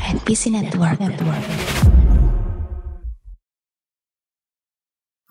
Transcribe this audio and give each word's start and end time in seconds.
NPC 0.00 0.48
Network. 0.48 0.96
Network. 0.96 1.44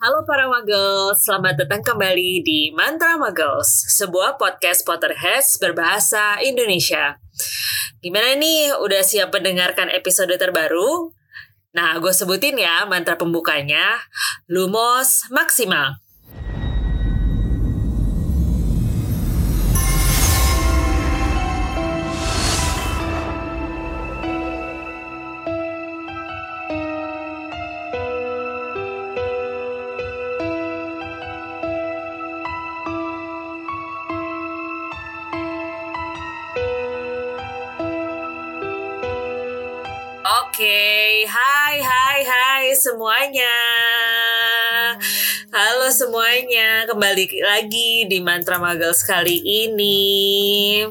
Halo 0.00 0.24
para 0.24 0.46
Muggles, 0.46 1.26
selamat 1.26 1.66
datang 1.66 1.82
kembali 1.82 2.40
di 2.40 2.70
Mantra 2.72 3.18
Muggles, 3.18 3.68
sebuah 3.92 4.38
podcast 4.38 4.86
Potterheads 4.86 5.58
berbahasa 5.58 6.38
Indonesia. 6.40 7.18
Gimana 7.98 8.38
nih, 8.38 8.78
udah 8.80 9.02
siap 9.02 9.34
mendengarkan 9.34 9.90
episode 9.92 10.32
terbaru? 10.38 11.12
Nah, 11.76 11.98
gue 12.00 12.14
sebutin 12.14 12.56
ya 12.56 12.88
mantra 12.88 13.18
pembukanya, 13.18 14.00
Lumos 14.48 15.28
Maksimal. 15.34 16.00
Oke, 40.50 41.22
hai 41.30 41.78
hai 41.78 42.26
hai 42.26 42.74
semuanya. 42.74 43.54
Halo 45.54 45.86
semuanya, 45.94 46.90
kembali 46.90 47.38
lagi 47.38 48.10
di 48.10 48.18
Mantra 48.18 48.58
Muggles 48.58 49.06
kali 49.06 49.38
ini. 49.46 50.82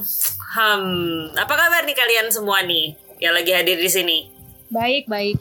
Hmm, 0.55 1.35
apa 1.35 1.53
kabar 1.59 1.83
nih 1.83 1.91
kalian 1.91 2.31
semua 2.31 2.63
nih 2.63 2.95
yang 3.19 3.35
lagi 3.35 3.51
hadir 3.51 3.75
di 3.75 3.91
sini? 3.91 4.31
Baik, 4.71 5.11
baik. 5.11 5.35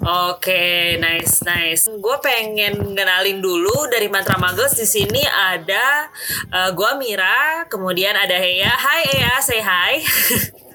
Oke, 0.00 0.96
nice, 0.96 1.44
nice. 1.44 1.92
Gue 1.92 2.16
pengen 2.24 2.96
kenalin 2.96 3.44
dulu 3.44 3.84
dari 3.92 4.08
Mantra 4.08 4.40
Muggles 4.40 4.80
di 4.80 4.88
sini 4.88 5.20
ada 5.28 6.08
uh, 6.56 6.72
gue 6.72 6.90
Mira, 6.96 7.68
kemudian 7.68 8.16
ada 8.16 8.40
Heya. 8.40 8.72
Hai 8.72 9.04
Heya, 9.12 9.34
say 9.44 9.60
hi. 9.60 10.00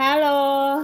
Halo. 0.00 0.80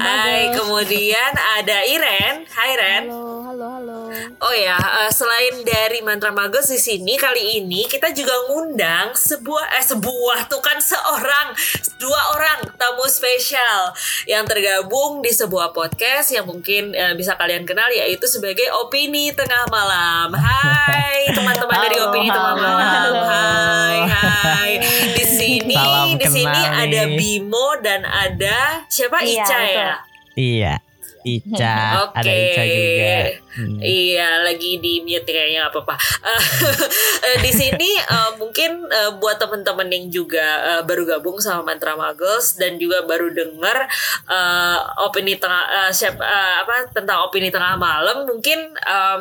Hai, 0.00 0.48
kemudian 0.56 1.32
ada 1.60 1.84
Iren. 1.84 2.48
Hai 2.48 2.72
Ren. 2.72 3.04
Halo, 3.12 3.44
halo, 3.44 3.66
halo. 3.76 3.98
Oh 4.40 4.54
ya, 4.56 4.80
eh, 4.80 5.12
selain 5.12 5.60
dari 5.60 6.00
Mantra 6.00 6.32
Magus 6.32 6.72
di 6.72 6.80
sini 6.80 7.20
kali 7.20 7.60
ini 7.60 7.84
kita 7.84 8.08
juga 8.16 8.32
ngundang 8.48 9.12
sebuah 9.12 9.76
eh 9.76 9.84
sebuah 9.84 10.48
tuh 10.48 10.64
kan 10.64 10.80
seorang 10.80 11.52
dua 12.00 12.20
orang 12.32 12.64
tamu 12.80 13.04
spesial 13.12 13.92
yang 14.24 14.48
tergabung 14.48 15.20
di 15.20 15.36
sebuah 15.36 15.76
podcast 15.76 16.32
yang 16.32 16.48
mungkin 16.48 16.96
eh, 16.96 17.12
bisa 17.20 17.36
kalian 17.36 17.68
kenal 17.68 17.92
yaitu 17.92 18.24
sebagai 18.24 18.72
Opini 18.80 19.36
Tengah 19.36 19.68
Malam. 19.68 20.32
Hai 20.32 21.28
teman-teman 21.36 21.76
dari 21.76 22.00
Halo, 22.00 22.08
Opini 22.08 22.32
Tengah 22.32 22.54
halo, 22.56 22.64
Malam. 22.64 22.88
halo. 22.88 23.20
Hai, 23.20 23.98
hai. 24.08 24.72
Di 25.12 25.24
sini 25.28 25.76
Salam 25.76 26.16
di 26.16 26.24
sini 26.24 26.62
ada. 26.64 27.02
Bimo 27.10 27.74
dan 27.84 28.06
ada 28.06 28.29
siapa 28.86 29.16
Iya, 29.22 29.42
Ica 29.42 29.56
betul. 29.58 29.74
ya? 29.80 29.92
Iya, 30.36 30.74
Ica, 31.20 31.76
Oke. 32.04 32.16
ada 32.20 32.32
Ica 32.32 32.62
juga. 32.64 33.14
Hmm. 33.50 33.82
Iya, 33.82 34.46
lagi 34.46 34.78
di 34.78 35.02
mute 35.02 35.26
kayaknya 35.26 35.66
nggak 35.66 35.74
apa-apa. 35.74 35.96
Eh, 37.20 37.36
di 37.44 37.52
sini 37.52 38.00
eh, 38.00 38.30
mungkin 38.40 38.88
eh, 38.88 39.12
buat 39.20 39.36
temen-temen 39.36 39.88
yang 39.92 40.06
juga 40.08 40.46
eh, 40.64 40.82
baru 40.86 41.04
gabung 41.04 41.36
sama 41.36 41.62
Mantra 41.68 41.92
Muggles 41.92 42.56
dan 42.56 42.80
juga 42.80 43.04
baru 43.04 43.28
denger 43.28 43.76
eh, 44.24 44.78
opini 45.04 45.36
tengah 45.36 45.62
eh, 45.68 45.90
siap- 45.92 46.22
eh, 46.22 46.54
apa 46.64 46.88
tentang 46.94 47.26
opini 47.28 47.52
tengah 47.52 47.76
malam, 47.76 48.24
mungkin 48.24 48.72
em, 48.72 49.20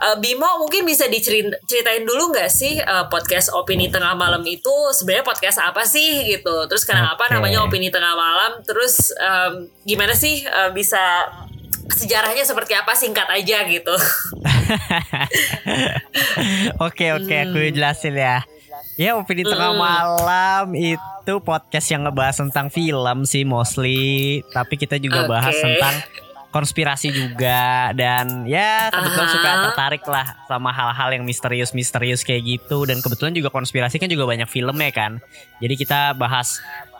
eh, 0.00 0.16
Bimo 0.18 0.48
mungkin 0.62 0.88
bisa 0.88 1.04
diceritain 1.06 2.02
dulu 2.06 2.32
nggak 2.32 2.48
sih 2.48 2.80
eh, 2.80 3.04
podcast 3.12 3.52
opini 3.52 3.92
tengah 3.92 4.16
malam 4.16 4.40
itu 4.48 4.72
sebenarnya 4.96 5.26
podcast 5.26 5.58
apa 5.60 5.84
sih 5.84 6.32
gitu? 6.32 6.64
Terus 6.66 6.88
kenapa 6.88 7.28
Oke. 7.28 7.34
namanya 7.36 7.60
opini 7.60 7.92
tengah 7.92 8.14
malam? 8.16 8.62
Terus 8.64 9.12
em, 9.20 9.68
gimana 9.84 10.16
sih 10.16 10.42
eh, 10.42 10.70
bisa 10.72 11.28
sejarahnya 11.90 12.44
seperti 12.44 12.72
apa 12.74 12.92
singkat 12.92 13.28
aja 13.28 13.64
gitu. 13.64 13.94
Oke 16.78 17.10
oke, 17.10 17.34
aku 17.34 17.58
Hmm. 17.58 17.72
jelasin 17.74 18.14
ya. 18.14 18.38
Ya, 18.98 19.14
opini 19.14 19.46
tengah 19.46 19.74
Hmm. 19.74 19.80
malam 19.80 20.66
itu 20.74 21.34
podcast 21.40 21.86
yang 21.88 22.02
ngebahas 22.06 22.36
tentang 22.38 22.66
film 22.68 23.22
sih 23.22 23.46
mostly, 23.46 24.42
tapi 24.50 24.74
kita 24.74 24.98
juga 24.98 25.22
Oke. 25.26 25.30
bahas 25.30 25.54
tentang 25.54 25.94
konspirasi 26.48 27.12
juga 27.12 27.92
dan 27.92 28.48
ya 28.48 28.88
kebetulan 28.88 29.28
Aha. 29.28 29.34
suka 29.36 29.50
tertarik 29.68 30.04
lah 30.08 30.26
sama 30.48 30.72
hal-hal 30.72 31.12
yang 31.12 31.22
misterius-misterius 31.22 32.24
kayak 32.24 32.40
gitu 32.42 32.88
dan 32.88 33.04
kebetulan 33.04 33.36
juga 33.36 33.52
konspirasi 33.52 34.00
kan 34.00 34.08
juga 34.08 34.24
banyak 34.24 34.48
filmnya 34.48 34.88
kan. 34.90 35.20
Jadi 35.60 35.74
kita 35.76 36.16
bahas 36.16 36.56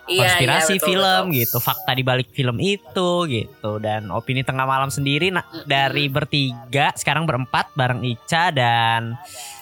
konspirasi 0.09 0.73
iya, 0.75 0.79
betul, 0.81 0.87
film 0.89 1.23
betul. 1.29 1.37
gitu, 1.37 1.57
fakta 1.61 1.91
di 1.93 2.03
balik 2.03 2.29
film 2.33 2.57
itu 2.57 3.11
gitu 3.29 3.71
dan 3.77 4.09
opini 4.09 4.41
tengah 4.41 4.65
malam 4.65 4.89
sendiri 4.89 5.29
nah, 5.29 5.45
dari 5.69 6.09
bertiga 6.09 6.89
sekarang 6.97 7.29
berempat 7.29 7.69
bareng 7.77 8.01
Ica 8.01 8.49
dan 8.49 9.13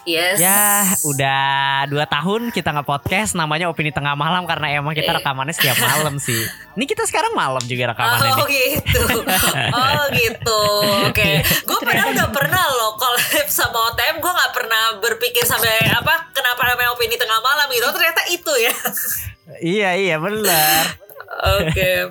Yes. 0.08 0.40
ya 0.40 0.88
udah 1.04 1.84
dua 1.92 2.08
tahun 2.08 2.56
kita 2.56 2.72
nge 2.72 2.88
podcast 2.88 3.36
namanya 3.36 3.68
opini 3.68 3.92
tengah 3.92 4.16
malam 4.16 4.48
karena 4.48 4.72
emang 4.80 4.96
kita 4.96 5.12
rekamannya 5.20 5.52
setiap 5.52 5.76
malam 5.84 6.16
sih. 6.16 6.48
Ini 6.80 6.86
kita 6.88 7.04
sekarang 7.04 7.36
malam 7.36 7.60
juga 7.68 7.92
rekamannya 7.92 8.32
Oh 8.32 8.48
nih. 8.48 8.80
gitu, 8.80 9.04
oh 9.76 10.06
gitu, 10.16 10.62
oke. 11.12 11.32
Gue 11.44 11.78
padahal 11.84 12.16
udah 12.16 12.30
pernah 12.32 12.64
loh 12.72 12.96
collab 12.96 13.52
sama 13.52 13.92
OTM, 13.92 14.24
gue 14.24 14.32
nggak 14.32 14.52
pernah 14.56 14.84
berpikir 15.04 15.44
sampai 15.44 15.92
apa 15.92 16.32
kenapa 16.32 16.64
namanya 16.72 16.96
opini 16.96 17.20
tengah 17.20 17.44
malam 17.44 17.68
gitu. 17.76 17.92
Ternyata 17.92 18.22
itu 18.32 18.54
ya. 18.64 18.74
Iya 19.60 19.90
iya 20.00 20.16
benar. 20.24 21.04
Oke, 21.60 22.10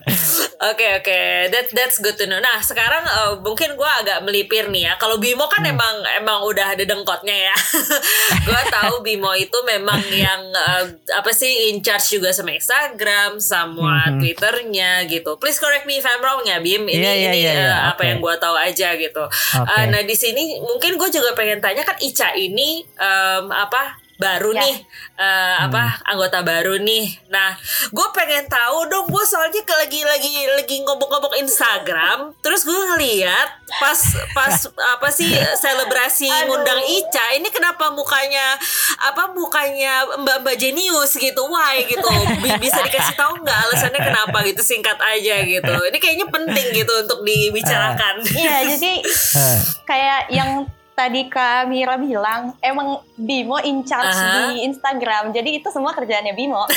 oke, 0.59 0.87
oke. 0.97 1.19
That 1.49 1.67
that's 1.71 1.97
good 1.97 2.17
to 2.17 2.25
know. 2.25 2.37
Nah, 2.37 2.59
sekarang 2.59 3.03
eh, 3.03 3.33
mungkin 3.39 3.73
gue 3.73 3.91
agak 3.97 4.21
melipir 4.21 4.67
nih 4.67 4.87
ya. 4.87 4.93
Kalau 4.97 5.17
Bimo 5.17 5.47
kan 5.47 5.61
Hmm. 5.61 5.73
emang 5.73 5.95
emang 6.15 6.39
udah 6.43 6.73
ada 6.73 6.83
dengkotnya 6.83 7.51
ya. 7.51 7.57
gue 8.47 8.61
tahu 8.69 9.01
Bimo 9.01 9.33
itu 9.33 9.55
memang 9.63 9.99
yang 10.19 10.43
eh, 10.49 10.85
apa 11.11 11.31
sih 11.31 11.71
in 11.71 11.81
charge 11.81 12.13
juga 12.13 12.31
sama 12.31 12.53
Instagram, 12.53 13.37
sama 13.37 14.09
Mhm. 14.09 14.19
Twitternya 14.19 14.91
gitu. 15.07 15.37
Please 15.37 15.57
correct 15.57 15.85
me 15.85 15.97
if 15.97 16.05
I'm 16.05 16.19
wrong 16.19 16.43
ya, 16.43 16.59
Bim. 16.59 16.85
Ini 16.85 16.97
Iya, 16.97 17.13
iya, 17.13 17.31
ini 17.31 17.39
iya, 17.39 17.51
eh, 17.51 17.57
iya. 17.63 17.77
apa 17.89 17.99
Oke. 17.99 18.09
yang 18.09 18.19
gue 18.21 18.35
tahu 18.37 18.57
aja 18.57 18.89
gitu. 18.95 19.25
Oke. 19.27 19.71
Eh, 19.73 19.85
nah 19.87 20.01
di 20.01 20.15
sini 20.15 20.43
mungkin 20.59 20.95
gue 20.95 21.09
juga 21.09 21.33
pengen 21.33 21.59
tanya 21.59 21.81
kan 21.81 21.97
Ica 21.97 22.33
ini 22.33 22.81
em, 22.83 23.45
apa 23.49 23.99
baru 24.17 24.51
Ya. 24.51 24.61
nih 24.63 24.77
eh, 25.15 25.57
apa 25.61 26.01
anggota 26.05 26.41
baru 26.41 26.77
nih. 26.77 27.05
Nah, 27.29 27.53
gue 27.89 28.09
pengen 28.11 28.45
tahu 28.47 28.85
dong, 28.87 29.07
gue 29.07 29.25
soalnya 29.25 29.61
ke 29.61 29.75
lagi 29.75 30.01
lagi 30.01 30.29
lagi 30.51 30.77
ngobok-ngobok 30.81 31.37
Instagram, 31.37 32.33
terus 32.41 32.63
gue 32.63 32.73
ngeliat 32.73 33.49
pas 33.77 33.97
pas 34.33 34.53
apa 34.95 35.09
sih 35.11 35.29
selebrasi 35.57 36.29
ngundang 36.47 36.81
Ica, 36.81 37.35
ini 37.35 37.49
kenapa 37.49 37.89
mukanya 37.91 38.57
apa 38.99 39.29
mukanya 39.31 40.05
Mbak 40.17 40.37
Mbak 40.43 40.57
Jenius 40.57 41.13
gitu, 41.15 41.43
why 41.47 41.85
gitu, 41.85 42.09
Bi- 42.41 42.57
bisa 42.59 42.81
dikasih 42.81 43.15
tahu 43.15 43.41
nggak 43.41 43.59
alasannya 43.65 44.01
kenapa 44.01 44.39
gitu, 44.45 44.61
singkat 44.61 44.97
aja 44.97 45.41
gitu. 45.43 45.73
Ini 45.73 45.99
kayaknya 45.99 46.27
penting 46.27 46.67
gitu 46.73 46.93
untuk 47.03 47.21
dibicarakan. 47.21 48.21
Iya, 48.27 48.57
jadi 48.71 48.93
Eh, 49.37 49.59
kayak 49.85 50.21
yang 50.29 50.65
tadi 50.97 51.29
Kak 51.29 51.69
Mira 51.69 52.01
bilang, 52.01 52.57
emang 52.65 53.05
Bimo 53.21 53.61
in 53.61 53.85
charge 53.85 54.17
Aha. 54.17 54.57
di 54.57 54.65
Instagram. 54.65 55.31
Jadi 55.37 55.61
itu 55.61 55.69
semua 55.69 55.93
kerjaannya 55.93 56.33
Bimo. 56.33 56.65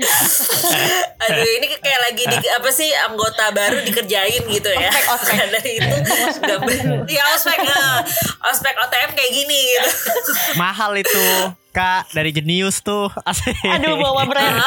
Aduh 1.28 1.50
ini 1.60 1.66
kayak 1.78 2.00
lagi 2.10 2.24
di 2.26 2.48
apa 2.50 2.70
sih 2.72 2.90
anggota 3.06 3.52
baru 3.52 3.78
dikerjain 3.84 4.42
gitu 4.48 4.70
ya. 4.72 4.90
Ospek, 4.90 5.06
ospek. 5.14 5.36
Dari 5.54 5.72
itu 5.78 5.96
nggak 6.40 6.58
ber- 6.64 7.06
ya 7.06 7.22
ospek 7.36 7.58
ospek 8.50 8.74
OTM 8.74 9.10
kayak 9.14 9.32
gini 9.32 9.60
gitu. 9.76 9.90
mahal 10.56 10.92
itu 10.96 11.26
Kak 11.70 12.10
dari 12.10 12.30
Jenius 12.30 12.80
tuh. 12.80 13.06
Asik. 13.22 13.54
Aduh, 13.62 13.94
bawa 13.94 14.26
brand. 14.26 14.58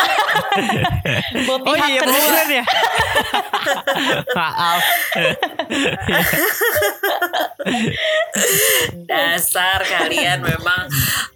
bawa 1.48 1.58
Oh 1.62 1.76
iya 1.76 2.00
kedua. 2.00 2.16
bukan 2.16 2.48
ya. 2.50 2.64
Maaf. 4.32 4.82
Dasar 9.04 9.80
kalian 9.82 10.40
memang 10.42 10.84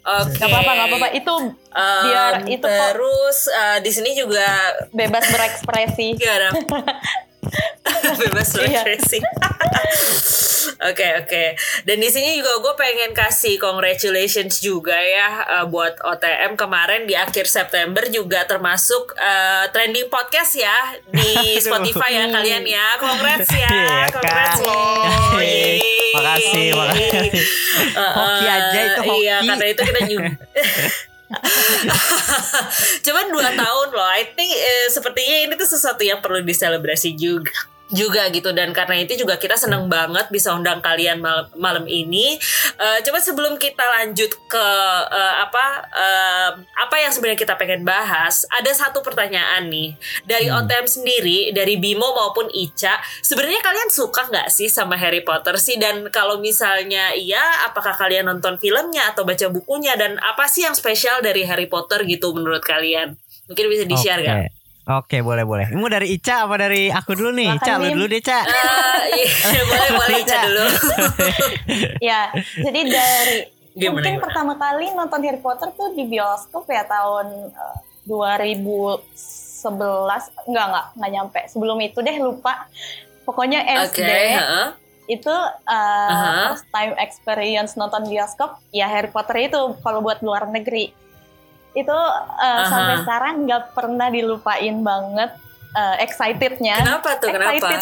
oke. 0.01 0.33
Gak 0.33 0.47
apa-apa, 0.47 0.71
gak 0.73 0.87
apa-apa. 0.87 1.07
Itu 1.13 1.35
Em, 1.69 2.03
biar 2.03 2.33
itu 2.47 2.65
terus 2.65 3.37
eh, 3.47 3.77
di 3.79 3.91
sini 3.91 4.11
juga 4.13 4.47
bebas 4.89 5.29
berekspresi. 5.29 6.15
gimana? 6.15 6.49
Bebas 8.17 8.49
Iya. 8.55 8.81
berekspresi. 8.81 9.19
Oke 10.77 11.07
oke. 11.17 11.43
Dan 11.89 11.97
di 11.97 12.09
sini 12.13 12.37
juga 12.37 12.61
gue 12.61 12.73
pengen 12.77 13.11
kasih 13.17 13.57
congratulations 13.57 14.61
juga 14.61 14.93
ya 14.93 15.41
uh, 15.57 15.65
buat 15.65 15.97
OTM 16.05 16.53
kemarin 16.53 17.09
di 17.09 17.17
akhir 17.17 17.49
September 17.49 18.05
juga 18.13 18.45
termasuk 18.45 19.17
uh, 19.17 19.65
trending 19.73 20.05
podcast 20.05 20.53
ya 20.53 20.77
di 21.09 21.57
Spotify 21.65 22.21
ya 22.21 22.25
kalian 22.29 22.63
ya. 22.69 22.87
Congrats 23.01 23.49
ya. 23.49 23.69
Iya, 23.69 23.97
Congrats 24.13 24.59
Kak. 24.61 24.67
loh. 24.69 25.01
Makasih, 26.17 26.67
makasih. 26.77 27.29
Uh, 27.97 27.99
uh, 28.01 28.13
Hoki 28.13 28.45
aja 28.45 28.79
itu 28.79 29.01
hoki. 29.01 29.21
Iya 29.25 29.37
karena 29.41 29.65
itu 29.65 29.81
kita 29.81 30.01
juga. 30.05 30.29
Cuman 33.05 33.25
dua 33.33 33.49
tahun 33.51 33.87
loh. 33.91 34.09
I 34.13 34.23
think 34.31 34.51
eh, 34.53 34.87
sepertinya 34.93 35.37
ini 35.49 35.53
tuh 35.57 35.67
sesuatu 35.67 36.05
yang 36.05 36.21
perlu 36.21 36.39
diselebrasi 36.45 37.17
juga 37.17 37.51
juga 37.87 38.27
gitu 38.35 38.51
dan 38.51 38.75
karena 38.75 38.99
itu 38.99 39.15
juga 39.15 39.39
kita 39.39 39.55
seneng 39.55 39.87
banget 39.87 40.27
bisa 40.27 40.51
undang 40.51 40.83
kalian 40.83 41.23
mal- 41.23 41.47
malam 41.55 41.87
ini. 41.87 42.35
Eh 42.75 42.99
coba 43.07 43.19
sebelum 43.23 43.55
kita 43.55 43.79
lanjut 43.79 44.31
ke 44.51 44.67
eh, 45.11 45.35
apa 45.39 45.65
eh, 45.95 46.51
apa 46.83 46.95
yang 46.99 47.11
sebenarnya 47.15 47.39
kita 47.39 47.55
pengen 47.55 47.87
bahas, 47.87 48.43
ada 48.51 48.71
satu 48.75 48.99
pertanyaan 48.99 49.71
nih 49.71 49.95
dari 50.27 50.51
OTM 50.51 50.85
sendiri, 50.87 51.55
dari 51.55 51.79
Bimo 51.79 52.11
maupun 52.11 52.51
Ica. 52.51 52.99
Sebenarnya 53.23 53.63
kalian 53.63 53.89
suka 53.89 54.27
nggak 54.27 54.51
sih 54.51 54.67
sama 54.67 54.99
Harry 54.99 55.23
Potter 55.23 55.55
sih? 55.55 55.79
Dan 55.79 56.11
kalau 56.11 56.43
misalnya 56.43 57.15
iya, 57.15 57.69
apakah 57.71 57.95
kalian 57.95 58.27
nonton 58.27 58.59
filmnya 58.59 59.15
atau 59.15 59.23
baca 59.23 59.47
bukunya? 59.47 59.95
Dan 59.95 60.19
apa 60.19 60.51
sih 60.51 60.67
yang 60.67 60.75
spesial 60.75 61.23
dari 61.23 61.47
Harry 61.47 61.71
Potter 61.71 62.03
gitu 62.03 62.35
menurut 62.35 62.61
kalian? 62.63 63.15
Mungkin 63.47 63.65
bisa 63.71 63.83
di 63.87 63.95
share 63.95 64.21
Oke. 64.27 64.56
Oke, 64.87 65.19
boleh 65.19 65.43
boleh. 65.43 65.67
Ini 65.67 65.75
mau 65.75 65.91
dari 65.91 66.15
Ica 66.15 66.47
apa 66.47 66.55
dari 66.55 66.87
aku 66.87 67.11
dulu 67.11 67.35
nih? 67.35 67.59
Ica, 67.59 67.75
lu 67.75 67.91
dulu 67.91 68.07
deh, 68.07 68.23
Ica. 68.23 68.39
Eh, 68.39 69.19
iya, 69.19 69.61
boleh 69.67 69.91
boleh 69.99 70.15
Ica 70.23 70.37
dulu. 70.47 70.65
Ya, 72.09 72.31
jadi 72.55 72.79
dari 72.87 73.37
Gimana, 73.75 73.93
mungkin 73.99 74.13
gimana? 74.15 74.23
pertama 74.23 74.53
kali 74.55 74.85
nonton 74.95 75.19
Harry 75.27 75.43
Potter 75.43 75.69
tuh 75.75 75.91
di 75.91 76.07
bioskop 76.07 76.65
ya 76.71 76.87
tahun 76.87 77.51
eh, 77.51 77.75
2011 78.07 79.03
enggak 80.47 80.65
enggak 80.71 80.85
enggak 80.95 81.11
nyampe 81.11 81.39
sebelum 81.51 81.77
itu 81.83 81.99
deh 81.99 82.17
lupa 82.17 82.65
pokoknya 83.27 83.61
Oke, 83.83 83.99
SD 83.99 84.09
heeh. 84.09 84.67
itu 85.11 85.29
uh, 85.29 86.09
Aha. 86.09 86.55
first 86.55 86.65
time 86.71 86.95
experience 86.97 87.75
nonton 87.75 88.07
bioskop 88.07 88.57
ya 88.71 88.87
Harry 88.87 89.11
Potter 89.11 89.51
itu 89.51 89.59
kalau 89.83 89.99
buat 89.99 90.23
luar 90.23 90.47
negeri 90.47 90.89
itu 91.77 91.93
uh, 91.93 92.33
Aha. 92.57 92.65
sampai 92.65 92.95
sekarang 92.99 93.33
nggak 93.45 93.63
pernah 93.71 94.09
dilupain 94.09 94.81
banget 94.81 95.29
uh, 95.71 95.95
excitednya 95.97 96.81
Kenapa 96.81 97.09
tuh? 97.15 97.29
Kenapa? 97.29 97.53
Excited. 97.53 97.81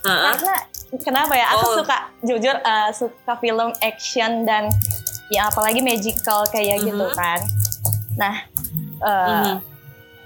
Heeh. 0.00 0.32
karena 0.32 0.54
kenapa 0.98 1.32
ya 1.32 1.46
aku 1.50 1.64
Oh. 1.66 1.74
suka 1.78 1.96
jujur 2.22 2.56
uh, 2.58 2.88
suka 2.90 3.32
film 3.38 3.68
action 3.80 4.44
dan 4.44 4.68
ya 5.26 5.48
apalagi 5.48 5.80
magical 5.80 6.44
kayak 6.46 6.80
gitu 6.80 6.92
Mhm. 7.02 7.14
kan 7.14 7.40
nah 8.14 8.34
uh, 9.00 9.28
Mhm. 9.44 9.56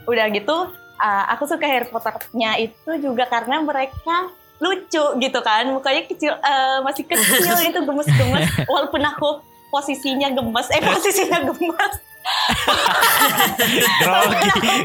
udah 0.05 0.26
gitu 0.31 0.56
uh, 0.97 1.25
aku 1.31 1.47
suka 1.47 1.65
Harry 1.65 1.87
Potter-nya 1.87 2.59
itu 2.59 2.91
juga 2.99 3.26
karena 3.26 3.59
mereka 3.61 4.31
lucu 4.59 5.05
gitu 5.17 5.38
kan 5.41 5.62
mukanya 5.69 6.03
kecil 6.05 6.35
uh, 6.35 6.82
masih 6.82 7.03
kecil 7.05 7.55
itu 7.65 7.79
gemes-gemes 7.79 8.47
walaupun 8.67 8.99
aku 9.00 9.38
posisinya 9.69 10.29
gemes 10.29 10.67
eh 10.69 10.82
posisinya 10.82 11.38
gemes 11.44 11.93
Grogi, 14.02 14.40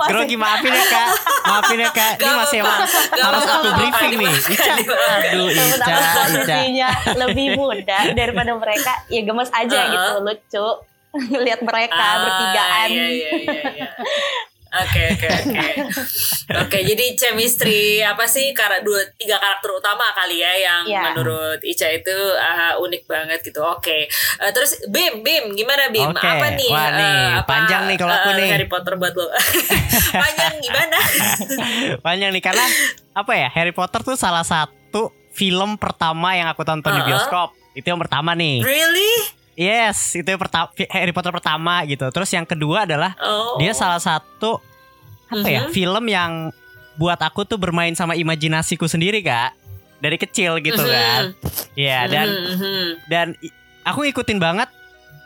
grogi 0.09 0.35
maafin 0.35 0.73
ya 0.73 0.85
kak, 0.85 1.07
maafin 1.45 1.79
ya 1.79 1.89
kak. 1.91 2.13
Ini 2.19 2.33
masih 2.35 2.57
emang 2.63 2.79
harus 3.13 3.43
aku 3.45 3.67
briefing 3.77 4.13
nih. 4.19 4.33
Ica, 4.33 4.73
aduh 5.31 5.47
Ica, 5.47 5.95
Ica. 6.67 6.89
lebih 7.17 7.55
muda 7.55 7.99
daripada 8.11 8.51
mereka. 8.57 8.91
Ya 9.07 9.21
gemes 9.23 9.49
aja 9.53 9.79
gitu 9.89 10.11
lucu. 10.21 10.67
Lihat 11.45 11.61
mereka 11.61 11.93
Ah, 11.93 12.17
bertigaan. 12.25 12.87
Iya, 12.89 13.05
iya, 13.05 13.29
iya, 13.37 13.61
iya. 13.69 13.87
Oke 14.75 15.01
oke 15.07 15.27
oke 15.29 15.65
oke 16.57 16.77
jadi 16.83 17.05
chemistry 17.13 17.81
apa 18.01 18.25
sih 18.25 18.51
kar 18.51 18.81
dua 18.81 19.05
tiga 19.13 19.37
karakter 19.37 19.69
utama 19.71 20.01
kali 20.11 20.39
ya 20.39 20.49
yang 20.51 20.81
Iya. 20.83 21.01
menurut 21.07 21.61
Ica 21.61 21.87
itu 21.87 22.09
ah, 22.35 22.73
unik 22.77 23.03
banget 23.03 23.39
gitu 23.41 23.61
oke 23.61 23.97
Eh, 24.35 24.51
terus 24.51 24.81
Bim 24.87 25.21
Bim 25.21 25.53
gimana 25.53 25.87
Bim 25.87 26.09
Oke, 26.09 26.19
apa 26.19 26.47
nih 26.51 26.67
wah 26.67 26.89
nih, 26.91 27.05
eh, 27.05 27.27
apa, 27.35 27.45
panjang 27.45 27.81
nih 27.85 27.97
kalau 27.97 28.13
aku 28.13 28.29
eh, 28.29 28.35
nih. 28.35 28.49
Harry 28.51 28.67
Potter 28.67 28.93
buat 28.95 29.13
lo 29.13 29.25
panjang 30.23 30.53
gimana 30.59 30.97
Panjang 32.05 32.29
nih 32.29 32.43
karena 32.43 32.65
apa 33.13 33.31
ya 33.33 33.47
Harry 33.49 33.71
Potter 33.71 34.01
tuh 34.01 34.15
salah 34.15 34.41
satu 34.41 35.13
film 35.29 35.77
pertama 35.77 36.33
yang 36.33 36.45
aku 36.47 36.61
tonton 36.61 36.89
di 36.91 36.99
Uh-uh. 36.99 37.09
bioskop. 37.09 37.49
Itu 37.71 37.85
yang 37.87 37.97
pertama 37.97 38.33
nih. 38.33 38.61
really 38.61 39.13
Yes, 39.53 40.13
itu 40.13 40.25
yang 40.25 40.41
pertama 40.41 40.67
Harry 40.89 41.13
Potter 41.13 41.29
pertama 41.29 41.85
gitu. 41.85 42.09
Terus 42.09 42.29
yang 42.29 42.43
kedua 42.43 42.83
adalah 42.83 43.13
oh 43.17 43.57
dia 43.57 43.71
salah 43.71 44.01
satu 44.01 44.57
apa 45.29 45.47
ya 45.47 45.61
Mhm. 45.65 45.71
film 45.71 46.05
yang 46.05 46.31
buat 46.93 47.17
aku 47.17 47.43
tuh 47.43 47.57
bermain 47.57 47.93
sama 47.93 48.13
imajinasiku 48.13 48.85
sendiri 48.85 49.21
kak 49.21 49.53
dari 49.97 50.17
kecil 50.17 50.57
gitu 50.57 50.77
Mhm. 50.77 50.89
kan. 50.89 51.23
Iya 51.73 51.99
dan 52.05 52.27
Mhm, 52.29 52.49
mhm. 52.53 52.85
dan 53.07 53.27
aku 53.81 54.05
ngikutin 54.05 54.37
banget 54.37 54.69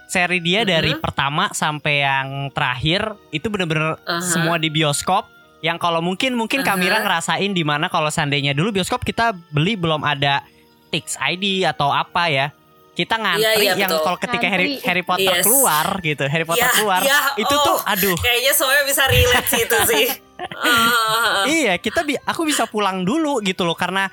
seri 0.07 0.39
dia 0.39 0.63
Mhm. 0.63 0.67
dari 0.67 0.91
pertama 0.95 1.51
sampai 1.51 1.95
yang 1.99 2.27
terakhir 2.51 3.15
itu 3.31 3.47
bener-bener 3.47 3.99
Aha. 4.01 4.23
semua 4.23 4.55
di 4.55 4.67
bioskop 4.67 5.27
yang 5.59 5.75
kalau 5.75 5.99
mungkin 5.99 6.35
mungkin 6.35 6.63
Aha. 6.63 6.67
Kamira 6.71 6.99
ngerasain 6.99 7.51
di 7.51 7.63
mana 7.63 7.87
kalau 7.87 8.07
seandainya 8.07 8.51
dulu 8.51 8.71
bioskop 8.71 9.03
kita 9.03 9.31
beli 9.51 9.75
belum 9.75 10.03
ada 10.03 10.43
Tix 10.87 11.19
ID 11.19 11.67
atau 11.67 11.91
apa 11.91 12.31
ya 12.31 12.55
kita 12.97 13.13
ngantri 13.15 13.45
Iya, 13.45 13.51
iya, 13.53 13.73
yang 13.77 13.93
kalau 13.93 14.17
ketika 14.17 14.47
Harry, 14.47 14.65
Ngantri. 14.73 14.87
Harry 14.89 15.03
Potter 15.05 15.35
Yes. 15.37 15.45
keluar 15.45 15.85
gitu 16.01 16.23
Harry 16.25 16.43
Potter 16.43 16.65
Ya, 16.65 16.73
keluar 16.73 16.99
ya, 16.99 17.19
itu 17.37 17.53
oh. 17.53 17.61
tuh 17.63 17.77
aduh 17.85 18.17
kayaknya 18.17 18.51
semuanya 18.51 18.83
bisa 18.83 19.03
relate 19.05 19.47
sih 19.47 19.61
itu 19.61 19.77
sih 19.85 20.05
iya 21.55 21.73
kita 21.77 22.01
bi 22.01 22.17
aku 22.17 22.41
bisa 22.43 22.65
pulang 22.65 23.01
dulu 23.01 23.37
gitu 23.39 23.61
loh 23.61 23.73
karena 23.73 24.09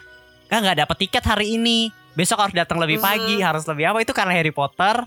ah, 0.47 0.59
nggak 0.59 0.79
dapet 0.79 0.97
tiket 1.01 1.25
hari 1.25 1.57
ini 1.57 1.89
besok 2.13 2.39
harus 2.39 2.55
datang 2.55 2.77
lebih 2.77 2.97
Mhm. 2.97 3.05
pagi 3.05 3.37
harus 3.41 3.65
lebih 3.65 3.85
apa 3.87 3.99
itu 3.99 4.13
karena 4.13 4.33
Harry 4.33 4.53
Potter 4.53 5.03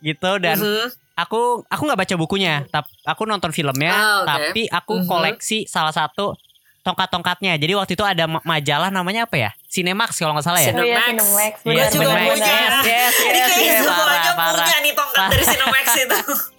gitu 0.00 0.30
dan 0.38 0.56
mhm. 0.56 0.88
aku 1.14 1.62
aku 1.64 1.82
nggak 1.84 2.00
baca 2.00 2.14
bukunya 2.16 2.64
tapi 2.66 2.88
aku 3.02 3.22
nonton 3.24 3.50
filmnya 3.50 3.92
Ah, 3.92 4.16
oke. 4.18 4.26
tapi 4.26 4.62
aku 4.66 4.92
Mhm. 4.96 5.06
koleksi 5.06 5.58
salah 5.64 5.92
satu 5.92 6.32
tongkat-tongkatnya 6.80 7.54
jadi 7.56 7.74
waktu 7.74 7.92
itu 7.92 8.02
ada 8.02 8.24
ma- 8.24 8.42
majalah 8.42 8.88
namanya 8.88 9.26
apa 9.26 9.36
ya 9.38 9.50
Cinemax 9.68 10.10
kalau 10.16 10.32
nggak 10.32 10.44
salah 10.44 10.60
ya 10.60 10.72
Cinemax. 10.72 10.80
Oh 10.80 10.88
iya, 10.88 11.04
Cinemax. 11.06 11.54
Gua 11.60 11.70
Iya, 11.70 11.84
juga 11.84 11.92
Cinemax. 11.92 12.24
punya. 12.26 12.46
Yes, 12.48 12.74
yes, 12.82 13.14
Ini 13.14 13.28
yes, 13.30 13.48
kayaknya 13.48 13.68
yes, 13.68 13.78
semuanya 13.78 14.00
parah, 14.00 14.34
parah. 14.34 14.56
punya 14.58 14.78
nih 14.80 14.92
tongkat 14.92 15.26
dari 15.28 15.44
Cinemax 15.46 15.86
itu. 15.94 16.18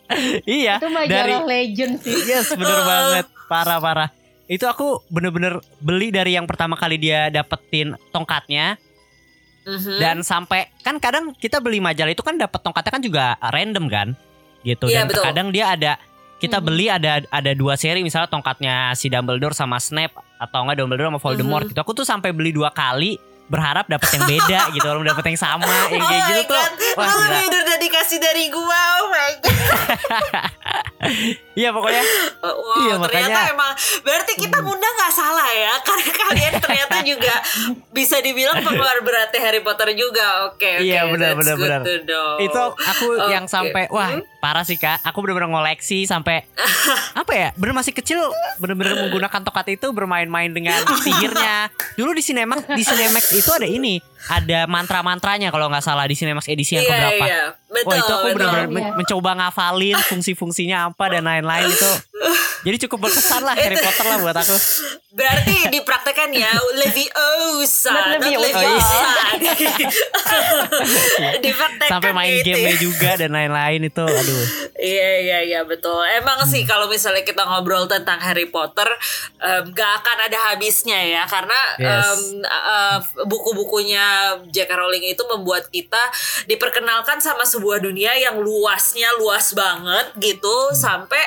iya 0.57 0.75
Itu 0.77 0.87
majalah 0.89 1.41
legend 1.43 1.93
sih. 1.99 2.17
yes 2.23 2.47
bener 2.51 2.77
Oh. 2.77 2.83
banget 2.83 3.25
parah 3.45 3.77
parah 3.77 4.09
itu 4.45 4.65
aku 4.65 5.05
bener-bener 5.07 5.57
beli 5.77 6.09
dari 6.09 6.33
yang 6.33 6.45
pertama 6.45 6.73
kali 6.73 6.97
dia 6.97 7.29
dapetin 7.29 7.93
tongkatnya 8.09 8.77
Mhm. 9.61 9.99
dan 9.99 10.17
sampai 10.21 10.65
kan 10.79 10.97
kadang 10.97 11.29
kita 11.31 11.59
beli 11.59 11.77
majalah 11.77 12.09
itu 12.09 12.21
kan 12.21 12.33
dapat 12.33 12.57
tongkatnya 12.57 12.89
kan 12.89 13.03
juga 13.03 13.25
random 13.43 13.85
kan 13.85 14.07
gitu 14.59 14.89
Iya, 14.89 15.03
dan 15.03 15.05
betul. 15.05 15.23
kadang 15.23 15.47
dia 15.49 15.65
ada 15.69 15.91
kita 16.39 16.57
Mhm. 16.57 16.65
beli 16.65 16.85
ada 16.87 17.19
ada 17.21 17.51
dua 17.51 17.75
seri 17.75 17.99
misalnya 17.99 18.27
tongkatnya 18.27 18.91
si 18.93 19.07
Dumbledore 19.07 19.51
sama 19.51 19.75
Snape 19.77 20.11
atau 20.35 20.63
enggak 20.63 20.77
Dumbledore 20.77 21.09
sama 21.09 21.19
Voldemort 21.19 21.63
Mhm. 21.63 21.69
gitu 21.69 21.79
aku 21.79 21.91
tuh 21.93 22.03
sampai 22.03 22.31
beli 22.31 22.49
dua 22.49 22.71
kali 22.71 23.19
berharap 23.45 23.85
dapat 23.85 24.07
yang 24.13 24.25
beda 24.25 24.59
gitu 24.73 24.85
belum 24.85 25.05
dapat 25.05 25.25
yang 25.27 25.39
sama 25.39 25.65
yang 25.89 25.97
oh 25.97 26.07
kayak 26.07 26.21
my 26.21 26.31
gitu 26.37 26.53
tuh 26.53 26.63
wah 26.95 27.05
lu 27.05 27.17
gila. 27.19 27.33
lebih 27.35 27.59
udah 27.59 27.77
dikasih 27.79 28.19
dari 28.19 28.43
gua. 28.47 28.81
Oh 28.95 29.07
my 29.09 29.31
god. 29.35 29.57
iya 31.55 31.69
pokoknya 31.69 32.03
Wow, 32.39 32.55
Iya, 32.79 32.93
ternyata 32.95 33.03
makanya- 33.03 33.41
Hmm. 33.41 33.53
emang 33.53 33.71
berarti 33.99 34.33
kita 34.37 34.57
ngundang 34.59 34.93
nggak 34.95 35.11
salah 35.11 35.49
ya, 35.49 35.73
karena 35.87 36.03
kalian 36.13 36.53
ternyata 36.57 36.97
juga 37.03 37.33
bisa 37.89 38.15
dibilang 38.19 38.61
penggemar 38.61 39.01
beratnya 39.01 39.39
Harry 39.41 39.59
Potter 39.59 39.91
juga. 39.91 40.47
Oke, 40.47 40.69
oke. 40.77 40.85
Iya, 40.85 41.09
benar, 41.09 41.33
benar, 41.33 41.55
benar. 41.57 41.81
itu 42.39 42.61
aku 42.79 43.05
Oke. 43.17 43.27
yang 43.29 43.45
sampai 43.45 43.89
wah 43.89 44.13
Hmm. 44.13 44.23
Parah 44.39 44.63
sih 44.63 44.79
kak. 44.79 45.03
Aku 45.03 45.19
bener-bener 45.21 45.51
ngoleksi 45.51 46.07
sampai 46.07 46.47
apa 47.21 47.31
ya? 47.35 47.47
Bener 47.59 47.75
masih 47.75 47.93
kecil 47.93 48.19
bener-bener 48.57 48.95
menggunakan 49.07 49.43
tokat 49.43 49.75
itu 49.75 49.91
bermain-main 49.91 50.49
dengan 50.51 50.79
sihirnya. 51.03 51.69
Dulu 51.99 52.15
di 52.15 52.23
Cinemax 52.23 52.65
di 52.73 52.83
Cinemax 52.83 53.23
itu 53.35 53.49
ada 53.51 53.67
ini 53.67 53.99
ada 54.27 54.65
mantra-mantranya 54.65 55.47
kalau 55.47 55.65
nggak 55.65 55.81
salah 55.81 56.03
di 56.03 56.11
Cinemax 56.11 56.43
edisi 56.45 56.73
yang 56.73 56.81
Iya, 56.81 56.91
keberapa 56.91 57.23
iya. 57.23 57.41
Betul, 57.65 57.85
Wah 57.85 57.95
itu 57.95 58.09
aku 58.09 58.13
betul. 58.25 58.35
bener-bener 58.35 58.59
Iya. 58.59 58.73
men- 58.73 58.93
mencoba 58.97 59.31
ngafalin 59.37 59.97
fungsi-fungsinya 60.03 60.77
apa 60.87 61.03
dan 61.09 61.23
lain-lain 61.23 61.67
itu 61.67 61.91
Jadi 62.59 62.75
cukup 62.83 63.07
berkesan 63.07 63.39
lah 63.39 63.53
Harry 63.53 63.77
Potter 63.77 64.03
lah 64.03 64.17
buat 64.19 64.35
aku. 64.35 64.51
Berarti 65.09 65.71
dipraktekkan 65.71 66.27
ya 66.29 66.51
Leviosa, 66.75 67.89
Not 67.89 68.19
Leviosa. 68.19 68.51
Leviosa. 68.51 68.99
Dipraktekkan 71.39 71.89
Sampai 71.89 72.11
main 72.11 72.31
gitu 72.35 72.45
game 72.45 72.65
ya. 72.65 72.73
juga 72.77 73.09
dan 73.15 73.31
lain-lain 73.31 73.79
itu 73.85 74.03
aduh. 74.03 74.43
Iya 74.79 75.09
iya 75.19 75.39
iya 75.43 75.61
betul. 75.61 75.99
Emang 76.07 76.39
sih 76.47 76.63
Hmm. 76.63 76.69
kalau 76.69 76.87
misalnya 76.87 77.21
kita 77.21 77.43
ngobrol 77.43 77.83
tentang 77.85 78.15
Harry 78.17 78.47
Potter, 78.47 78.87
em, 79.37 79.67
gak 79.69 79.91
akan 79.99 80.17
ada 80.25 80.39
habisnya 80.49 80.95
ya 80.95 81.23
karena 81.25 81.59
Yes. 81.75 81.91
em, 82.07 82.19
eh, 82.41 82.97
buku-bukunya 83.25 84.05
J.K. 84.47 84.71
Rowling 84.71 85.03
itu 85.05 85.19
membuat 85.27 85.67
kita 85.67 85.99
diperkenalkan 86.45 87.19
sama 87.19 87.43
sebuah 87.43 87.79
dunia 87.79 88.15
yang 88.15 88.39
luasnya 88.39 89.11
luas 89.15 89.51
banget 89.51 90.15
gitu 90.17 90.55
Hmm. 90.71 90.75
sampai 90.75 91.23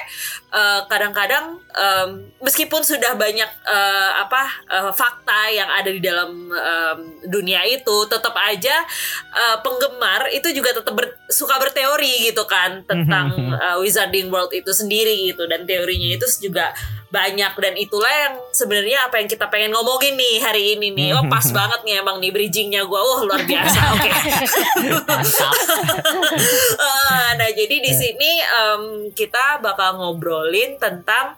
eh, 0.51 0.81
kadang-kadang 0.87 1.45
em, 1.73 2.09
meskipun 2.39 2.81
sudah 2.83 3.17
banyak 3.17 3.49
eh, 3.65 4.11
apa 4.19 4.43
eh, 4.67 4.93
fakta 4.93 5.49
yang 5.49 5.65
ada 5.67 5.89
di 5.89 6.01
dalam 6.01 6.29
em, 6.49 6.99
dunia 7.27 7.65
itu, 7.65 7.97
tetap 8.07 8.33
aja 8.35 8.85
eh, 9.33 9.57
penggemar 9.61 10.29
itu 10.29 10.53
juga 10.53 10.73
tetap 10.73 10.93
ber- 10.93 11.17
suka 11.29 11.57
berteori 11.57 12.29
gitu 12.29 12.45
kan 12.45 12.85
tentang 12.85 13.33
uh, 13.51 13.77
Wizarding 13.83 14.31
World 14.31 14.55
itu 14.55 14.71
sendiri 14.71 15.33
gitu 15.33 15.49
dan 15.51 15.67
teorinya 15.67 16.15
itu 16.15 16.27
juga 16.39 16.71
banyak 17.13 17.53
dan 17.61 17.77
itulah 17.77 18.09
yang 18.09 18.35
sebenarnya 18.57 19.05
apa 19.05 19.21
yang 19.21 19.29
kita 19.29 19.45
pengen 19.53 19.77
ngomongin 19.77 20.17
nih 20.17 20.41
hari 20.41 20.63
ini 20.81 20.97
nih. 20.97 21.13
Oh 21.13 21.29
pas 21.29 21.45
banget 21.53 21.85
nih 21.85 22.01
emang 22.01 22.17
nih 22.17 22.33
bridgingnya 22.33 22.89
gue 22.89 23.01
oh 23.01 23.29
luar 23.29 23.45
biasa 23.45 23.79
oke. 23.93 24.11
Eh, 26.73 27.29
nah 27.39 27.49
jadi 27.53 27.77
di 27.85 27.93
sini 27.93 28.31
em, 28.41 28.83
kita 29.13 29.61
bakal 29.61 30.01
ngobrolin 30.01 30.81
tentang 30.81 31.37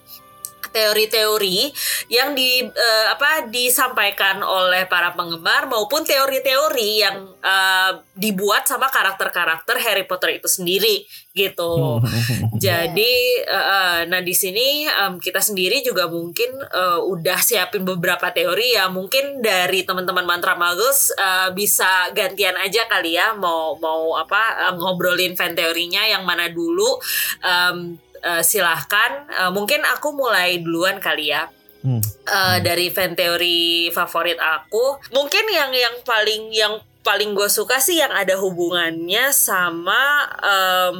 teori-teori 0.75 1.71
yang 2.11 2.35
di 2.35 2.66
eh, 2.66 3.07
apa 3.07 3.47
disampaikan 3.47 4.43
oleh 4.43 4.90
para 4.90 5.14
penggemar 5.14 5.71
maupun 5.71 6.02
teori-teori 6.02 6.90
yang 6.99 7.31
eh, 7.38 7.93
dibuat 8.19 8.66
sama 8.66 8.90
karakter-karakter 8.90 9.78
Harry 9.78 10.02
Potter 10.11 10.43
itu 10.43 10.50
sendiri 10.50 11.07
gitu. 11.35 11.99
Jadi 12.64 13.14
eh, 13.43 14.00
nah 14.07 14.23
di 14.23 14.35
sini 14.35 14.87
em, 14.87 15.19
kita 15.19 15.43
sendiri 15.43 15.83
juga 15.83 16.07
mungkin 16.07 16.62
eh, 16.62 17.00
udah 17.02 17.38
siapin 17.43 17.83
beberapa 17.83 18.31
teori 18.31 18.78
ya. 18.78 18.87
Mungkin 18.90 19.43
dari 19.43 19.83
teman-teman 19.83 20.26
Mantra 20.26 20.54
Magus 20.54 21.11
eh, 21.14 21.50
bisa 21.54 22.11
gantian 22.14 22.54
aja 22.59 22.87
kali 22.90 23.19
ya. 23.19 23.35
Mau 23.35 23.78
mau 23.78 24.14
apa 24.19 24.75
ngobrolin 24.78 25.35
fan 25.38 25.54
teorinya 25.54 26.07
yang 26.07 26.23
mana 26.23 26.50
dulu. 26.50 26.99
Em, 27.43 27.99
eh, 28.25 28.43
silahkan. 28.43 29.28
Eh, 29.28 29.50
mungkin 29.52 29.85
aku 29.85 30.16
mulai 30.16 30.64
duluan 30.64 30.99
kali 30.99 31.31
ya. 31.31 31.47
Hmm. 31.85 32.00
Eh, 32.00 32.59
dari 32.64 32.88
fan 32.88 33.12
teori 33.12 33.93
favorit 33.93 34.40
aku 34.40 34.97
mungkin 35.12 35.45
yang 35.52 35.69
yang 35.69 36.00
paling 36.00 36.49
yang 36.49 36.81
paling 37.04 37.37
gue 37.37 37.45
suka 37.52 37.76
sih 37.76 38.00
yang 38.00 38.09
ada 38.09 38.40
hubungannya 38.40 39.28
sama 39.28 40.25
em, 40.40 40.99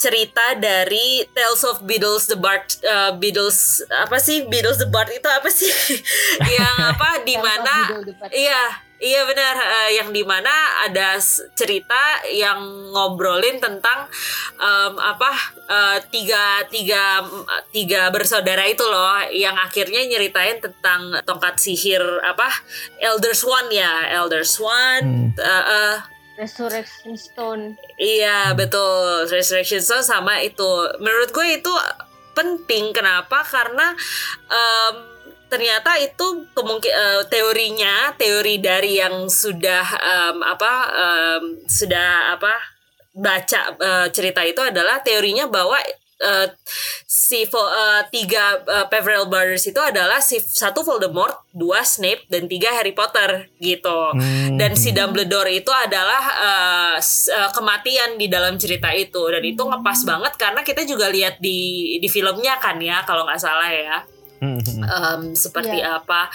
cerita 0.00 0.56
dari 0.56 1.28
Tales 1.36 1.62
of 1.68 1.84
Beatles 1.84 2.32
the 2.32 2.40
Bard 2.40 2.64
eh, 2.80 3.12
Beatles 3.20 3.84
apa 3.92 4.16
sih? 4.16 4.48
Beatles 4.48 4.80
the 4.80 4.88
Bard 4.88 5.12
itu 5.12 5.28
apa 5.28 5.52
sih? 5.52 5.68
Yang 6.56 6.76
apa 6.96 7.08
di 7.22 7.36
mana 7.36 7.74
iya 8.32 8.88
iya 9.00 9.24
benar 9.24 9.56
eh, 9.56 9.90
yang 9.96 10.12
di 10.12 10.20
mana 10.22 10.84
ada 10.84 11.16
cerita 11.56 12.20
yang 12.28 12.60
ngobrolin 12.92 13.56
tentang 13.56 14.04
em, 14.60 14.94
apa 15.00 15.32
eh, 15.66 15.98
tiga 16.12 16.62
tiga 16.68 17.24
tiga 17.72 18.12
bersaudara 18.12 18.68
itu 18.68 18.84
loh 18.84 19.24
yang 19.32 19.56
akhirnya 19.56 20.04
nyeritain 20.04 20.60
tentang 20.60 21.16
tongkat 21.24 21.56
sihir 21.56 22.04
apa 22.22 22.52
Elder 23.00 23.32
Swan 23.32 23.72
ya 23.72 24.04
Elder 24.20 24.44
Swan 24.44 25.32
eh, 25.32 25.64
eh, 25.64 25.96
Resurrection 26.40 27.20
Stone. 27.20 27.76
Iya 28.00 28.56
betul. 28.56 29.28
Resurrection 29.28 29.84
Stone 29.84 30.06
sama 30.08 30.40
itu. 30.40 30.88
Menurut 30.96 31.28
gue 31.36 31.60
itu 31.60 31.72
penting. 32.32 32.96
Kenapa? 32.96 33.44
Karena 33.44 33.92
em, 34.48 34.94
ternyata 35.52 36.00
itu 36.00 36.48
kemungkin 36.56 36.88
eh, 36.88 37.22
teorinya 37.28 38.16
teori 38.16 38.56
dari 38.56 39.04
yang 39.04 39.28
sudah 39.28 39.84
em, 40.00 40.38
apa 40.40 40.72
em, 40.88 41.44
sudah 41.68 42.40
apa 42.40 42.56
baca 43.12 43.60
eh, 43.76 44.08
cerita 44.08 44.40
itu 44.40 44.64
adalah 44.64 45.04
teorinya 45.04 45.44
bahwa 45.44 45.76
eh, 46.20 46.46
si 47.04 47.42
Vo- 47.44 47.68
eh, 47.68 48.02
tiga 48.08 48.44
eh, 48.58 48.86
Peverell 48.86 49.24
Brothers 49.24 49.64
itu 49.64 49.80
adalah 49.80 50.20
si 50.20 50.36
satu 50.36 50.80
Voldemort, 50.80 51.48
dua 51.50 51.80
Snape 51.80 52.28
dan 52.28 52.44
tiga 52.44 52.70
Harry 52.70 52.92
Potter 52.92 53.48
gitu. 53.58 54.12
Hmm. 54.12 54.54
Dan 54.54 54.72
si 54.74 54.92
Dumbledore 54.92 55.50
itu 55.50 55.68
adalah 55.68 56.22
eh, 56.38 56.94
s- 56.98 57.26
eh, 57.26 57.50
kematian 57.50 58.14
di 58.14 58.28
dalam 58.28 58.54
cerita 58.54 58.92
itu 58.92 59.20
dan 59.26 59.42
itu 59.42 59.60
ngepas 59.60 60.04
banget 60.04 60.32
karena 60.36 60.60
kita 60.60 60.84
juga 60.84 61.08
lihat 61.08 61.36
di 61.38 61.58
di 61.96 62.06
filmnya 62.06 62.56
kan 62.56 62.76
ya 62.76 63.02
kalau 63.02 63.24
nggak 63.24 63.40
salah 63.40 63.68
ya. 63.68 63.98
Em, 64.80 65.22
seperti 65.34 65.78
apa. 65.82 66.28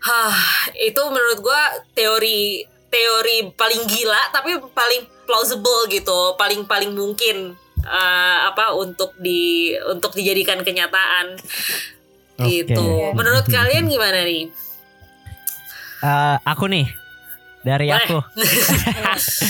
Hah, 0.00 0.34
itu 0.74 0.98
menurut 1.06 1.38
gua 1.38 1.62
teori 1.92 2.62
teori 2.88 3.52
paling 3.52 3.84
gila 3.84 4.32
tapi 4.32 4.58
paling 4.72 5.06
plausible 5.22 5.86
gitu, 5.86 6.34
paling 6.34 6.64
paling 6.64 6.90
mungkin 6.90 7.52
eh, 7.80 8.38
apa 8.44 8.72
untuk 8.72 9.14
di 9.16 9.70
untuk 9.84 10.12
dijadikan 10.12 10.60
kenyataan 10.60 11.36
Oke. 12.36 12.44
gitu. 12.44 13.12
Menurut 13.12 13.46
kalian 13.50 13.86
gimana 13.86 14.22
nih? 14.22 14.50
Eh, 15.98 16.36
aku 16.42 16.64
nih 16.66 16.86
dari 17.60 17.88
Boleh. 17.88 17.98
aku. 18.00 18.18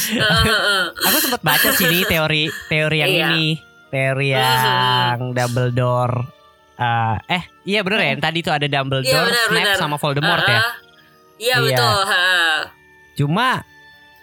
Aku 1.07 1.17
sempat 1.19 1.41
baca 1.41 1.69
sih 1.71 1.87
nih 1.87 2.05
teori 2.05 2.43
teori 2.67 2.97
yang 2.99 3.11
Iya. 3.11 3.27
ini 3.29 3.47
teori 3.89 4.29
yang 4.31 5.33
Dumbledore 5.33 6.17
eh 6.75 7.17
eh 7.29 7.43
iya 7.65 7.83
bener 7.83 7.99
ya 7.99 8.09
yang 8.13 8.23
tadi 8.23 8.39
tuh 8.39 8.55
ada 8.55 8.65
Dumbledore, 8.65 9.03
Iya, 9.05 9.21
benar, 9.25 9.47
Snape 9.47 9.65
benar. 9.67 9.77
sama 9.77 9.97
Voldemort 9.97 10.41
Eh, 10.41 10.49
ya. 10.49 10.61
Iya 10.61 10.67
Iya. 11.39 11.57
betul. 11.65 11.99
ha. 12.05 12.23
Cuma 13.15 13.49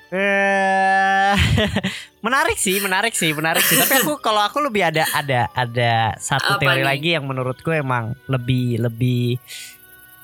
eh 0.09 1.14
menarik 2.25 2.58
sih, 2.58 2.77
menarik 2.82 3.13
sih, 3.13 3.32
menarik 3.32 3.63
sih. 3.63 3.77
Tapi 3.77 4.04
aku 4.04 4.18
kalau 4.20 4.42
aku 4.42 4.60
lebih 4.63 4.86
ada 4.88 5.04
ada 5.13 5.48
ada 5.54 6.15
satu 6.18 6.58
Apa 6.58 6.62
teori 6.62 6.82
nih? 6.82 6.88
lagi 6.88 7.10
yang 7.15 7.25
menurutku 7.27 7.70
emang 7.72 8.15
lebih 8.25 8.82
lebih 8.82 9.38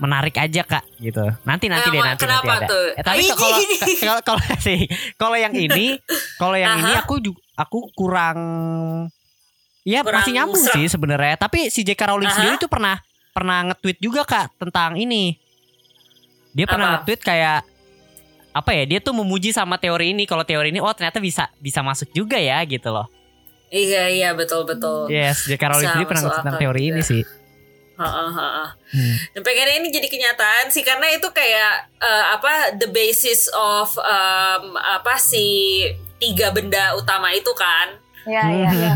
menarik 0.02 0.34
aja 0.42 0.66
kak 0.66 0.82
gitu. 0.98 1.22
Nanti 1.46 1.70
nanti 1.70 1.94
deh 1.94 2.02
Emang 2.02 2.18
nanti 2.18 2.24
kenapa 2.26 2.44
nanti 2.50 2.66
ada. 2.66 2.68
tuh? 2.74 2.86
Eh, 2.98 3.04
tapi 3.06 3.24
kalau 3.42 3.58
kalau 4.02 4.22
kalau 4.26 4.42
sih 4.66 4.80
kalau 5.16 5.38
yang 5.38 5.54
ini 5.54 6.02
kalau 6.42 6.58
yang 6.58 6.82
ini 6.82 6.94
aku 6.98 7.22
juga 7.22 7.40
aku 7.54 7.94
kurang 7.94 8.38
ya 9.86 10.02
Kurang 10.02 10.26
masih 10.26 10.34
nyambung 10.34 10.66
sih 10.66 10.86
sebenarnya. 10.90 11.38
Tapi 11.38 11.70
si 11.70 11.86
J.K. 11.86 12.02
Rowling 12.10 12.30
Aha. 12.30 12.36
sendiri 12.38 12.56
tuh 12.58 12.70
pernah 12.70 12.98
pernah 13.32 13.72
nge-tweet 13.72 13.98
juga 14.02 14.26
kak 14.26 14.58
tentang 14.58 14.98
ini. 14.98 15.38
Dia 16.52 16.68
pernah 16.68 17.00
nge-tweet 17.00 17.22
kayak 17.24 17.71
apa 18.52 18.72
ya? 18.76 18.84
Dia 18.88 19.00
tuh 19.00 19.16
memuji 19.16 19.56
sama 19.56 19.80
teori 19.80 20.12
ini. 20.16 20.24
Kalau 20.28 20.44
teori 20.44 20.72
ini 20.72 20.80
oh 20.84 20.92
ternyata 20.92 21.20
bisa 21.20 21.48
bisa 21.60 21.80
masuk 21.84 22.12
juga 22.12 22.36
ya 22.40 22.60
gitu 22.68 22.92
loh. 22.92 23.08
Iya 23.72 24.12
iya 24.12 24.30
betul 24.36 24.68
betul. 24.68 25.08
Yes, 25.08 25.48
J.K. 25.48 25.64
Rowling 25.64 25.88
sendiri 25.96 26.08
pernah 26.08 26.28
tentang 26.28 26.60
teori 26.60 26.82
juga. 26.84 26.92
ini 26.92 27.02
sih. 27.02 27.24
Ha-ha, 27.96 28.26
ha-ha. 28.28 28.66
Hmm. 28.92 29.16
Dan 29.38 29.42
pengennya 29.46 29.78
ini 29.80 29.88
jadi 29.94 30.08
kenyataan 30.12 30.74
sih 30.74 30.84
karena 30.84 31.08
itu 31.14 31.30
kayak 31.32 31.88
eh, 32.02 32.26
apa 32.36 32.76
the 32.76 32.92
basis 32.92 33.48
of 33.56 33.96
em, 33.96 34.76
apa 34.76 35.16
si 35.16 35.86
tiga 36.20 36.52
benda 36.52 36.98
utama 37.00 37.32
itu 37.32 37.54
kan. 37.56 37.96
Iya, 38.28 38.44
iya. 38.52 38.92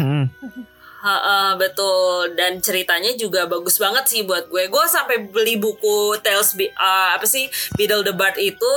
Hmm. 1.06 1.14
Ha-ha, 1.14 1.54
betul 1.54 2.34
dan 2.34 2.58
ceritanya 2.58 3.14
juga 3.14 3.46
bagus 3.46 3.78
banget 3.78 4.10
sih 4.10 4.26
buat 4.26 4.50
gue. 4.50 4.66
Gue 4.66 4.86
sampai 4.90 5.30
beli 5.30 5.56
buku 5.56 6.18
Tales 6.20 6.58
Be- 6.58 6.74
eh, 6.74 7.10
apa 7.14 7.24
sih 7.24 7.46
Beedle 7.78 8.02
the 8.02 8.10
Bard 8.12 8.42
itu 8.42 8.74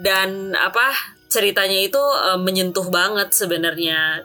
dan 0.00 0.56
apa 0.56 0.96
ceritanya 1.28 1.76
itu 1.76 2.00
eh, 2.00 2.40
menyentuh 2.40 2.88
banget 2.88 3.36
sebenarnya. 3.36 4.24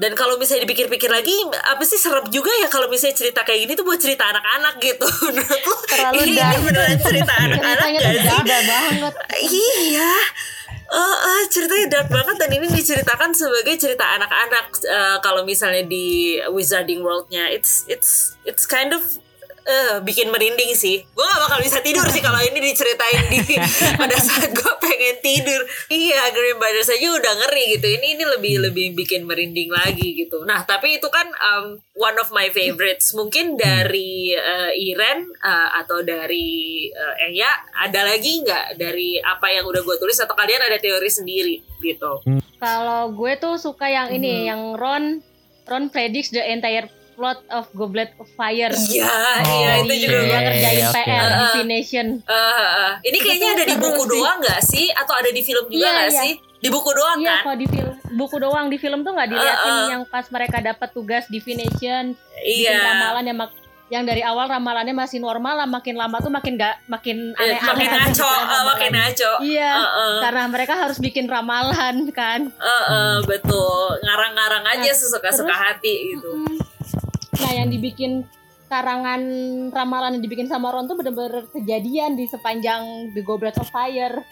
Dan 0.00 0.16
kalau 0.16 0.40
misalnya 0.40 0.64
dipikir-pikir 0.64 1.12
lagi, 1.12 1.36
apa 1.68 1.84
sih 1.84 2.00
serem 2.00 2.24
juga 2.32 2.48
ya 2.56 2.72
kalau 2.72 2.88
misalnya 2.88 3.12
cerita 3.12 3.44
kayak 3.44 3.68
gini 3.68 3.72
tuh 3.76 3.84
buat 3.84 4.00
cerita 4.00 4.24
anak-anak 4.24 4.80
gitu. 4.80 5.04
Terlalu 5.90 6.32
ini 6.32 6.40
beneran 6.64 6.96
cerita 6.96 7.32
anak-anak 7.36 7.86
Ceritanya 7.92 8.40
gak 8.40 8.62
sih? 8.64 8.68
banget. 8.72 9.14
Iya. 9.44 10.12
Eh, 10.90 11.16
eh, 11.22 11.42
ceritanya 11.54 11.86
dark 11.86 12.10
banget 12.10 12.36
dan 12.42 12.50
ini 12.50 12.66
diceritakan 12.66 13.30
sebagai 13.30 13.78
cerita 13.78 14.02
anak-anak. 14.18 14.74
Eh, 14.82 15.16
kalau 15.22 15.46
misalnya 15.46 15.86
di 15.86 16.34
Wizarding 16.50 17.06
World-nya, 17.06 17.46
it's 17.46 17.86
it's 17.86 18.34
it's 18.42 18.66
kind 18.66 18.90
of 18.90 19.22
eh 19.70 20.02
bikin 20.02 20.34
merinding 20.34 20.74
sih. 20.74 21.06
Gue 21.14 21.22
gak 21.22 21.40
bakal 21.46 21.58
bisa 21.62 21.78
tidur 21.78 22.02
sih 22.10 22.18
kalau 22.18 22.42
ini 22.42 22.58
diceritain 22.58 23.30
di 23.30 23.38
pada 24.00 24.16
saat 24.18 24.50
gue 24.50 24.72
pengen 24.82 25.16
tidur. 25.22 25.62
Iya, 25.86 26.34
Green 26.34 26.58
Brothers 26.58 26.90
aja 26.90 27.06
udah 27.06 27.32
ngeri 27.38 27.78
gitu. 27.78 27.86
Ini 27.86 28.06
ini 28.18 28.24
lebih 28.26 28.54
lebih 28.66 28.86
bikin 28.98 29.24
merinding 29.24 29.70
lagi 29.70 30.18
gitu. 30.18 30.42
Nah, 30.42 30.66
tapi 30.66 30.98
itu 30.98 31.06
kan 31.06 31.30
um, 31.30 31.78
one 31.94 32.18
of 32.18 32.34
my 32.34 32.50
favorites. 32.50 33.14
Mungkin 33.14 33.54
dari 33.54 34.34
uh, 34.34 34.74
Iren 34.74 35.30
uh, 35.38 35.78
atau 35.78 36.02
dari 36.02 36.84
uh, 36.90 37.26
Eya 37.30 37.50
ada 37.78 38.02
lagi 38.02 38.42
nggak 38.42 38.74
dari 38.74 39.16
apa 39.16 39.46
yang 39.48 39.64
udah 39.64 39.80
gue 39.80 39.96
tulis 39.96 40.18
atau 40.18 40.34
kalian 40.34 40.66
ada 40.66 40.76
teori 40.76 41.06
sendiri 41.06 41.56
gitu? 41.78 42.20
Kalau 42.58 43.14
gue 43.14 43.32
tuh 43.38 43.56
suka 43.56 43.86
yang 43.86 44.10
ini, 44.10 44.42
Mhm. 44.42 44.46
yang 44.46 44.62
Ron 44.74 45.04
Ron 45.64 45.86
predicts 45.88 46.34
the 46.34 46.42
entire 46.42 46.90
plot 47.20 47.44
of 47.50 47.68
Goblet 47.72 48.16
of 48.16 48.24
Fire. 48.32 48.72
Iya, 48.72 49.04
Oh, 49.04 49.52
iya 49.54 49.72
itu 49.78 49.94
juga. 50.00 50.16
iya, 50.16 50.24
dia 50.24 50.32
iya, 50.32 50.40
kerjain 50.42 50.72
iya, 50.72 50.88
oke. 50.88 50.96
PR 50.96 51.20
Uh-uh. 51.20 51.36
Divination. 51.44 52.06
Eh, 52.18 52.32
eh, 52.32 52.70
eh. 52.80 52.92
ini 53.04 53.16
kayaknya 53.20 53.48
ada 53.52 53.64
di 53.66 53.76
buku 53.76 54.00
sih. 54.00 54.10
doang 54.10 54.36
nggak 54.40 54.60
sih? 54.64 54.86
Atau 54.90 55.14
ada 55.14 55.28
di 55.28 55.42
film 55.42 55.64
juga 55.66 55.76
Iya, 55.78 55.90
nggak 55.92 56.08
iya. 56.08 56.22
sih? 56.22 56.32
Di 56.40 56.68
buku 56.68 56.90
doang 56.90 57.18
Iya, 57.18 57.28
kan? 57.30 57.42
kalau 57.42 57.58
di 57.58 57.68
film 57.68 57.92
buku 58.10 58.36
doang 58.38 58.66
di 58.66 58.78
film 58.78 58.98
tuh 59.00 59.12
nggak 59.12 59.28
diliatin 59.28 59.68
Uh-uh. 59.70 59.88
yang 59.90 60.02
pas 60.06 60.24
mereka 60.26 60.56
dapat 60.58 60.88
tugas 60.90 61.24
divination, 61.28 62.16
Iya. 62.38 62.72
ramalan 62.80 63.24
yang 63.26 63.38
mak- 63.38 63.58
yang 63.88 64.06
dari 64.06 64.22
awal 64.22 64.46
ramalannya 64.46 64.94
masih 64.94 65.18
normal 65.18 65.54
lah, 65.56 65.66
makin 65.66 65.92
lama 65.94 66.16
tuh 66.16 66.30
makin 66.30 66.54
gak 66.54 66.78
makin 66.86 67.34
Eh, 67.34 67.42
aneh-aneh. 67.44 67.68
makin 67.74 67.88
aja 67.90 67.98
ngaco, 68.06 68.28
ramalan. 68.30 68.64
makin 68.70 68.90
ngaco. 68.94 69.32
Iya, 69.42 69.72
Eh, 69.74 69.82
eh. 69.82 70.16
karena 70.22 70.42
mereka 70.46 70.74
harus 70.74 70.96
bikin 70.96 71.26
ramalan 71.26 71.96
kan. 72.10 72.40
Eh, 72.48 72.84
eh, 72.88 73.16
betul. 73.26 73.98
Ngarang-ngarang 74.00 74.64
aja 74.64 74.86
Nah, 74.86 74.96
sesuka-suka 74.96 75.50
hati 75.52 75.94
gitu. 76.08 76.32
Mm. 76.32 76.69
Nah, 77.40 77.52
yang 77.54 77.68
dibikin 77.68 78.24
karangan 78.66 79.20
ramalan 79.68 80.14
yang 80.14 80.22
dibikin 80.22 80.46
sama 80.46 80.70
Ron 80.70 80.86
tuh 80.86 80.94
bener-bener 80.94 81.42
kejadian 81.50 82.14
di 82.14 82.24
sepanjang 82.24 83.10
The 83.10 83.20
Goblet 83.20 83.56
of 83.56 83.66
Fire. 83.66 84.22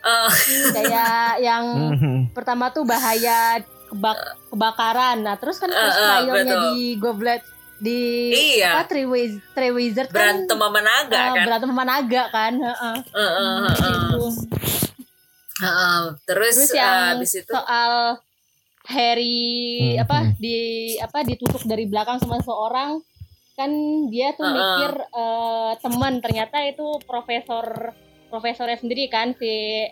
Eh, 0.00 0.30
Kayak 0.72 1.12
yang 1.46 1.64
Mhm. 1.92 2.16
pertama 2.32 2.70
tuh 2.70 2.82
bahaya 2.82 3.60
kebak- 3.86 4.48
kebakaran. 4.48 5.20
Nah, 5.20 5.36
terus 5.36 5.58
kan 5.58 5.68
Eh, 5.68 5.76
first 5.76 5.98
eh, 5.98 6.58
di 6.72 6.96
Goblet 6.96 7.42
di 7.78 8.30
Iya. 8.56 8.78
apa 8.78 8.86
Three, 8.86 9.04
Wiz- 9.04 9.42
Three 9.52 9.70
Wizard 9.70 10.08
berantem 10.08 10.54
kan 10.54 10.70
sama 10.70 10.80
naga 10.80 11.18
eh, 11.18 11.28
kan. 11.28 11.44
berantem 11.44 11.68
sama 11.68 11.84
naga 11.84 12.22
kan. 12.30 12.52
Heeh. 12.54 12.94
Eh, 13.04 13.20
eh, 13.20 13.28
eh, 13.28 13.58
eh. 13.60 13.74
Gitu. 13.76 14.22
Heeh. 15.60 16.00
Terus, 16.24 16.54
Terus 16.56 16.70
yang 16.72 16.98
habis 17.12 17.32
itu 17.36 17.52
soal 17.52 17.92
Harry 18.92 19.40
Hmm, 19.96 20.04
apa 20.04 20.16
hmm. 20.22 20.32
di 20.36 20.56
apa 20.96 21.18
ditusuk 21.24 21.64
dari 21.64 21.84
belakang 21.84 22.20
sama 22.20 22.38
seorang 22.38 23.00
kan 23.52 23.70
dia 24.08 24.32
tuh 24.32 24.44
Uh-uh. 24.44 24.54
mikir 24.54 24.92
eh, 24.96 25.72
teman 25.78 26.20
ternyata 26.20 26.60
itu 26.62 27.00
profesor 27.02 27.92
profesornya 28.28 28.76
sendiri 28.76 29.08
kan 29.08 29.32
si 29.34 29.84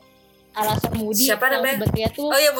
Alastor 0.51 0.97
Moody 0.97 1.29
Siapa 1.29 1.47
namanya? 1.47 1.85
sebetulnya 1.85 2.09
tuh 2.11 2.29
Oh 2.29 2.41
ya 2.41 2.53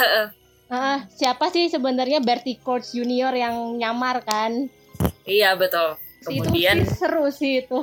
heeh. 0.00 0.26
ah, 0.68 0.98
siapa 1.10 1.50
sih 1.50 1.66
sebenarnya 1.66 2.18
Bertie 2.20 2.56
Courts 2.56 2.92
Junior 2.92 3.30
yang 3.32 3.74
nyamar 3.76 4.22
kan 4.22 4.70
Iya 5.22 5.54
betul. 5.54 5.98
Kemudian 6.20 6.78
itu 6.78 6.86
sih 6.86 6.96
seru 6.96 7.26
sih 7.30 7.52
itu 7.60 7.80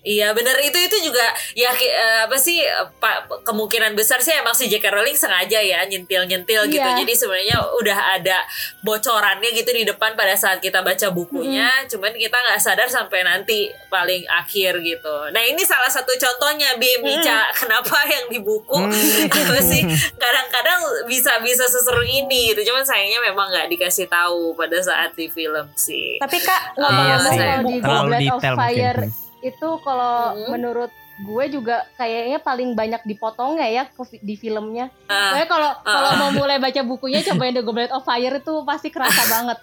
Iya 0.00 0.30
bener 0.30 0.54
itu 0.60 0.78
itu 0.78 0.96
juga 1.02 1.24
ya 1.52 1.70
eh, 1.72 1.90
apa 2.22 2.36
sih 2.36 2.62
pa- 2.96 3.20
kemungkinan 3.42 3.92
besar 3.92 4.18
sih 4.18 4.32
emang 4.32 4.52
si 4.52 4.66
J.K. 4.66 4.86
Rowling 4.88 5.14
sengaja 5.14 5.58
ya 5.58 5.82
nyentil 5.82 6.24
nyentil 6.24 6.68
gitu 6.68 6.78
Iya. 6.80 6.94
jadi 6.96 7.12
sebenarnya 7.12 7.58
udah 7.74 7.98
ada 8.14 8.38
bocorannya 8.80 9.50
gitu 9.52 9.70
di 9.70 9.82
depan 9.82 10.14
pada 10.14 10.34
saat 10.34 10.58
kita 10.58 10.80
baca 10.80 11.10
bukunya 11.10 11.66
cuman 11.86 12.12
kita 12.12 12.36
nggak 12.36 12.60
sadar 12.60 12.86
sampai 12.86 13.22
nanti 13.22 13.58
paling 13.88 14.22
akhir 14.28 14.78
gitu 14.78 15.14
nah 15.30 15.40
ini 15.40 15.60
salah 15.60 15.88
satu 15.88 16.14
contohnya 16.14 16.76
Bim 16.76 17.02
Ica 17.02 17.50
kenapa 17.58 18.04
yang 18.06 18.28
di 18.28 18.38
buku 18.38 18.62
Hmm. 18.74 18.90
apa 19.34 19.58
sih 19.60 19.82
kadang-kadang 20.14 20.78
bisa 21.04 21.38
bisa 21.40 21.64
seseru 21.64 22.02
ini 22.02 22.50
gitu 22.50 22.64
cuman 22.64 22.82
sayangnya 22.82 23.20
memang 23.22 23.48
nggak 23.48 23.68
dikasih 23.68 24.06
tahu 24.06 24.52
pada 24.52 24.78
saat 24.78 25.12
di 25.12 25.26
film 25.26 25.66
sih 25.74 26.16
Tapi 26.16 26.38
kak 26.38 26.62
Iya 26.74 27.16
ngomong-ngomong 27.16 27.32
sih. 27.72 27.80
kalau 27.80 28.02
di 28.06 28.26
Goblet 28.26 28.30
of 28.30 28.40
Fire 28.42 28.98
mungkin. 29.00 29.23
Itu 29.44 29.68
kalau 29.80 30.32
Hmm. 30.32 30.48
menurut 30.50 30.88
gue 31.16 31.44
juga 31.46 31.86
kayaknya 31.94 32.40
paling 32.40 32.72
banyak 32.72 33.04
dipotong 33.04 33.54
ya 33.54 33.68
ya 33.70 33.82
di 34.18 34.34
filmnya. 34.34 34.90
Ah. 35.06 35.30
Soalnya 35.30 35.46
kalau 35.46 35.70
kalau 35.80 36.10
Ah. 36.10 36.18
mau 36.18 36.30
mulai 36.32 36.58
baca 36.58 36.80
bukunya 36.82 37.22
cobain 37.22 37.52
The 37.52 37.62
Goblet 37.62 37.92
of 37.92 38.02
Fire 38.02 38.34
itu 38.34 38.54
pasti 38.64 38.88
kerasa 38.88 39.22
banget. 39.30 39.58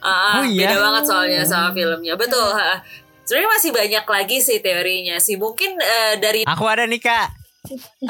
Ah, 0.00 0.40
Oh, 0.40 0.44
iya? 0.46 0.70
beda 0.70 0.80
banget 0.80 1.02
soalnya 1.04 1.40
sama 1.44 1.68
filmnya. 1.70 2.14
Betul. 2.14 2.48
ha. 2.50 2.80
Sebenarnya 3.22 3.50
masih 3.50 3.70
banyak 3.72 4.04
lagi 4.06 4.36
sih 4.38 4.58
teorinya 4.58 5.16
sih. 5.18 5.34
Mungkin 5.34 5.76
eh, 5.76 6.14
dari 6.16 6.40
Aku 6.44 6.64
ada 6.64 6.84
nih 6.84 6.96
kak. 6.98 7.28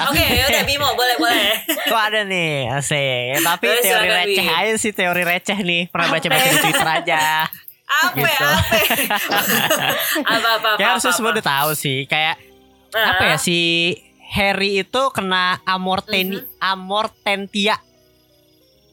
Oke, 0.01 0.19
ya 0.21 0.47
udah 0.49 0.63
Bimo 0.63 0.91
boleh 0.93 1.15
boleh. 1.17 1.51
Aku 1.87 1.95
ada 1.95 2.23
nih, 2.23 2.67
asik. 2.73 3.39
Tapi 3.41 3.65
Boleh, 3.65 3.83
teori 3.83 4.09
receh 4.11 4.47
aja 4.49 4.75
sih, 4.75 4.91
teori 4.91 5.23
receh 5.23 5.55
nih. 5.57 5.83
Pernah 5.87 6.09
baca-baca 6.09 6.43
di 6.45 6.59
Twitter 6.61 6.89
aja. 6.89 7.23
Apa 7.95 8.17
Gitu. 8.17 8.45
apa? 8.45 8.77
apa 10.35 10.49
apa 10.51 10.69
apa. 10.69 10.69
Kayak 10.77 10.91
harusnya 10.93 11.13
semua 11.13 11.31
udah 11.31 11.47
tahu 11.47 11.71
sih. 11.75 11.99
Kayak 12.05 12.37
Ah, 12.91 13.11
apa 13.11 13.23
ya 13.27 13.37
si 13.37 13.59
Harry 14.31 14.79
itu 14.79 15.03
kena 15.11 15.59
amorteni 15.65 16.39
Mhm. 16.39 16.47
amortentia 16.59 17.77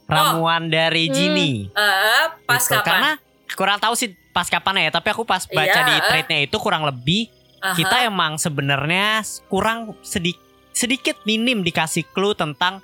ramuan 0.06 0.68
dari 0.68 1.06
Hmm. 1.06 1.14
Ginny. 1.14 1.52
eh, 1.68 2.26
pas 2.44 2.60
Gitu. 2.60 2.74
kapan? 2.74 2.84
Karena 2.84 3.12
kurang 3.52 3.78
tahu 3.78 3.94
sih 3.94 4.10
pas 4.30 4.44
kapan 4.46 4.82
ya, 4.82 4.92
tapi 4.92 5.08
aku 5.08 5.22
pas 5.22 5.44
baca 5.44 5.62
Iya, 5.78 5.86
di 5.86 5.96
trade-nya 6.02 6.40
itu 6.42 6.58
kurang 6.58 6.82
lebih 6.82 7.30
Aha. 7.60 7.76
kita 7.76 8.04
emang 8.04 8.36
sebenarnya 8.36 9.22
kurang 9.48 9.94
sedikit 10.02 10.42
sedikit 10.72 11.20
minim 11.22 11.62
dikasih 11.62 12.08
clue 12.10 12.32
tentang 12.32 12.80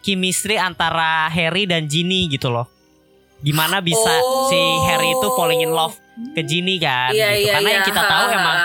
chemistry 0.00 0.54
antara 0.54 1.26
Harry 1.26 1.66
dan 1.66 1.84
Ginny 1.84 2.24
gitu 2.28 2.48
loh. 2.48 2.70
Gimana 3.38 3.78
bisa 3.78 4.12
Oh. 4.18 4.46
si 4.46 4.58
Harry 4.84 5.10
itu 5.10 5.28
falling 5.32 5.62
in 5.62 5.70
love 5.70 5.94
ke 6.32 6.42
Ginny 6.42 6.76
kan 6.76 7.10
Iya 7.10 7.28
gitu. 7.32 7.40
iya 7.40 7.52
Karena 7.54 7.68
iya. 7.68 7.76
yang 7.76 7.86
kita 7.86 8.02
tahu 8.02 8.24
Ha, 8.24 8.34
emang 8.34 8.58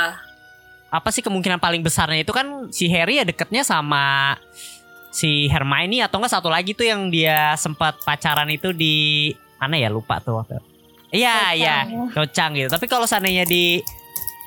apa 0.90 1.10
sih 1.10 1.22
kemungkinan 1.22 1.58
paling 1.58 1.82
besarnya 1.82 2.22
itu 2.22 2.30
kan 2.30 2.46
si 2.70 2.86
Harry 2.88 3.18
ya 3.18 3.26
deketnya 3.26 3.62
sama 3.62 4.34
si 5.10 5.46
Hermione 5.46 6.02
atau 6.02 6.18
enggak 6.18 6.34
satu 6.34 6.50
lagi 6.50 6.74
tuh 6.74 6.86
yang 6.86 7.08
dia 7.08 7.54
sempat 7.56 8.02
pacaran 8.02 8.46
itu 8.48 8.70
di 8.70 9.30
mana 9.58 9.74
ya 9.76 9.88
lupa 9.88 10.18
tuh 10.18 10.38
waktu. 10.38 10.58
Iya 11.10 11.54
iya 11.54 11.76
Cocang 12.10 12.54
gitu. 12.56 12.68
Tapi 12.68 12.86
kalau 12.86 13.06
seandainya 13.06 13.42
di 13.44 13.78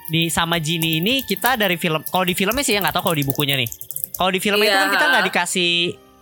di 0.06 0.26
sama 0.26 0.58
Ginny 0.58 0.98
ini 0.98 1.22
kita 1.22 1.54
dari 1.54 1.74
film 1.74 2.02
kalau 2.04 2.22
di 2.22 2.30
filmnya 2.30 2.62
sih 2.62 2.74
ya 2.74 2.80
nggak 2.80 2.94
tahu 2.94 3.10
kalau 3.10 3.16
di 3.16 3.22
bukunya 3.22 3.54
nih. 3.54 3.70
Kalau 4.14 4.30
di 4.30 4.38
filmnya 4.38 4.64
itu 4.64 4.70
Iya. 4.72 4.82
kan 4.82 4.90
kita 4.92 5.04
nggak 5.08 5.24
dikasih 5.24 5.70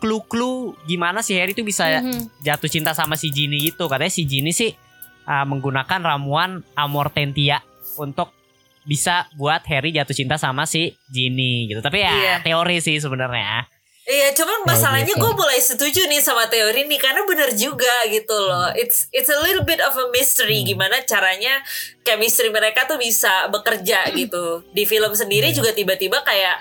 clue-clue 0.04 0.76
gimana 0.84 1.24
si 1.24 1.32
Harry 1.32 1.56
itu 1.56 1.64
bisa 1.64 1.88
Mhm. 1.88 2.44
jatuh 2.44 2.68
cinta 2.68 2.92
sama 2.92 3.16
si 3.16 3.32
Ginny 3.32 3.72
gitu. 3.72 3.88
Katanya 3.88 4.12
si 4.12 4.28
Ginny 4.28 4.52
sih 4.52 4.76
uh, 5.24 5.48
menggunakan 5.48 6.04
ramuan 6.04 6.60
Amortentia 6.76 7.64
untuk 7.96 8.36
bisa 8.84 9.24
buat 9.32 9.64
Harry 9.64 9.96
jatuh 9.96 10.12
cinta 10.12 10.36
sama 10.36 10.68
si 10.68 10.92
Ginny 11.08 11.72
gitu. 11.72 11.80
Tapi 11.80 12.04
ya 12.04 12.12
Iya. 12.12 12.34
teori 12.44 12.84
sih 12.84 13.00
sebenarnya. 13.00 13.64
Iya, 14.04 14.36
cuman 14.36 14.68
masalahnya 14.68 15.16
gue 15.16 15.32
mulai 15.32 15.56
setuju 15.56 16.04
nih 16.04 16.20
sama 16.20 16.44
teori 16.52 16.84
nih 16.84 17.00
karena 17.00 17.24
bener 17.24 17.56
juga 17.56 17.88
gitu 18.12 18.36
loh. 18.36 18.68
It's 18.76 19.08
it's 19.10 19.32
a 19.32 19.40
little 19.40 19.64
bit 19.64 19.80
of 19.80 19.96
a 19.96 20.12
mystery 20.12 20.60
Hmm. 20.60 20.76
gimana 20.76 21.00
caranya 21.08 21.64
chemistry 22.04 22.52
mereka 22.52 22.84
tuh 22.84 23.00
bisa 23.00 23.48
bekerja 23.48 24.12
gitu. 24.12 24.60
Di 24.76 24.84
film 24.84 25.08
sendiri 25.16 25.48
Iya. 25.48 25.56
juga 25.56 25.72
tiba-tiba 25.72 26.20
kayak 26.20 26.60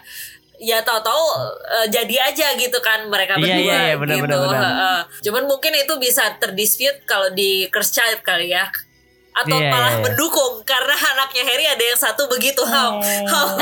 ya 0.58 0.80
tahu-tahu 0.82 1.24
eh, 1.66 1.88
jadi 1.89 2.30
aja 2.30 2.48
gitu 2.56 2.78
kan 2.80 3.10
mereka 3.10 3.36
Iya, 3.36 3.42
berdua 3.42 3.58
iya, 3.58 3.78
iya, 3.89 3.96
benar, 3.98 4.16
gitu. 4.16 4.26
benar, 4.28 4.39
benar. 4.48 4.62
Heeh. 4.63 5.00
Cuman 5.26 5.44
mungkin 5.50 5.72
itu 5.74 5.94
bisa 5.98 6.24
terdispute 6.38 7.04
kalau 7.04 7.34
di 7.34 7.66
Cursed 7.68 7.94
Child 7.94 8.22
kali 8.22 8.54
ya. 8.54 8.70
Atau 9.34 9.58
Iya, 9.58 9.74
malah 9.74 9.98
iya. 9.98 10.02
mendukung 10.06 10.62
karena 10.62 10.94
anaknya 10.94 11.42
Harry 11.42 11.66
ada 11.66 11.82
yang 11.82 11.98
satu 11.98 12.30
begitu 12.30 12.62
how, 12.62 13.02
how, 13.26 13.58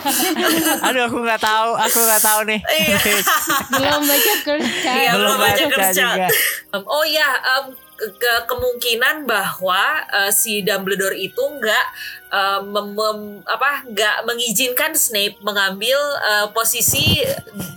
Aduh 0.88 1.04
aku 1.04 1.20
nggak 1.20 1.44
tahu, 1.44 1.76
aku 1.76 1.98
nggak 2.08 2.22
tahu 2.24 2.40
nih. 2.48 2.60
Iya. 2.64 2.96
Belum 3.68 4.02
baca 4.08 4.32
Curse 4.40 4.72
Child. 4.80 4.96
Iya, 4.96 5.10
belum 5.12 5.36
baca. 5.36 5.64
Um, 6.72 6.82
oh 6.88 7.04
ya, 7.04 7.28
um, 7.36 7.76
ke 7.94 8.06
ke- 8.14 8.42
kemungkinan 8.44 9.22
bahwa 9.24 9.82
uh, 10.08 10.28
si 10.28 10.60
Dumbledore 10.60 11.14
itu 11.14 11.38
nggak 11.40 11.86
uh, 12.28 12.60
mem- 12.60 12.92
mem- 12.92 13.42
apa 13.46 13.86
nggak 13.86 14.16
mengizinkan 14.24 14.92
Snape 14.92 15.38
mengambil 15.40 15.96
uh, 16.20 16.50
posisi 16.50 17.22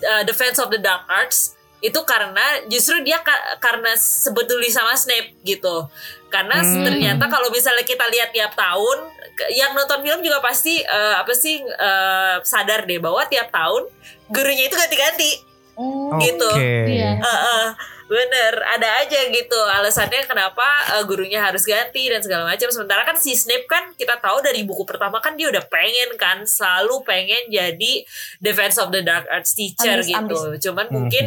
uh, 0.03 0.23
Defense 0.23 0.57
of 0.57 0.69
the 0.69 0.77
Dark 0.77 1.05
Arts 1.05 1.53
itu 1.77 2.01
karena 2.03 2.41
justru 2.65 3.05
dia 3.05 3.21
ka- 3.21 3.61
karena 3.61 3.93
sebetulnya 3.93 4.73
sama 4.73 4.97
Snape 4.97 5.37
gitu. 5.45 5.85
Karena 6.27 6.57
Hmm. 6.57 6.81
ternyata 6.83 7.29
kalau 7.29 7.47
misalnya 7.47 7.85
kita 7.85 8.09
lihat 8.09 8.33
tiap 8.33 8.51
tahun 8.51 9.13
yang 9.53 9.71
nonton 9.71 10.01
film 10.01 10.19
juga 10.19 10.41
pasti 10.41 10.81
uh, 10.81 11.21
apa 11.21 11.31
sih 11.31 11.61
uh, 11.61 12.41
sadar 12.41 12.83
deh 12.83 12.97
bahwa 12.97 13.21
tiap 13.29 13.53
tahun 13.53 13.85
gurunya 14.27 14.65
itu 14.65 14.73
ganti-ganti 14.73 15.31
Hmm. 15.77 16.17
gitu. 16.17 16.49
Oke. 16.49 16.73
Iya. 16.89 17.21
Heeh. 17.21 17.65
Bener, 18.07 18.53
ada 18.63 19.03
aja 19.03 19.19
gitu 19.27 19.59
alasannya 19.67 20.23
kenapa 20.23 20.63
uh, 20.95 21.03
gurunya 21.03 21.43
harus 21.43 21.67
ganti 21.67 22.07
dan 22.07 22.23
segala 22.23 22.47
macam. 22.47 22.71
Sementara 22.71 23.03
kan 23.03 23.19
si 23.19 23.35
Snape 23.35 23.67
kan 23.67 23.91
kita 23.99 24.15
tahu 24.23 24.39
dari 24.39 24.63
buku 24.63 24.87
pertama 24.87 25.19
kan 25.19 25.35
dia 25.35 25.51
udah 25.51 25.67
pengen 25.67 26.15
kan 26.15 26.47
selalu 26.47 27.03
pengen 27.03 27.51
jadi 27.51 27.93
Defense 28.39 28.79
of 28.79 28.95
the 28.95 29.03
Dark 29.03 29.27
Arts 29.27 29.51
teacher 29.51 29.99
Ambis, 29.99 30.07
gitu. 30.07 30.17
ambis. 30.23 30.41
Cuman 30.63 30.87
mungkin 30.87 31.25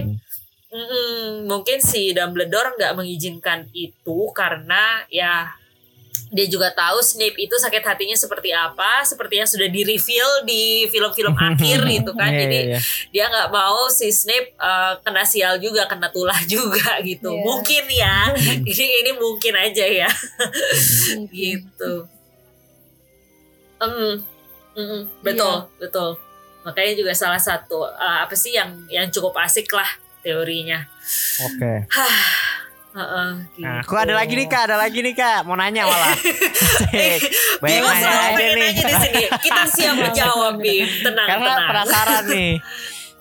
mm, 0.72 1.44
mungkin 1.44 1.78
si 1.84 2.16
Dumbledore 2.16 2.72
nggak 2.80 2.96
mengizinkan 2.96 3.68
itu 3.76 4.32
karena 4.32 5.04
ya 5.12 5.59
dia 6.30 6.46
juga 6.46 6.70
tahu 6.70 7.02
Snape 7.02 7.34
itu 7.42 7.50
sakit 7.58 7.82
hatinya 7.82 8.14
seperti 8.14 8.54
apa, 8.54 9.02
seperti 9.02 9.42
yang 9.42 9.48
sudah 9.50 9.66
di 9.66 9.82
reveal 9.82 10.46
di 10.46 10.86
film-film 10.86 11.34
akhir 11.50 11.82
gitu 11.82 12.14
kan. 12.14 12.30
Iya, 12.30 12.40
Jadi 12.46 12.58
iya, 12.58 12.70
iya. 12.70 12.80
dia 13.10 13.24
nggak 13.26 13.48
mau 13.50 13.90
si 13.90 14.14
Snape 14.14 14.54
uh, 14.54 14.94
kena 15.02 15.26
sial 15.26 15.58
juga, 15.58 15.90
kena 15.90 16.06
tulah 16.14 16.38
juga 16.46 16.98
gitu. 17.10 17.34
Iya. 17.34 17.42
Mungkin 17.42 17.84
ya. 17.90 18.16
ini 18.70 18.86
ini 19.02 19.10
mungkin 19.18 19.54
aja 19.58 19.84
ya. 19.84 20.10
gitu. 21.34 22.06
Mm, 23.82 24.14
mm, 24.78 25.00
betul, 25.26 25.66
betul. 25.82 26.14
Makanya 26.62 26.92
juga 26.94 27.12
salah 27.16 27.40
satu 27.42 27.90
uh, 27.90 28.18
apa 28.22 28.38
sih 28.38 28.54
yang 28.54 28.86
yang 28.86 29.10
cukup 29.10 29.34
asik 29.42 29.66
lah 29.74 29.88
teorinya. 30.22 30.86
Oke. 31.42 31.90
Heeh, 32.90 33.28
Nah, 33.56 33.78
gitu. 33.78 33.86
aku 33.86 33.94
ada 33.94 34.12
lagi 34.12 34.34
nih 34.34 34.46
kak, 34.46 34.62
ada 34.66 34.76
lagi 34.76 34.98
nih 34.98 35.14
kak, 35.14 35.38
mau 35.44 35.54
nanya 35.54 35.84
malah. 35.84 36.10
Asik. 36.10 37.20
Banyak 37.58 37.70
Bimo 37.76 37.86
nanya 37.88 38.10
aja 38.28 38.46
nih. 38.48 38.54
nanya 38.56 38.82
di 38.82 38.94
sini. 38.98 39.24
Kita 39.38 39.62
siap 39.64 39.94
menjawab, 40.02 40.54
Bim. 40.56 40.86
Tenang, 41.00 41.26
Karena 41.28 41.50
tenang. 41.50 41.68
penasaran 41.70 42.24
nih. 42.28 42.52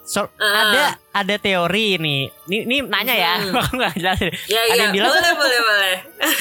So, 0.01 0.25
Ah. 0.35 0.49
ada 0.65 0.83
ada 1.13 1.35
teori 1.37 1.87
nih. 1.97 2.21
Ini, 2.43 2.57
ini 2.63 2.75
nanya 2.83 3.13
ya, 3.13 3.33
Hmm. 3.37 3.53
aku 3.55 3.73
nggak 3.75 3.93
jelasin. 3.95 4.29
Ya, 4.47 4.59
ada 4.59 4.67
ya. 4.67 4.81
yang 4.81 4.91
bilang 4.91 5.11
boleh, 5.11 5.33
boleh, 5.35 5.59
boleh. 5.61 5.93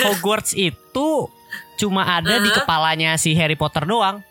Hogwarts 0.02 0.52
itu 0.52 1.08
cuma 1.76 2.02
ada 2.08 2.34
di 2.34 2.48
Ah. 2.48 2.54
kepalanya 2.56 3.10
si 3.14 3.32
Harry 3.32 3.54
Potter 3.54 3.84
doang. 3.84 4.24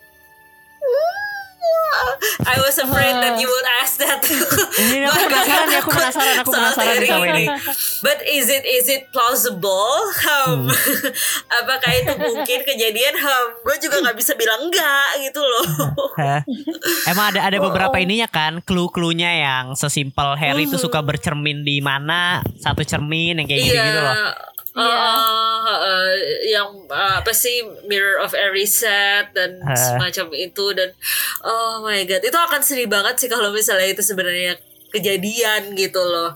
I 2.40 2.56
was 2.58 2.76
afraid 2.76 3.14
that 3.14 3.36
you 3.36 3.46
would 3.46 3.68
ask 3.78 3.98
that. 3.98 4.20
Ini 4.82 5.04
aku 5.04 5.18
penasaran 5.28 5.66
nih, 5.66 5.78
aku 5.78 5.90
penasaran, 5.90 6.34
aku 6.40 6.50
penasaran 6.52 6.96
sama 7.02 7.24
ini. 7.30 7.44
But 8.00 8.18
is 8.24 8.46
it 8.46 8.62
is 8.62 8.86
it 8.86 9.10
plausible? 9.10 9.90
Um, 10.24 10.46
Hmm. 10.48 10.70
apakah 11.54 11.90
itu 11.92 12.12
mungkin 12.14 12.58
kejadian? 12.64 13.14
Um, 13.16 13.44
gue 13.60 13.76
juga 13.78 14.00
nggak 14.00 14.16
bisa 14.16 14.32
bilang 14.34 14.64
enggak 14.64 15.08
gitu 15.20 15.40
loh. 15.40 15.64
Emang 17.04 17.34
ada 17.34 17.40
ada 17.44 17.58
beberapa 17.58 17.90
Oh. 17.90 18.00
ininya 18.00 18.26
kan, 18.26 18.60
clue-cluenya 18.60 19.32
yang 19.34 19.64
sesimpel 19.74 20.36
Harry 20.36 20.64
itu 20.64 20.76
suka 20.76 21.00
bercermin 21.00 21.62
di 21.62 21.80
mana, 21.80 22.40
satu 22.56 22.82
cermin 22.82 23.40
yang 23.40 23.46
kayak 23.46 23.60
gitu-gitu 23.62 24.00
loh. 24.00 24.16
Uh, 24.70 24.84
uh, 25.64 26.12
yang 26.44 26.68
uh, 26.86 27.18
apa 27.18 27.32
sih 27.32 27.60
Mirror 27.84 28.20
of 28.20 28.30
Erised 28.30 28.84
dan 29.32 29.58
Ah. 29.60 29.74
semacam 29.74 30.26
itu 30.32 30.64
dan 30.70 30.92
oh 31.40 31.80
my 31.80 32.04
god 32.04 32.20
itu 32.20 32.36
akan 32.36 32.60
sedih 32.60 32.86
banget 32.86 33.16
sih 33.16 33.26
kalau 33.26 33.48
misalnya 33.48 33.84
itu 33.86 34.00
sebenarnya 34.00 34.54
kejadian 34.88 35.74
gitu 35.74 35.98
loh 35.98 36.32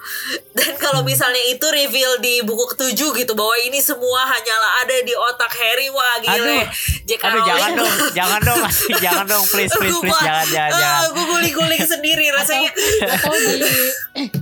dan 0.52 0.76
kalau 0.76 1.00
Hmm. 1.00 1.08
misalnya 1.08 1.40
itu 1.46 1.64
reveal 1.64 2.18
di 2.18 2.40
buku 2.40 2.68
ketujuh 2.68 3.10
gitu 3.16 3.32
bahwa 3.32 3.56
ini 3.58 3.80
semua 3.80 4.26
hanyalah 4.26 4.72
ada 4.82 4.96
di 4.98 5.14
otak 5.14 5.52
Harry 5.54 5.88
wah 5.88 6.20
gile 6.20 6.60
Aduh. 6.60 6.64
J.K. 7.02 7.22
Aduh 7.24 7.42
jangan 7.42 7.70
dong, 7.74 7.92
jangan 8.12 8.40
dong, 8.42 8.58
masih 8.60 8.94
jangan 8.98 9.24
dong, 9.26 9.44
please, 9.46 9.72
please, 9.80 9.96
please, 9.98 10.20
jangan, 10.20 10.46
jangan, 10.46 10.72
jangan. 10.74 11.08
gue 11.10 11.24
guling-guling 11.26 11.82
sendiri 11.82 12.26
rasanya 12.28 12.70
atau 13.16 13.32
di 13.32 13.56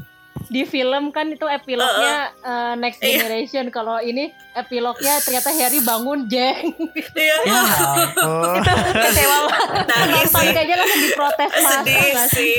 di 0.50 0.62
film 0.64 1.08
kan 1.08 1.26
itu 1.26 1.46
epilognya 1.46 2.34
uh, 2.40 2.74
Next 2.74 2.98
Iya. 2.98 3.22
Generation. 3.22 3.70
Kalau 3.70 3.98
ini 3.98 4.28
epilognya 4.52 5.14
ternyata 5.18 5.48
Harry 5.52 5.78
bangun 5.80 6.26
jeng. 6.26 6.74
Iya. 7.12 7.36
Ya 7.40 7.62
ampun. 7.62 8.58
kecewa 8.92 9.38
banget. 9.46 9.86
Nangis 9.86 10.26
sih. 10.28 10.48
kayaknya 10.50 10.76
langsung 10.76 11.00
diprotes 11.00 11.50
masa 11.52 11.70
sedih 11.78 12.02
sih? 12.28 12.54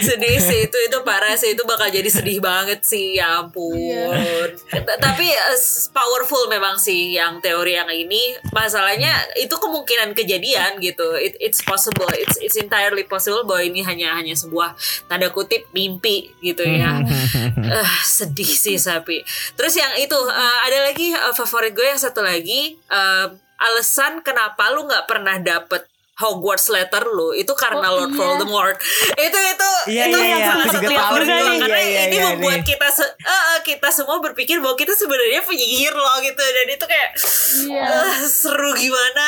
sedih 0.00 0.36
sih. 0.38 0.60
Itu 0.62 0.76
itu 0.78 0.98
parah 1.00 1.32
sih. 1.32 1.52
Itu 1.52 1.64
bakal 1.64 1.88
jadi 1.88 2.06
sedih 2.06 2.38
banget 2.38 2.82
sih. 2.82 3.16
Ya 3.16 3.40
ampun. 3.40 3.72
Iya. 3.72 4.52
T- 4.70 4.98
tapi 4.98 5.26
s- 5.50 5.88
powerful 5.88 6.46
memang 6.46 6.76
sih 6.76 7.12
yang 7.12 7.40
teori 7.40 7.72
yang 7.74 7.88
ini. 7.88 8.36
Masalahnya 8.50 9.10
itu 9.36 9.54
kemungkinan 9.54 10.12
kejadian 10.12 10.76
gitu. 10.78 11.16
It- 11.16 11.40
it's 11.40 11.60
possible. 11.60 12.12
It's 12.12 12.36
it's 12.38 12.54
entirely 12.54 13.02
possible 13.02 13.42
bahwa 13.42 13.62
ini 13.62 13.80
hanya 13.80 14.12
hanya 14.12 14.34
sebuah 14.34 14.76
tanda 15.06 15.32
kutip 15.32 15.72
mimpi 15.72 16.36
gitu 16.38 16.62
ya 16.62 16.81
Eh, 17.72 17.92
sedih 18.02 18.46
sih 18.48 18.76
sapi 18.76 19.22
terus 19.52 19.74
yang 19.74 19.92
itu 19.96 20.14
eh, 20.24 20.58
ada 20.62 20.78
lagi 20.84 21.10
eh, 21.10 21.32
favorit 21.32 21.70
gue 21.70 21.86
yang 21.86 21.96
satu 21.96 22.20
lagi 22.20 22.62
eh, 22.76 23.26
alasan 23.58 24.20
kenapa 24.20 24.70
lu 24.70 24.84
nggak 24.84 25.04
pernah 25.04 25.38
dapet 25.38 25.86
Hogwarts 26.14 26.68
letter 26.68 27.02
lu 27.04 27.32
itu 27.32 27.50
karena 27.52 27.88
Oh, 27.88 27.96
Lord 27.96 28.10
iya. 28.10 28.18
Voldemort 28.20 28.76
itu 29.26 29.38
itu 29.48 29.70
Iya, 29.88 30.02
itu 30.06 30.18
iya, 30.20 30.28
iya, 30.30 30.44
salah 30.44 30.60
aku 30.60 30.68
satu 30.68 30.78
juga 30.78 30.92
tahu 30.92 31.02
favorit 31.08 31.26
nih. 31.26 31.34
gue 31.34 31.54
karena 31.58 31.74
Iya, 31.74 31.82
iya, 31.82 32.02
ini 32.04 32.14
iya, 32.14 32.24
membuat 32.28 32.52
nih. 32.54 32.66
kita 32.68 32.88
se- 32.90 33.14
eh, 33.16 33.42
eh, 33.48 33.60
kita 33.64 33.88
semua 33.90 34.16
berpikir 34.20 34.56
bahwa 34.58 34.76
kita 34.76 34.92
sebenarnya 34.92 35.40
penyihir 35.40 35.90
loh 35.90 36.16
gitu 36.20 36.38
dan 36.38 36.66
itu 36.68 36.84
kayak 36.84 37.10
Iya. 37.64 37.82
eh, 37.82 38.14
seru 38.24 38.70
gimana 38.72 39.26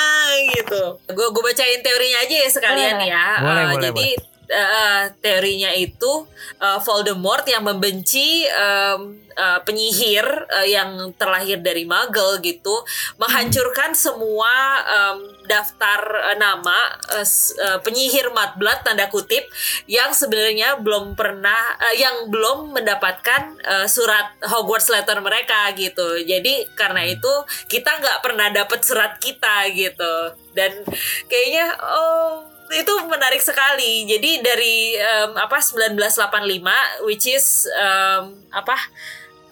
gitu 0.53 0.83
gue 1.09 1.27
gue 1.27 1.43
bacain 1.43 1.81
teorinya 1.81 2.19
aja 2.21 2.37
ya 2.37 2.49
sekalian 2.49 2.95
Boleh. 2.97 3.09
ya 3.09 3.27
Boleh, 3.39 3.55
Eh, 3.57 3.67
boleh, 3.67 3.83
jadi 3.83 4.09
eh, 4.49 5.03
teorinya 5.21 5.71
itu 5.75 6.27
eh, 6.61 6.79
Voldemort 6.83 7.45
yang 7.49 7.65
membenci 7.65 8.45
em, 8.49 9.25
eh, 9.35 9.61
penyihir 9.65 10.27
eh, 10.51 10.69
yang 10.75 11.13
terlahir 11.19 11.61
dari 11.61 11.85
Muggle 11.85 12.41
gitu 12.41 12.85
menghancurkan 13.19 13.93
semua 13.97 14.53
em, 14.85 15.19
daftar 15.45 16.01
eh, 16.33 16.37
nama 16.41 16.97
eh, 17.17 17.79
penyihir 17.85 18.33
Mudblood 18.33 18.85
tanda 18.85 19.09
kutip 19.13 19.45
yang 19.85 20.11
sebenarnya 20.17 20.81
belum 20.81 21.15
pernah 21.17 21.77
eh, 21.91 22.01
yang 22.01 22.33
belum 22.33 22.73
mendapatkan 22.77 23.43
eh, 23.61 23.87
surat 23.89 24.37
Hogwarts 24.45 24.89
letter 24.89 25.21
mereka 25.21 25.71
gitu. 25.77 26.21
Jadi 26.25 26.69
karena 26.73 27.05
itu 27.05 27.33
kita 27.69 28.01
nggak 28.01 28.19
pernah 28.25 28.49
dapat 28.51 28.81
surat 28.81 29.17
kita 29.21 29.69
gitu. 29.73 30.15
Dan 30.55 30.87
kayaknya 31.29 31.75
oh 31.83 32.54
itu 32.81 32.95
menarik 33.07 33.43
sekali. 33.43 34.07
Jadi 34.09 34.43
dari 34.43 34.99
em, 34.99 35.31
apa 35.39 35.59
1985 35.63 37.07
which 37.07 37.31
is 37.31 37.71
em, 37.71 38.35
apa 38.51 38.77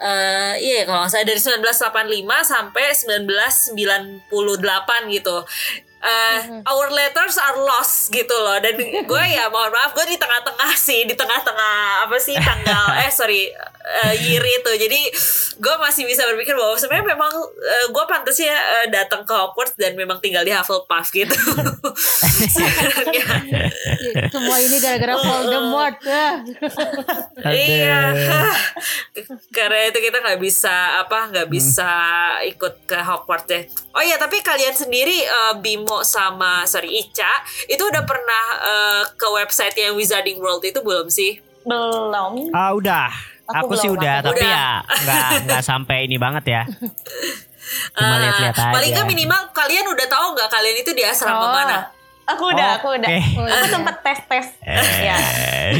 eh 0.02 0.54
iya 0.58 0.82
kalau 0.82 1.06
salah 1.06 1.22
dari 1.22 1.38
1985 1.38 2.26
sampai 2.42 2.84
1998 4.26 5.14
gitu. 5.14 5.36
Eh, 6.02 6.40
our 6.66 6.90
letters 6.90 7.38
are 7.38 7.62
lost 7.62 8.10
gitu 8.10 8.34
loh 8.34 8.58
dan 8.58 8.74
gue 9.10 9.24
ya 9.30 9.46
mohon 9.54 9.70
maaf 9.70 9.94
gue 9.94 10.02
di 10.10 10.18
tengah-tengah 10.18 10.74
sih 10.74 11.06
di 11.06 11.14
tengah-tengah 11.14 12.02
apa 12.02 12.18
sih 12.18 12.34
tanggal 12.42 12.98
eh 13.06 13.06
sorry 13.06 13.46
eh, 13.82 14.14
year 14.22 14.42
itu 14.42 14.70
jadi 14.88 15.00
gue 15.58 15.74
masih 15.78 16.06
bisa 16.06 16.24
berpikir 16.30 16.54
bahwa 16.54 16.74
sebenarnya 16.78 17.14
memang 17.14 17.32
eh, 17.58 17.86
gue 17.90 18.04
pantasnya 18.06 18.54
eh, 18.54 18.86
datang 18.88 19.26
ke 19.26 19.32
Hogwarts 19.34 19.74
dan 19.76 19.98
memang 19.98 20.22
tinggal 20.22 20.46
di 20.46 20.54
Hufflepuff 20.54 21.10
gitu 21.12 21.34
semua 24.32 24.56
ini 24.58 24.76
gara-gara 24.82 25.14
Voldemort 25.18 25.96
ah. 26.08 26.34
Iya, 27.42 28.14
karena 29.52 29.78
itu 29.90 29.98
kita 29.98 30.18
nggak 30.22 30.40
bisa 30.40 31.02
apa 31.02 31.30
nggak 31.30 31.48
bisa 31.50 31.90
ikut 32.46 32.86
ke 32.86 32.98
Hogwarts 32.98 33.46
deh. 33.46 33.62
Oh 33.94 34.02
iya, 34.02 34.16
tapi 34.16 34.40
kalian 34.40 34.74
sendiri 34.74 35.26
eh, 35.26 35.54
Bimo 35.60 36.02
sama 36.06 36.64
sorry 36.66 36.90
Ica 37.02 37.42
itu 37.68 37.82
udah 37.82 38.02
pernah 38.06 38.44
eh, 38.62 39.02
ke 39.14 39.26
website 39.30 39.76
yang 39.78 39.94
Wizarding 39.98 40.38
World 40.38 40.64
itu 40.64 40.80
belum 40.80 41.08
sih? 41.12 41.38
Belum. 41.62 42.50
Ah 42.50 42.74
udah, 42.74 43.10
Aku 43.54 43.66
aku, 43.66 43.74
sih 43.76 43.88
udah, 43.88 44.14
aku 44.18 44.26
tapi 44.30 44.40
udah. 44.40 44.50
ya 44.50 44.66
nggak 44.82 45.26
nggak 45.44 45.62
sampai 45.62 45.96
ini 46.04 46.16
banget 46.16 46.44
ya. 46.46 46.62
Cuma 47.92 48.14
Eh, 48.14 48.20
lihat-lihat 48.20 48.56
aja. 48.58 48.72
Paling 48.72 48.90
nggak 48.92 49.06
minimal 49.06 49.40
kalian 49.50 49.84
udah 49.86 50.06
tahu 50.06 50.26
nggak 50.32 50.48
kalian 50.48 50.76
itu 50.78 50.90
di 50.90 51.02
asrama 51.02 51.40
Oh, 51.40 51.52
mana? 51.52 51.78
Aku 52.24 52.44
udah, 52.48 52.78
aku 52.78 52.94
udah. 52.94 53.08
Oke. 53.08 53.18
Oh, 53.34 53.44
Aku 53.44 53.66
sempet 53.68 53.96
tes-tes. 54.00 54.46
ya. 55.02 55.16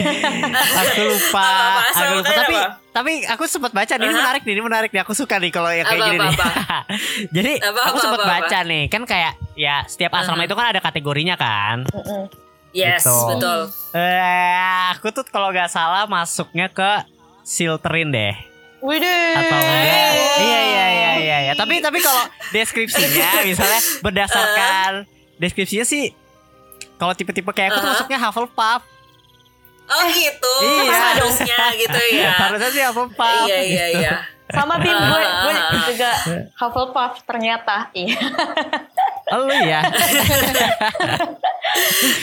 aku 0.82 1.00
lupa, 1.06 1.38
Apa-apa, 1.38 1.70
aku 1.78 1.88
asal 1.88 2.06
lupa. 2.12 2.32
Tapi 2.34 2.54
apa? 2.54 2.70
tapi 2.92 3.12
aku 3.24 3.42
sempat 3.46 3.70
baca 3.72 3.92
nih, 3.94 4.04
ini 4.04 4.14
menarik 4.14 4.42
nih, 4.42 4.52
ini 4.52 4.62
menarik 4.62 4.90
nih. 4.90 5.00
Aku 5.00 5.12
suka 5.14 5.38
nih 5.38 5.48
kalau 5.50 5.70
yang 5.70 5.86
kayak 5.86 6.02
gini 6.04 6.18
nih. 6.18 6.28
Apa-apa, 6.28 6.78
Jadi 7.36 7.52
Apa-apa, 7.56 7.80
aku 7.86 7.96
sempat 7.98 8.20
apa-apa. 8.20 8.34
baca 8.42 8.58
nih, 8.64 8.82
kan 8.86 9.02
kayak 9.04 9.32
ya 9.54 9.76
setiap 9.86 10.12
asrama 10.12 10.42
Aha. 10.42 10.46
itu 10.46 10.54
kan 10.54 10.66
ada 10.68 10.80
kategorinya 10.80 11.36
kan. 11.36 11.86
Mm-mm. 11.86 12.22
Yes, 12.72 13.04
Gitu. 13.04 13.16
betul. 13.28 13.58
Eh, 13.94 14.56
aku 14.90 15.06
tuh 15.10 15.24
kalau 15.24 15.52
nggak 15.52 15.68
salah 15.68 16.04
masuknya 16.06 16.66
ke 16.66 16.90
Silterin 17.42 18.08
deh. 18.08 18.34
Widih. 18.78 19.38
atau 19.38 19.58
enggak 19.58 20.10
iya 20.42 20.58
iya 20.58 20.86
iya 20.90 21.12
iya 21.14 21.36
iya 21.40 21.52
tapi 21.54 21.78
tapi 21.78 21.98
kalau 21.98 22.18
deskripsinya 22.50 23.30
misalnya 23.46 23.78
berdasarkan 24.00 25.06
deskripsinya 25.36 25.82
sih 25.82 26.10
kalau 26.96 27.14
tipe-tipe 27.14 27.46
kayak 27.48 27.70
aku 27.70 27.78
tuh 27.78 27.82
Uh-huh. 27.84 27.94
masuknya 27.94 28.18
Hufflepuff 28.20 28.82
Oh 29.84 30.04
gitu, 30.08 30.54
Iya. 30.62 30.94
harusnya 31.12 31.58
gitu 31.74 32.00
ya. 32.16 32.32
Harusnya 32.48 32.70
sih 32.70 32.80
Pak? 33.12 33.44
Iya 33.44 33.58
iya 33.60 33.86
iya. 33.92 34.14
Sama 34.48 34.80
Bim, 34.80 34.88
gue, 34.88 35.20
gue 35.20 35.54
juga 35.92 36.10
Hufflepuff 36.62 37.20
ternyata. 37.22 37.92
Iya. 37.92 38.16
Oh 39.28 39.44
lu 39.44 39.52
ya. 39.52 39.84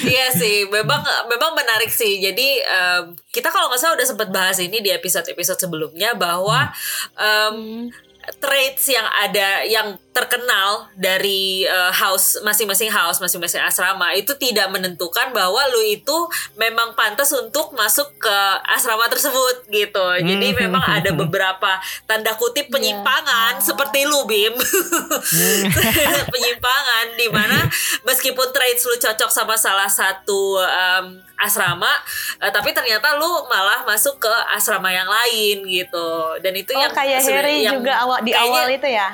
Iya 0.06 0.28
sih, 0.34 0.68
memang 0.70 1.02
memang 1.28 1.52
menarik 1.58 1.90
sih. 1.90 2.22
Jadi 2.22 2.62
em, 2.62 3.16
kita 3.34 3.50
kalau 3.50 3.70
nggak 3.70 3.82
salah 3.82 3.96
udah 3.98 4.08
sempat 4.08 4.30
bahas 4.30 4.58
ini 4.62 4.80
di 4.80 4.94
episode-episode 4.94 5.60
sebelumnya 5.60 6.14
bahwa 6.16 6.70
em, 7.18 7.90
traits 8.38 8.92
yang 8.92 9.08
ada 9.10 9.64
yang 9.66 9.98
terkenal 10.12 10.86
dari 10.94 11.64
eh, 11.64 11.92
house 11.96 12.38
masing-masing 12.44 12.92
house 12.92 13.18
masing-masing 13.18 13.64
asrama 13.64 14.12
itu 14.14 14.36
tidak 14.36 14.68
menentukan 14.70 15.32
bahwa 15.32 15.64
lu 15.72 15.82
itu 15.82 16.18
memang 16.54 16.94
pantas 16.94 17.32
untuk 17.32 17.72
masuk 17.74 18.06
ke 18.20 18.38
asrama 18.68 19.08
tersebut 19.08 19.66
gitu. 19.72 20.06
Jadi 20.20 20.48
Hmm. 20.52 20.60
memang 20.68 20.84
ada 20.84 21.10
beberapa 21.22 21.80
tanda 22.06 22.36
kutip 22.36 22.68
penyimpangan 22.70 23.58
seperti 23.64 24.04
lu 24.06 24.28
Bim. 24.28 24.54
penyimpangan 26.34 27.06
di 27.16 27.28
mana 27.32 27.66
meskipun 28.04 28.52
traits 28.52 28.86
lu 28.86 28.96
cocok 29.00 29.32
sama 29.32 29.56
salah 29.56 29.90
satu 29.90 30.60
em, 30.60 31.06
asrama 31.40 31.90
eh, 32.38 32.52
tapi 32.52 32.70
ternyata 32.72 33.16
lu 33.16 33.28
malah 33.46 33.82
masuk 33.84 34.20
ke 34.20 34.34
asrama 34.52 34.90
yang 34.90 35.08
lain 35.08 35.64
gitu. 35.64 36.10
Dan 36.40 36.54
itu 36.54 36.72
Oh 36.72 36.80
yang 36.80 36.92
kayak 36.92 37.20
Harry 37.22 37.64
yang 37.64 37.80
juga 37.80 37.94
awal 37.98 38.20
di 38.20 38.30
kayaknya- 38.30 38.52
awal 38.54 38.68
itu 38.70 38.88
ya. 38.88 39.08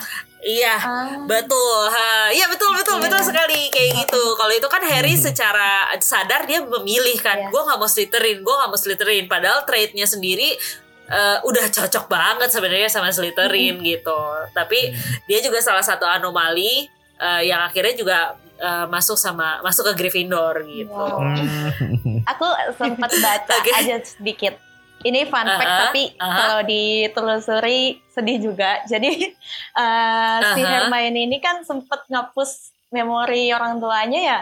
Iya, 0.46 0.78
Ah. 0.78 1.26
betul. 1.26 1.90
Ha, 1.90 2.30
iya 2.30 2.46
betul 2.46 2.70
betul 2.72 3.02
betul 3.02 3.18
Iya. 3.18 3.26
sekali 3.26 3.66
kayak 3.68 4.06
gitu. 4.06 4.24
Kalau 4.36 4.54
itu 4.54 4.68
kan 4.68 4.78
Harry 4.84 5.18
secara 5.18 5.90
sadar 5.98 6.46
dia 6.46 6.62
memilih 6.62 7.18
kan, 7.18 7.34
Iya. 7.36 7.50
gue 7.50 7.62
nggak 7.64 7.80
mau 7.80 7.90
Slytherin, 7.90 8.46
gue 8.46 8.54
nggak 8.54 8.70
mau 8.70 8.78
Slytherin. 8.78 9.26
Padahal 9.26 9.66
trait-nya 9.66 10.06
sendiri 10.06 10.54
eh, 11.06 11.38
udah 11.40 11.66
cocok 11.68 12.06
banget 12.06 12.50
sebenarnya 12.50 12.90
sama 12.90 13.10
Slytherin 13.10 13.78
gitu. 13.80 14.18
Tapi 14.52 14.90
dia 15.26 15.38
juga 15.38 15.62
salah 15.62 15.82
satu 15.82 16.02
anomali 16.02 16.90
eh, 17.16 17.42
yang 17.46 17.62
akhirnya 17.62 17.94
juga 17.94 18.18
eh, 18.58 18.86
masuk 18.86 19.15
sama 19.15 19.60
masuk 19.60 19.91
ke 19.91 19.94
Gryffindor 19.98 20.63
gitu. 20.65 20.91
Wow. 20.91 21.22
Hmm. 21.22 22.24
Aku 22.26 22.46
sempat 22.74 23.12
baca 23.12 23.54
Oke. 23.60 23.72
aja 23.72 23.96
sedikit. 24.00 24.56
Ini 25.02 25.26
fun 25.26 25.46
fact 25.46 25.62
Aha, 25.68 25.82
tapi 25.86 26.04
aha. 26.18 26.34
kalau 26.34 26.60
ditelusuri 26.65 27.82
sedih 28.08 28.38
juga. 28.41 28.82
Jadi 28.91 29.30
eh, 29.74 30.38
si 30.50 30.62
Aha. 30.62 30.72
Hermione 30.82 31.20
ini 31.22 31.38
kan 31.38 31.62
sempat 31.62 32.08
ngapus 32.08 32.52
memori 32.89 33.50
orang 33.50 33.78
tuanya 33.78 34.22
ya. 34.22 34.39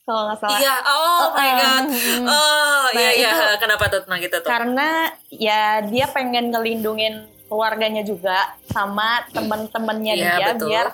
Kalau 0.00 0.26
nggak 0.26 0.38
salah. 0.38 0.58
Iya, 0.58 0.74
oh 0.82 1.24
my 1.30 1.38
Eh, 1.40 1.54
god. 1.54 1.84
mm, 1.86 2.24
Oh 2.24 2.82
Nah, 2.88 2.98
iya 2.98 3.10
iya, 3.12 3.30
itu- 3.30 3.58
kenapa 3.58 3.84
tuh 3.86 4.00
tentang 4.02 4.18
kita 4.18 4.36
tuh? 4.38 4.48
Karena 4.48 4.88
ya 5.28 5.62
dia 5.82 6.06
pengen 6.08 6.50
ngelindungin 6.50 7.14
keluarganya 7.46 8.00
juga 8.00 8.38
sama 8.64 9.22
temen-temennya 9.28 10.14
Iya, 10.14 10.24
dia 10.32 10.46
betul. 10.48 10.66
biar 10.68 10.86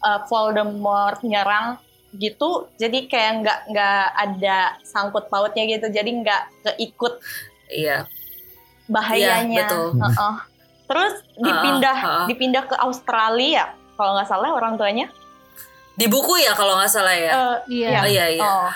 uh, 0.00 0.20
Voldemort 0.24 1.20
nyerang 1.22 1.78
gitu. 2.12 2.66
Jadi 2.74 3.06
kayak 3.06 3.32
nggak 3.40 3.58
nggak 3.68 4.04
ada 4.16 4.58
sangkut 4.82 5.26
pautnya 5.26 5.64
gitu. 5.64 5.86
Jadi 5.86 6.10
nggak 6.16 6.42
keikut 6.64 7.22
Iya. 7.66 8.04
bahayanya. 8.86 9.46
Iya, 9.46 9.62
betul. 9.64 9.86
Heeh. 9.96 10.34
Terus 10.84 11.14
dipindah 11.36 11.96
Ah, 11.96 12.10
ah. 12.10 12.26
dipindah 12.26 12.64
ke 12.64 12.74
Australia 12.76 13.70
kalau 13.94 14.12
nggak 14.12 14.26
salah 14.26 14.50
orang 14.50 14.74
tuanya. 14.74 15.06
Di 15.92 16.04
buku 16.04 16.34
ya 16.36 16.50
kalau 16.52 16.74
nggak 16.74 16.90
salah 16.90 17.14
ya. 17.14 17.30
Eh, 17.30 17.56
Iya. 17.78 17.88
Oh 17.96 18.08
iya 18.08 18.26
iya. 18.28 18.42
Oh, 18.42 18.70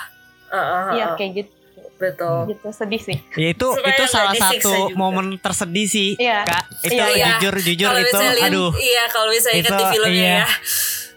Uh, 0.45 0.55
uh, 0.55 0.61
uh, 0.63 0.85
iya 0.93 1.05
uh. 1.05 1.15
kayak 1.15 1.31
gitu. 1.35 1.51
betul. 1.95 2.43
Gitu 2.45 2.67
sedih 2.71 3.01
sih. 3.01 3.17
Ya 3.33 3.47
itu 3.49 3.67
Supaya 3.67 3.91
itu 3.91 4.03
salah 4.05 4.35
satu 4.35 4.67
juga. 4.67 4.95
momen 4.95 5.39
tersedih 5.39 5.87
sih, 5.87 6.09
Iya. 6.15 6.43
Kak. 6.43 6.63
Itu 6.81 6.91
Iya, 6.93 7.05
iya. 7.09 7.25
jujur 7.35 7.55
jujur 7.57 7.87
Kalau 7.89 7.99
itu 7.99 8.19
aduh 8.41 8.71
Iya, 8.75 9.03
kalau 9.09 9.27
misalnya 9.27 9.57
ingat 9.57 9.71
di 9.73 9.85
filmnya 9.89 10.11
iya. 10.13 10.35
ya. 10.37 10.47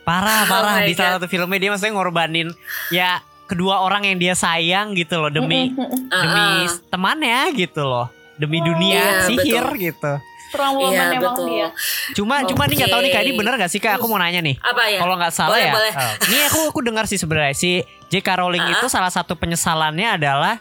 Parah 0.08 0.40
Oh 0.42 0.50
parah 0.50 0.74
my 0.78 0.88
di 0.88 0.94
salah 0.94 1.12
satu 1.14 1.28
filmnya 1.28 1.58
dia 1.58 1.68
maksudnya 1.68 1.92
ngorbanin 1.92 2.48
ya 2.88 3.20
kedua 3.44 3.80
orang 3.80 4.04
yang 4.04 4.16
dia 4.16 4.32
sayang 4.32 4.92
gitu 4.92 5.16
loh 5.18 5.28
demi 5.28 5.72
demi 5.72 5.84
Uh, 6.08 6.16
uh. 6.64 6.64
temannya 6.88 7.52
gitu 7.54 7.80
loh. 7.82 8.08
Demi 8.34 8.60
dunia 8.60 9.02
Iya, 9.18 9.26
sihir 9.26 9.64
betul. 9.66 9.82
gitu. 9.82 10.12
Strong 10.48 10.74
woman 10.78 10.94
Iya, 10.94 11.04
emang 11.12 11.34
betul. 11.34 11.46
dia. 11.50 11.68
Cuma 12.14 12.34
cuma 12.40 12.62
nih 12.64 12.76
nggak 12.78 12.88
tahu 12.88 13.00
nih 13.02 13.10
Kak 13.10 13.20
ini 13.20 13.30
Oke. 13.30 13.38
bener 13.38 13.52
gak 13.56 13.68
sih 13.68 13.80
Kak? 13.82 13.92
Aku 13.96 14.06
mau 14.06 14.16
nanya 14.16 14.38
nih. 14.38 14.56
Apa 14.58 14.82
ya? 14.86 14.98
Kalau 14.98 15.14
nggak 15.16 15.32
salah 15.32 15.50
Boleh, 15.52 15.66
ya. 15.66 15.72
boleh. 15.74 15.92
oh, 15.92 16.12
Ini 16.24 16.36
aku 16.46 16.58
aku 16.70 16.80
dengar 16.80 17.04
sih 17.04 17.18
sebenarnya 17.18 17.52
si 17.52 17.70
J.K. 18.08 18.28
Rowling 18.36 18.62
Ah. 18.62 18.72
itu 18.74 18.86
salah 18.86 19.10
satu 19.10 19.34
penyesalannya 19.34 20.08
adalah 20.16 20.54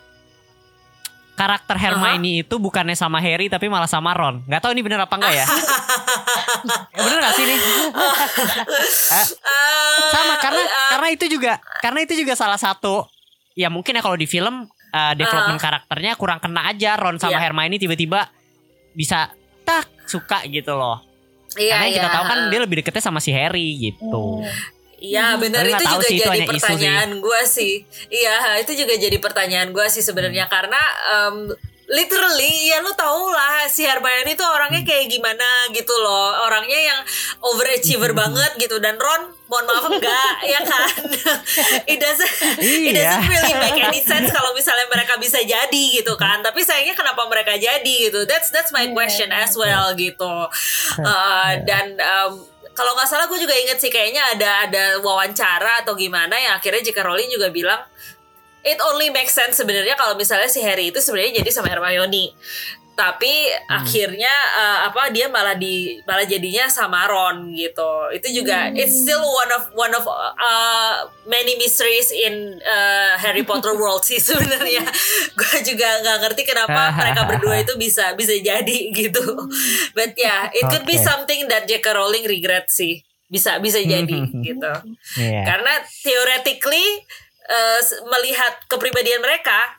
karakter 1.38 1.78
Hermione 1.78 2.42
itu 2.42 2.58
bukannya 2.58 2.98
sama 2.98 3.22
Harry 3.22 3.46
tapi 3.46 3.70
malah 3.70 3.86
sama 3.86 4.12
Ron. 4.18 4.42
Nggak 4.50 4.62
tahu 4.66 4.72
ini 4.74 4.82
bener 4.82 5.00
apa 5.06 5.14
enggak 5.22 5.34
ya? 5.38 5.46
ya 6.98 7.02
bener 7.06 7.18
gak 7.22 7.34
sih 7.38 7.46
nih? 7.46 7.60
Eh, 9.08 9.26
sama 10.12 10.36
karena 10.44 10.64
karena 10.92 11.08
itu 11.14 11.26
juga 11.32 11.62
karena 11.80 12.04
itu 12.04 12.14
juga 12.18 12.34
salah 12.36 12.60
satu 12.60 13.08
ya 13.56 13.72
mungkin 13.72 13.96
ya 13.96 14.02
kalau 14.04 14.20
di 14.20 14.28
film 14.28 14.68
uh, 14.68 15.14
development 15.16 15.62
karakternya 15.62 16.18
kurang 16.20 16.42
kena 16.44 16.68
aja 16.68 16.98
Ron 17.00 17.22
sama 17.22 17.38
Ah. 17.38 17.40
Iya. 17.40 17.54
Hermione 17.54 17.78
tiba-tiba 17.80 18.28
bisa 18.98 19.32
tak 19.62 19.88
suka 20.10 20.42
gitu 20.50 20.74
loh. 20.74 21.00
iya, 21.56 21.78
karena 21.78 21.86
yang 21.88 21.96
kita 22.02 22.10
iya. 22.10 22.16
tahu 22.18 22.26
kan 22.28 22.40
dia 22.52 22.60
lebih 22.60 22.76
deketnya 22.84 23.04
sama 23.04 23.20
si 23.24 23.32
Harry 23.32 23.78
gitu. 23.78 24.44
Iya 24.98 25.38
benar 25.38 25.62
Tapi 25.62 25.74
itu 25.74 25.86
juga 25.88 26.04
sih, 26.04 26.16
itu 26.16 26.26
jadi 26.26 26.40
sih. 26.40 26.48
pertanyaan 26.50 27.10
gue 27.18 27.42
sih. 27.44 27.74
Iya 28.10 28.36
itu 28.58 28.72
juga 28.74 28.94
jadi 28.94 29.18
pertanyaan 29.18 29.70
gue 29.70 29.86
sih 29.88 30.02
sebenarnya. 30.02 30.46
Karena 30.48 30.82
em, 31.08 31.54
literally 31.88 32.68
ya 32.68 32.82
lu 32.82 32.92
tau 32.92 33.30
lah 33.30 33.64
si 33.66 33.82
Hermione 33.82 34.28
itu 34.28 34.44
orangnya 34.44 34.82
Hmm. 34.82 34.90
kayak 34.90 35.06
gimana 35.08 35.48
gitu 35.72 35.94
loh. 35.96 36.44
Orangnya 36.44 36.80
yang 36.84 37.00
overachiever 37.42 38.12
Hmm. 38.12 38.20
banget 38.20 38.52
gitu. 38.60 38.76
Dan 38.78 38.98
Ron 38.98 39.22
mohon 39.48 39.66
maaf 39.66 39.86
enggak 39.88 40.34
ya 40.52 40.60
kan? 40.60 40.90
It 41.88 41.96
doesn't 41.98 42.34
it 42.60 42.92
Iya. 42.92 43.22
doesn't 43.22 43.30
really 43.30 43.56
make 43.56 43.80
any 43.80 44.02
sense 44.10 44.28
kalau 44.30 44.52
misalnya 44.52 44.90
mereka 44.90 45.16
bisa 45.16 45.40
jadi 45.40 45.84
gitu 45.94 46.18
kan. 46.18 46.42
Tapi 46.42 46.60
sayangnya 46.60 46.92
kenapa 46.94 47.24
mereka 47.24 47.54
jadi 47.54 47.94
gitu? 48.10 48.26
That's 48.26 48.50
that's 48.50 48.74
my 48.74 48.90
question 48.92 49.30
as 49.30 49.54
well 49.54 49.94
gitu. 49.94 50.50
Uh, 50.98 51.52
dan 51.64 51.96
em, 51.96 52.34
kalau 52.78 52.94
nggak 52.94 53.10
salah 53.10 53.26
gue 53.26 53.42
juga 53.42 53.58
inget 53.58 53.82
sih 53.82 53.90
kayaknya 53.90 54.22
ada 54.38 54.70
ada 54.70 54.84
wawancara 55.02 55.82
atau 55.82 55.98
gimana 55.98 56.38
yang 56.38 56.54
akhirnya 56.54 56.86
J.K. 56.86 57.02
Rowling 57.02 57.34
juga 57.34 57.50
bilang 57.50 57.82
it 58.62 58.78
only 58.86 59.10
makes 59.10 59.34
sense 59.34 59.58
sebenarnya 59.58 59.98
kalau 59.98 60.14
misalnya 60.14 60.46
si 60.46 60.62
Harry 60.62 60.94
itu 60.94 61.02
sebenarnya 61.02 61.42
jadi 61.42 61.50
sama 61.50 61.74
Hermione 61.74 62.38
tapi 62.98 63.46
akhirnya 63.70 64.34
eh, 64.58 64.78
apa 64.90 65.14
dia 65.14 65.30
malah 65.30 65.54
di 65.54 66.02
malah 66.02 66.26
jadinya 66.26 66.66
sama 66.66 67.06
Ron 67.06 67.54
gitu. 67.54 68.10
Itu 68.10 68.42
juga 68.42 68.74
it's 68.74 69.06
still 69.06 69.22
one 69.22 69.52
of 69.54 69.70
one 69.78 69.94
of 69.94 70.02
uh, 70.10 71.06
many 71.30 71.54
mysteries 71.62 72.10
in 72.10 72.58
uh, 72.66 73.14
Harry 73.22 73.46
Potter 73.46 73.78
world 73.78 74.02
sih 74.02 74.18
sebenarnya. 74.28 74.82
Gue 75.38 75.62
juga 75.62 76.02
nggak 76.02 76.18
ngerti 76.26 76.42
kenapa 76.42 76.90
mereka 76.98 77.30
berdua 77.30 77.62
itu 77.62 77.78
bisa 77.78 78.18
bisa 78.18 78.34
jadi 78.34 78.78
gitu. 78.90 79.46
But 79.94 80.18
yeah 80.18 80.50
it 80.50 80.66
could 80.66 80.90
be 80.90 80.98
something 80.98 81.46
that 81.54 81.70
J.K. 81.70 81.94
Rowling 81.94 82.26
regret 82.26 82.74
sih. 82.74 83.06
Bisa 83.30 83.62
bisa 83.62 83.78
jadi 83.78 84.26
gitu. 84.50 84.72
Iya. 85.22 85.46
karena 85.46 85.86
theoretically 86.02 87.06
uh, 87.46 87.80
melihat 88.10 88.58
kepribadian 88.66 89.22
mereka 89.22 89.77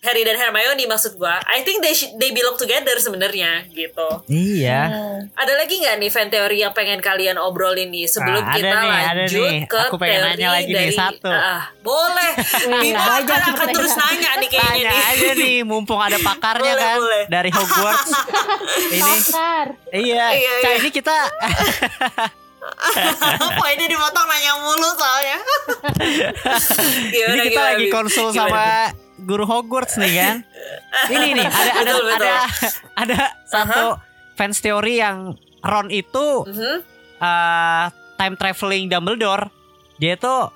Harry 0.00 0.22
dan 0.22 0.32
Hermione 0.34 0.80
maksud 0.82 1.14
gua 1.14 1.36
I 1.44 1.60
think 1.60 1.80
they 1.80 1.92
should, 1.92 2.16
they 2.16 2.30
belong 2.30 2.56
together 2.56 2.96
sebenarnya 2.96 3.68
gitu 3.68 4.24
Iya. 4.26 4.80
Hmm. 4.86 5.20
ada 5.30 5.52
lagi 5.54 5.76
nggak 5.76 5.96
nih 5.96 6.08
fan 6.08 6.26
teori 6.26 6.56
yang 6.58 6.72
pengen 6.72 6.98
kalian 6.98 7.36
obrolin 7.36 7.86
nih 7.86 8.06
sebelum 8.06 8.40
Ah, 8.40 8.48
ada 8.48 8.56
kita 8.56 8.76
nih, 8.78 8.88
ada 8.90 9.12
lanjut 9.20 9.44
nih. 9.46 9.60
ke 9.66 9.80
Aku 9.82 9.96
pengen 9.96 10.16
teori 10.16 10.30
nanya 10.32 10.48
lagi 10.50 10.64
nih, 10.64 10.74
dari 10.74 10.92
satu. 10.94 11.28
Ah, 11.28 11.62
boleh 11.78 12.30
Bimo 12.80 12.96
banyak 12.96 12.96
akan, 12.96 13.20
akan 13.20 13.44
pertanyaan. 13.44 13.76
terus 13.76 13.92
nanya 13.94 14.30
nih 14.34 14.48
kayaknya 14.48 14.72
Tanya 14.72 14.88
nih 14.90 15.02
aja 15.06 15.30
nih, 15.36 15.56
mumpung 15.62 16.00
ada 16.00 16.16
pakarnya 16.18 16.72
Boleh, 16.72 16.80
kan 16.82 16.96
boleh. 16.98 17.24
dari 17.28 17.50
Hogwarts. 17.50 18.10
ini, 18.90 19.02
Pakar. 19.02 19.66
iya, 19.90 20.24
Iya, 20.32 20.52
iya. 20.58 20.70
ini 20.76 20.88
kita 20.88 21.16
Poinnya 23.52 23.86
dipotong 23.86 24.26
nanya 24.26 24.52
mulu 24.58 24.88
soalnya 24.92 25.38
Gimana, 27.06 27.28
ini 27.30 27.40
kita 27.42 27.52
gimana, 27.52 27.68
lagi 27.70 27.86
konsul 27.88 28.28
Gimana, 28.30 28.48
sama 28.48 28.64
guru 29.22 29.44
Hogwarts 29.44 29.96
nih 29.96 30.12
kan. 30.14 30.36
ini 31.08 31.34
nih, 31.34 31.46
ada 31.46 31.70
ada 31.74 31.90
Betul, 31.90 32.04
betul. 32.04 32.16
ada 32.18 32.34
ada 32.96 33.18
satu 33.44 33.84
fans 34.32 34.58
teori 34.58 34.96
yang 34.96 35.32
Ron 35.60 35.88
itu 35.88 36.26
Bim? 36.42 36.54
Mhm. 36.54 36.76
eh, 37.18 37.84
time 38.16 38.34
traveling 38.34 38.84
Dumbledore. 38.86 39.48
Dia 39.96 40.16
tuh 40.16 40.48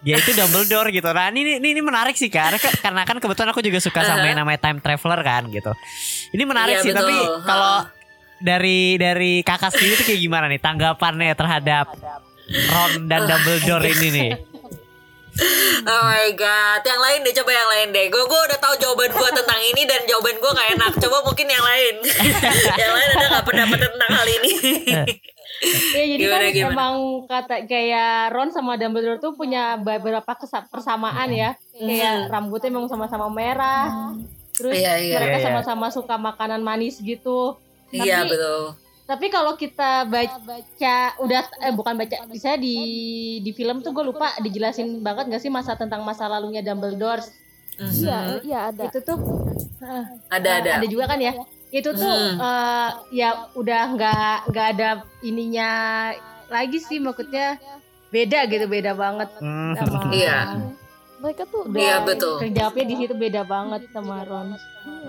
dia 0.00 0.16
itu 0.16 0.32
Dumbledore 0.32 0.88
gitu. 0.90 1.04
Nah 1.06 1.28
ini, 1.28 1.56
ini 1.56 1.68
ini 1.70 1.80
menarik 1.80 2.14
sih 2.14 2.28
karena 2.28 2.56
karena 2.56 3.04
kan 3.04 3.16
kebetulan 3.16 3.50
aku 3.50 3.60
juga 3.60 3.76
suka 3.78 4.00
sama 4.00 4.24
yang 4.24 4.40
namanya 4.40 4.60
time 4.62 4.78
traveler 4.78 5.20
kan 5.20 5.44
gitu. 5.46 5.72
Ini 6.30 6.42
menarik 6.42 6.74
Iya, 6.76 6.82
sih 6.82 6.92
tapi 6.92 7.12
betul. 7.12 7.44
kalau 7.44 7.74
Ha. 7.78 7.92
dari 8.40 8.96
dari 8.96 9.32
kakak 9.40 9.68
sendiri 9.70 9.94
itu 9.94 10.04
kayak 10.06 10.20
gimana 10.22 10.44
nih 10.48 10.56
tanggapannya 10.58 11.34
terhadap 11.34 11.92
Ron 12.50 13.06
dan 13.06 13.28
Dumbledore 13.28 13.84
ini 13.90 14.08
nih? 14.10 14.30
Oh 15.82 16.02
my 16.04 16.28
god, 16.32 16.80
yang 16.82 17.00
lain 17.00 17.18
deh 17.22 17.32
coba 17.32 17.50
yang 17.50 17.68
lain 17.68 17.88
deh. 17.90 18.06
Gue 18.06 18.22
gue 18.22 18.40
udah 18.46 18.58
tahu 18.58 18.74
jawaban 18.76 19.10
gue 19.10 19.28
tentang 19.32 19.60
ini 19.64 19.82
dan 19.84 20.04
jawaban 20.04 20.36
gue 20.36 20.50
gak 20.50 20.68
enak. 20.74 20.92
Coba 20.98 21.16
mungkin 21.22 21.46
yang 21.46 21.64
lain. 21.64 21.94
yang 22.80 22.92
lain 22.92 23.08
ada 23.10 23.26
nggak 23.30 23.46
pendapat 23.46 23.78
tentang 23.82 24.10
hal 24.10 24.26
ini? 24.30 24.50
Ya 25.92 26.08
jadi 26.08 26.24
Gimana, 26.24 26.40
kan 26.40 26.52
gimana? 26.56 26.72
emang 26.72 26.94
kata 27.28 27.56
kayak 27.68 28.32
Ron 28.32 28.48
sama 28.48 28.80
Dumbledore 28.80 29.20
tuh 29.20 29.36
punya 29.36 29.76
beberapa 29.76 30.24
persamaan 30.64 31.28
ya. 31.28 31.52
Kayak 31.76 32.32
rambutnya 32.32 32.72
emang 32.72 32.88
sama-sama 32.88 33.28
merah. 33.28 34.14
Terus 34.56 34.72
Iya, 34.72 34.96
iya. 34.96 35.20
mereka 35.20 35.36
Iya, 35.36 35.40
iya. 35.40 35.46
sama-sama 35.52 35.92
suka 35.92 36.16
makanan 36.16 36.64
manis 36.64 36.96
gitu. 36.98 37.60
Iya 37.92 38.24
Tapi- 38.24 38.32
betul. 38.32 38.62
Tapi 39.10 39.26
kalau 39.26 39.58
kita 39.58 40.06
baca 40.06 40.94
udah 41.18 41.42
eh 41.58 41.74
bukan 41.74 41.98
baca 41.98 42.30
bisa 42.30 42.54
di 42.54 42.78
di 43.40 43.50
film 43.50 43.82
tuh 43.82 43.90
gue 43.90 44.06
lupa 44.06 44.38
dijelasin 44.38 45.02
banget 45.02 45.26
gak 45.26 45.42
sih 45.42 45.50
masa 45.50 45.74
tentang 45.74 46.06
masa 46.06 46.30
lalunya 46.30 46.62
Dumbledore. 46.62 47.18
Mhm. 47.74 47.90
Iya, 47.90 48.18
iya 48.40 48.58
ada. 48.70 48.86
Itu 48.86 49.02
tuh 49.02 49.18
Ada 50.30 50.48
ada. 50.62 50.70
ada 50.78 50.86
juga 50.86 51.10
kan 51.10 51.18
ya. 51.18 51.34
Itu 51.70 51.90
tuh 51.90 52.06
Hmm. 52.06 52.38
eh, 52.38 52.88
ya 53.12 53.50
udah 53.52 53.82
nggak 53.90 54.36
nggak 54.46 54.66
ada 54.78 54.88
ininya 55.20 55.70
lagi 56.46 56.78
sih 56.78 57.02
maksudnya 57.02 57.58
beda 58.10 58.46
gitu 58.46 58.66
beda 58.66 58.94
banget 58.94 59.26
Hmm. 59.42 59.74
sama 59.74 60.06
Iya. 60.14 60.38
Mereka 61.18 61.42
tuh 61.46 61.66
udah 61.66 61.80
Iya, 61.82 61.96
betul. 62.00 62.38
kerjanya 62.38 62.84
di 62.86 62.94
situ 62.94 63.12
beda 63.12 63.42
banget 63.42 63.90
sama 63.90 64.22
Ron. 64.22 64.54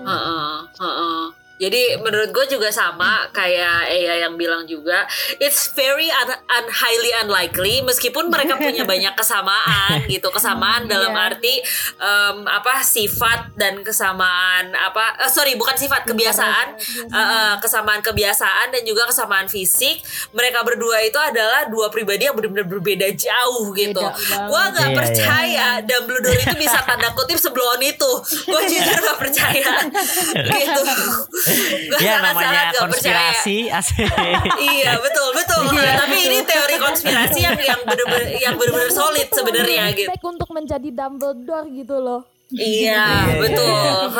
Heeh, 0.02 0.54
heeh. 0.74 1.24
Jadi 1.62 1.82
menurut 1.96 2.28
gue 2.28 2.46
juga 2.48 2.68
sama 2.68 3.30
kayak 3.30 3.86
Eya 3.86 4.14
yang 4.20 4.34
bilang 4.34 4.66
juga 4.66 5.06
it's 5.38 5.70
very 5.70 6.10
un, 6.10 6.26
un- 6.28 6.72
highly 6.72 7.14
unlikely 7.16 7.78
meskipun 7.80 8.26
mereka 8.26 8.56
punya 8.56 8.82
banyak 8.92 9.14
kesamaan 9.14 10.02
gitu 10.06 10.26
kesamaan 10.28 10.84
dalam 10.84 11.12
Iya. 11.12 11.28
arti 11.28 11.54
em, 11.96 12.36
apa 12.44 12.82
sifat 12.82 13.54
dan 13.54 13.78
kesamaan 13.80 14.72
apa 14.72 15.20
eh, 15.20 15.28
sorry 15.28 15.54
bukan 15.54 15.74
sifat 15.74 16.02
kebiasaan 16.02 16.74
Eh, 17.04 17.14
eh, 17.14 17.54
kesamaan 17.58 18.00
kebiasaan 18.00 18.40
dan 18.70 18.82
juga 18.82 19.06
kesamaan 19.06 19.46
fisik 19.46 20.00
mereka 20.32 20.62
berdua 20.62 20.98
itu 21.00 21.16
adalah 21.16 21.66
dua 21.66 21.86
pribadi 21.88 22.24
yang 22.24 22.34
benar-benar 22.34 22.66
berbeda 22.66 23.06
jauh 23.12 23.70
gitu. 23.72 24.00
Gue 24.42 24.62
nggak 24.64 24.80
Iya, 24.82 24.88
iya. 24.88 24.96
percaya 24.96 25.66
Dumbledore 25.80 26.40
itu 26.40 26.56
bisa 26.56 26.80
tanda 26.82 27.12
kutip 27.12 27.36
sebelum 27.36 27.78
itu. 27.78 28.10
Gue 28.42 28.60
jujur 28.64 28.96
gak 28.98 29.18
percaya. 29.20 29.72
Gitu 30.52 30.82
Ya 32.04 32.18
namanya 32.18 32.72
nggak 32.72 32.82
konspirasi 32.82 33.70
asik. 33.70 34.08
iya 34.74 34.98
betul 34.98 35.28
betul 35.36 35.62
tapi 35.72 36.16
ini 36.28 36.38
teori 36.42 36.76
konspirasi 36.80 37.38
yang 37.44 37.58
yang 37.60 37.80
benar-benar 37.86 38.28
yang 38.36 38.54
benar-benar 38.58 38.90
solid 38.90 39.28
sebenarnya 39.30 39.92
gitu 39.94 40.10
untuk 40.24 40.50
menjadi 40.50 40.88
Dumbledore 40.90 41.68
gitu 41.70 41.96
loh. 42.00 42.22
Iya 42.52 43.32
betul. 43.40 44.12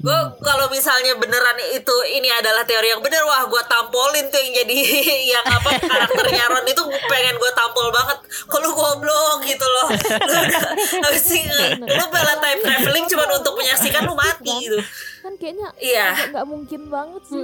Gue 0.00 0.18
kalau 0.40 0.66
misalnya 0.72 1.12
beneran 1.20 1.58
itu 1.76 1.96
ini 2.16 2.32
adalah 2.32 2.64
teori 2.64 2.96
yang 2.96 3.04
bener 3.04 3.20
wah 3.28 3.44
gue 3.44 3.62
tampolin 3.68 4.24
tuh 4.32 4.40
yang 4.40 4.64
jadi 4.64 4.76
yang 5.36 5.44
apa 5.44 5.76
karakternya 5.84 6.44
Ron 6.48 6.64
itu 6.64 6.82
pengen 7.12 7.36
gue 7.36 7.50
tampol 7.52 7.92
banget. 7.92 8.18
Kalau 8.48 8.72
goblok 8.72 9.44
gitu 9.44 9.66
loh. 9.68 9.88
Lu 9.92 10.38
udah 10.48 10.64
habis 11.04 11.24
lu 11.76 12.04
bela 12.08 12.34
time 12.40 12.60
traveling 12.64 13.04
cuma 13.04 13.24
untuk 13.36 13.54
menyaksikan 13.60 14.08
lu 14.08 14.16
mati 14.16 14.52
gitu. 14.64 14.80
Kan 15.26 15.34
kayaknya 15.36 15.68
Iya. 15.76 16.06
agak 16.14 16.26
nggak 16.30 16.46
mungkin 16.46 16.80
banget 16.86 17.22
sih. 17.26 17.42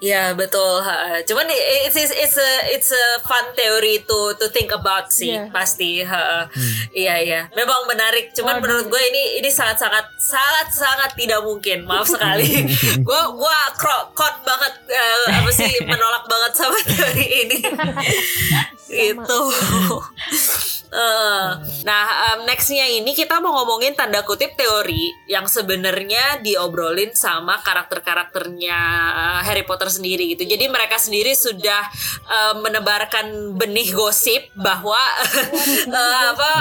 Iya 0.00 0.32
betul. 0.32 0.80
ha. 0.80 1.20
Cuman 1.20 1.44
it's 1.44 1.92
it's 1.92 2.08
it's 2.08 2.38
a 2.38 2.50
it's 2.72 2.88
a 2.88 3.04
fun 3.20 3.52
theory 3.52 4.00
to 4.00 4.32
to 4.32 4.48
think 4.48 4.70
about 4.70 5.10
sih 5.10 5.28
Iya. 5.28 5.50
pasti. 5.50 6.00
ha. 6.00 6.48
Iya 6.88 7.14
iya. 7.20 7.40
Memang 7.52 7.84
menarik. 7.84 8.32
Cuman 8.32 8.64
menurut 8.64 8.88
gue 8.88 9.02
ini 9.02 9.36
ini 9.36 9.50
sangat 9.50 9.76
sangat 9.76 10.08
sangat 10.16 10.72
sangat 10.72 11.10
tidak 11.14 11.42
mungkin. 11.42 11.84
Maaf 11.84 12.08
sekali. 12.16 12.64
gue 12.96 13.20
gue 13.34 13.56
kro- 13.76 14.08
kon 14.14 14.34
banget 14.40 14.72
eh, 14.88 15.36
apa 15.36 15.50
sih 15.50 15.68
menolak 15.82 16.24
banget 16.24 16.52
sama 16.54 16.78
teori 16.88 17.26
ini. 17.44 17.58
gitu. 19.04 19.40
Nah, 20.90 22.04
em, 22.34 22.40
nextnya 22.50 22.86
ini 22.90 23.14
kita 23.14 23.38
mau 23.38 23.54
ngomongin 23.62 23.94
tanda 23.94 24.26
kutip 24.26 24.58
teori 24.58 25.14
yang 25.30 25.46
sebenarnya 25.46 26.42
diobrolin 26.42 27.14
sama 27.14 27.62
karakter-karakternya 27.62 28.78
eh, 29.14 29.40
Harry 29.46 29.62
Potter 29.62 29.86
sendiri 29.86 30.34
gitu. 30.34 30.42
Jadi 30.44 30.66
mereka 30.66 30.98
sendiri 30.98 31.32
sudah 31.32 31.86
eh, 32.26 32.54
menebarkan 32.58 33.54
benih 33.54 33.94
gosip 33.94 34.50
bahwa 34.58 34.98
eh, 35.86 36.22
apa 36.34 36.52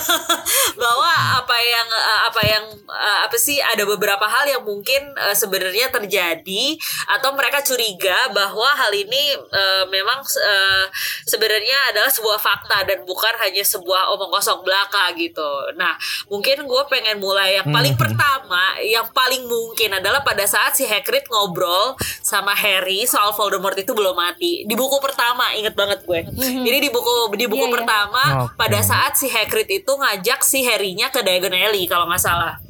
bahwa 0.82 1.10
apa 1.42 1.56
yang 1.58 1.88
eh, 1.90 2.20
apa 2.30 2.42
yang 2.46 2.64
eh, 2.86 3.18
apa 3.26 3.36
sih 3.36 3.58
ada 3.58 3.82
beberapa 3.82 4.24
hal 4.24 4.46
yang 4.46 4.62
mungkin 4.62 5.12
eh, 5.18 5.34
sebenarnya 5.34 5.90
terjadi 5.90 6.78
atau 7.18 7.34
mereka 7.34 7.60
curiga 7.66 8.30
bahwa 8.30 8.70
hal 8.78 8.94
ini 8.94 9.34
eh, 9.34 9.84
memang 9.90 10.22
eh, 10.22 10.86
sebenarnya 11.26 11.90
adalah 11.90 12.10
sebuah 12.10 12.38
fakta 12.38 12.86
dan 12.86 13.02
bukan 13.02 13.34
hanya 13.48 13.64
sebuah 13.64 14.12
omong 14.12 14.28
kosong 14.28 14.60
belaka 14.60 15.08
gitu. 15.16 15.72
Nah, 15.74 15.96
mungkin 16.28 16.68
gue 16.68 16.82
pengen 16.86 17.16
mulai 17.16 17.56
yang 17.56 17.66
paling 17.66 17.96
pertama, 17.96 18.76
yang 18.84 19.08
paling 19.10 19.48
mungkin 19.48 19.96
adalah 19.96 20.20
pada 20.20 20.44
saat 20.44 20.76
si 20.76 20.84
Hagrid 20.84 21.24
ngobrol 21.26 21.96
sama 22.20 22.52
Harry 22.52 23.08
soal 23.08 23.32
Voldemort 23.32 23.74
itu 23.74 23.96
belum 23.96 24.12
mati. 24.12 24.68
Di 24.68 24.74
buku 24.76 25.00
pertama, 25.00 25.56
inget 25.56 25.72
banget 25.72 26.04
gue. 26.04 26.20
Jadi 26.38 26.78
di 26.78 26.90
buku 26.92 27.32
di 27.34 27.48
buku 27.48 27.56
Iya, 27.58 27.66
iya. 27.66 27.76
pertama 27.80 28.22
Oke. 28.44 28.54
pada 28.54 28.80
saat 28.84 29.16
si 29.16 29.26
Hagrid 29.26 29.66
itu 29.66 29.88
ngajak 29.88 30.44
si 30.44 30.62
Harry-nya 30.62 31.08
ke 31.08 31.24
Diagon 31.24 31.56
Alley 31.56 31.88
kalau 31.88 32.04
nggak 32.04 32.20
salah 32.20 32.60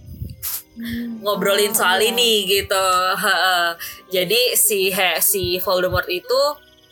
ngobrolin 1.19 1.75
soal 1.75 1.99
ini 1.99 2.47
gitu. 2.47 2.87
Jadi 4.15 4.55
si 4.55 4.95
He- 4.95 5.19
si 5.19 5.59
Voldemort 5.59 6.07
itu 6.07 6.41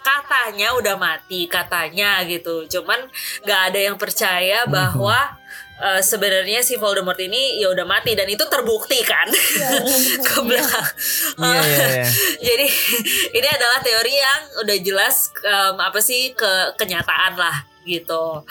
katanya 0.06 0.70
udah 0.78 0.94
mati 0.94 1.50
katanya 1.50 2.22
gitu. 2.22 2.62
Cuman 2.70 3.10
nggak 3.42 3.60
ada 3.72 3.80
yang 3.90 3.96
percaya 3.98 4.62
bahwa 4.70 5.34
eh, 5.82 6.02
sebenarnya 6.02 6.62
si 6.62 6.78
Voldemort 6.78 7.18
ini 7.18 7.58
ya 7.58 7.74
udah 7.74 7.82
mati. 7.82 8.14
Dan 8.14 8.30
itu 8.30 8.46
terbukti 8.46 9.02
kan? 9.02 9.26
Ke 10.26 10.38
belakang. 10.46 10.88
Iya, 11.42 11.62
iya, 11.62 11.86
iya. 11.90 12.06
Jadi 12.38 12.66
ini 13.34 13.48
adalah 13.50 13.78
teori 13.82 14.14
yang 14.14 14.40
udah 14.62 14.76
jelas 14.78 15.34
em, 15.42 15.76
apa 15.82 15.98
sih 15.98 16.32
ke 16.32 16.78
kenyataan 16.78 17.34
lah 17.34 17.75
gitu. 17.86 18.42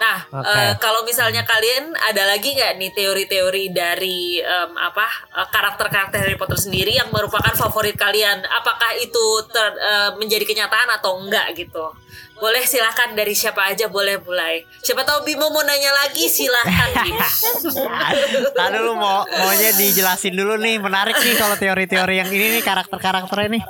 Nah, 0.00 0.18
Oke. 0.32 0.48
eh, 0.48 0.72
kalau 0.80 1.04
misalnya 1.04 1.44
kalian 1.44 1.92
ada 1.92 2.24
lagi 2.24 2.56
nggak 2.56 2.80
nih 2.80 2.90
teori-teori 2.96 3.64
dari 3.70 4.40
em, 4.40 4.72
apa 4.74 5.06
eh, 5.36 5.46
karakter-karakter 5.52 6.24
Harry 6.24 6.40
Potter 6.40 6.56
sendiri 6.56 6.96
yang 6.96 7.12
merupakan 7.12 7.52
favorit 7.52 7.94
kalian? 7.94 8.40
Apakah 8.48 8.96
itu 8.96 9.24
ter- 9.52 9.76
eh, 9.76 10.10
menjadi 10.16 10.48
kenyataan 10.48 10.88
atau 10.96 11.20
enggak 11.20 11.52
gitu? 11.52 11.92
Boleh 12.38 12.62
silahkan 12.62 13.12
dari 13.18 13.34
siapa 13.34 13.66
aja 13.66 13.90
boleh 13.90 14.22
mulai. 14.22 14.62
Siapa 14.80 15.02
tahu 15.02 15.26
Bimo 15.26 15.50
mau 15.50 15.60
nanya 15.66 15.90
lagi 15.90 16.30
silahkan. 16.30 16.94
Tadi 16.94 17.10
dulu 18.78 18.94
mau 18.94 19.26
maunya 19.26 19.74
dijelasin 19.74 20.38
dulu 20.38 20.54
nih 20.56 20.78
menarik 20.78 21.18
nih 21.18 21.34
kalau 21.34 21.58
teori-teori 21.58 22.14
yang 22.22 22.30
ini 22.30 22.58
nih 22.58 22.62
karakter-karakternya 22.62 23.58
nih. 23.58 23.64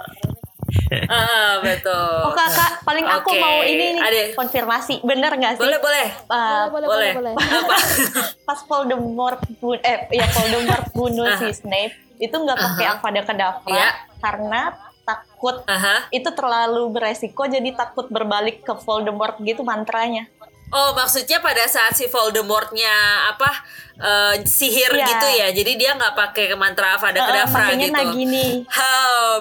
Ah, 1.09 1.61
betul. 1.61 2.15
Oh 2.23 2.33
kakak, 2.33 2.81
paling 2.83 3.05
aku 3.05 3.29
Oke, 3.29 3.39
mau 3.39 3.61
ini 3.61 3.97
nih 3.97 4.03
ada- 4.03 4.33
konfirmasi, 4.35 5.01
bener 5.03 5.31
nggak 5.31 5.57
sih? 5.57 5.63
Boleh 5.63 5.79
boleh. 5.79 6.07
Uh, 6.27 6.65
boleh, 6.69 6.87
boleh. 6.87 7.13
boleh, 7.13 7.33
boleh. 7.35 7.35
Apa? 7.37 7.77
pas 8.49 8.61
Voldemort 8.63 9.41
bun 9.59 9.79
eh 9.79 10.09
ya 10.11 10.27
Voldemort 10.31 10.85
bunuh 10.91 11.29
si 11.37 11.53
Snape 11.55 11.93
itu 12.19 12.33
nggak 12.33 12.57
pakai 12.57 12.87
Avada 12.89 13.23
Kedavra 13.23 13.69
Iya. 13.69 13.89
karena 14.19 14.63
takut 15.03 15.65
Aha. 15.65 16.09
itu 16.11 16.29
terlalu 16.31 16.89
beresiko 16.91 17.45
jadi 17.45 17.73
takut 17.73 18.09
berbalik 18.09 18.61
ke 18.61 18.73
Voldemort 18.75 19.37
gitu 19.41 19.63
mantranya. 19.63 20.29
Oh 20.69 20.93
maksudnya 20.93 21.39
pada 21.39 21.65
saat 21.65 21.93
si 21.93 22.05
Voldemortnya 22.07 22.93
apa 23.29 23.51
eh, 23.99 24.35
sihir 24.43 24.91
Iya. 24.91 25.05
gitu 25.07 25.27
ya, 25.35 25.49
jadi 25.51 25.73
dia 25.75 25.91
nggak 25.95 26.15
pakai 26.15 26.53
mantra 26.55 26.95
Avada 26.95 27.17
Eh, 27.17 27.25
Kedavra 27.25 27.57
makanya 27.67 27.87
gitu. 27.87 27.97
Nagini. 27.99 28.47
Hmm. 28.67 29.39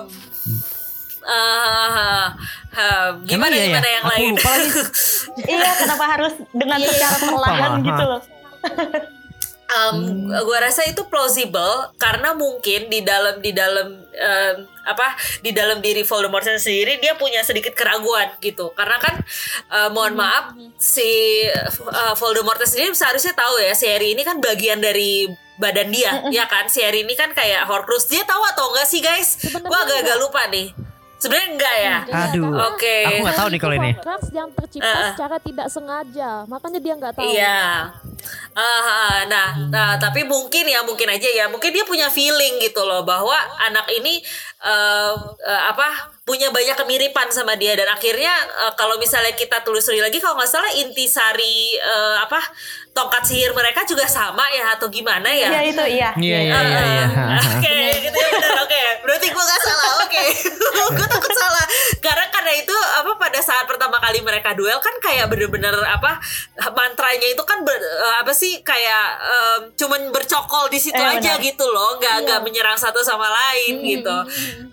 Eh, 1.27 2.25
hmm. 2.71 3.27
Gimana 3.27 3.51
Emang 3.51 3.59
iya 3.59 3.59
ya? 3.59 3.67
gimana 3.67 3.87
yang 3.91 4.03
Aku 4.03 4.11
lain? 4.15 4.31
lupa 4.31 4.49
lagi. 4.55 4.69
iya, 5.51 5.69
kenapa 5.75 6.05
harus 6.07 6.33
dengan 6.55 6.79
secara 6.79 7.15
perlahan 7.19 7.71
gitu 7.83 8.03
loh? 8.07 8.21
Um, 9.67 10.31
gua 10.47 10.63
rasa 10.63 10.87
itu 10.87 11.03
plausible 11.11 11.91
karena 11.99 12.31
mungkin 12.31 12.87
di 12.87 13.03
dalam 13.03 13.43
di 13.43 13.51
dalam 13.51 13.99
em, 14.15 14.55
apa 14.87 15.11
di 15.43 15.51
dalam 15.51 15.83
diri 15.83 16.07
Voldemort 16.07 16.39
sendiri 16.47 17.03
dia 17.03 17.19
punya 17.19 17.43
sedikit 17.43 17.75
keraguan 17.75 18.31
gitu 18.39 18.71
karena 18.71 18.95
kan 18.95 19.19
eh, 19.67 19.89
mohon 19.91 20.15
maaf 20.15 20.55
si 20.79 21.03
eh, 21.43 21.67
Voldemort 22.15 22.63
sendiri 22.63 22.95
seharusnya 22.95 23.35
tahu 23.35 23.59
ya 23.59 23.75
si 23.75 23.91
Harry 23.91 24.15
ini 24.15 24.23
kan 24.23 24.39
bagian 24.39 24.79
dari 24.79 25.27
badan 25.59 25.91
dia 25.91 26.23
ya 26.31 26.47
kan 26.47 26.71
si 26.71 26.79
Harry 26.79 27.03
ini 27.03 27.19
kan 27.19 27.35
kayak 27.35 27.67
Horcrux 27.67 28.07
dia 28.07 28.23
tahu 28.23 28.39
atau 28.47 28.71
enggak 28.71 28.87
sih 28.87 29.03
guys 29.03 29.35
Sebenarnya 29.35 29.67
gua 29.67 29.79
agak-agak 29.83 30.17
lupa 30.23 30.47
nih 30.47 30.71
Sebenarnya 31.17 31.49
enggak 31.57 31.75
ya. 31.81 31.97
Aduh. 32.29 32.53
Oke. 32.73 32.97
Aku 33.09 33.21
nggak 33.25 33.37
tahu 33.37 33.49
nih 33.49 33.59
kalau 33.61 33.75
ini. 33.81 33.91
Horcrux 33.97 34.23
yang 34.33 34.49
tercipta 34.53 34.85
eh. 34.85 35.09
secara 35.13 35.37
tidak 35.41 35.67
sengaja, 35.73 36.31
makanya 36.45 36.79
dia 36.81 36.93
nggak 36.93 37.13
tahu. 37.17 37.25
Iya. 37.25 37.89
Ah, 38.57 39.25
nah, 39.29 39.49
nah, 39.69 39.91
tapi 40.01 40.25
mungkin 40.25 40.65
ya, 40.65 40.81
mungkin 40.81 41.09
aja 41.09 41.29
ya, 41.29 41.45
mungkin 41.49 41.69
dia 41.69 41.85
punya 41.85 42.09
feeling 42.09 42.57
gitu 42.61 42.81
loh 42.85 43.05
bahwa 43.05 43.37
anak 43.61 43.85
ini 43.93 44.21
eh, 44.65 45.13
eh, 45.45 45.61
apa 45.69 46.16
punya 46.27 46.51
banyak 46.51 46.75
kemiripan 46.75 47.31
sama 47.31 47.55
dia 47.55 47.71
dan 47.73 47.87
akhirnya 47.87 48.29
eh, 48.59 48.73
kalau 48.75 48.95
misalnya 48.97 49.31
kita 49.31 49.63
telusuri 49.63 49.97
lagi 49.97 50.19
kalau 50.19 50.35
nggak 50.35 50.51
salah 50.51 50.67
intisari 50.73 51.57
eh, 51.73 52.15
apa 52.19 52.43
tongkat 52.91 53.23
sihir 53.23 53.53
mereka 53.53 53.85
juga 53.85 54.03
sama 54.05 54.41
ya 54.49 54.73
atau 54.73 54.89
gimana 54.89 55.29
ya? 55.29 55.47
Iya 55.47 55.61
itu 55.63 55.83
iya. 55.87 56.09
Iya 56.11 56.39
iya 56.43 56.57
iya. 56.57 56.81
iya. 56.83 57.05
Oke, 57.53 57.77
gitu 58.01 58.17
ya 58.17 58.29
benar. 58.33 58.51
Oke, 58.59 58.81
berarti 58.99 59.27
gue 59.29 59.43
gak 59.45 59.61
salah. 59.61 59.91
Oke, 60.01 60.23
gue 60.97 61.07
takut 61.07 61.29
salah. 61.31 61.61
Karena 61.99 62.25
karena 62.27 62.57
itu 62.57 62.73
apa 62.73 63.13
pada 63.15 63.37
saat 63.37 63.69
pertama 63.69 64.01
kali 64.01 64.17
mereka 64.19 64.57
duel 64.57 64.81
kan 64.81 64.97
kayak 64.97 65.29
bener-bener 65.29 65.77
apa 65.85 66.17
mantranya 66.73 67.27
itu 67.27 67.43
kan 67.43 67.61
ber- 67.61 67.77
eh, 67.77 68.15
apa 68.17 68.33
sih 68.33 68.65
kayak 68.65 69.05
em, 69.21 69.59
cuman 69.77 70.09
bercokol 70.09 70.65
di 70.67 70.81
situ 70.81 70.97
Eh, 70.97 71.21
aja 71.21 71.37
benar. 71.37 71.45
gitu 71.45 71.69
loh, 71.69 72.01
nggak 72.01 72.25
nggak 72.25 72.39
menyerang 72.41 72.75
satu 72.75 72.97
sama 72.99 73.29
lain 73.29 73.77
gitu. 73.85 74.17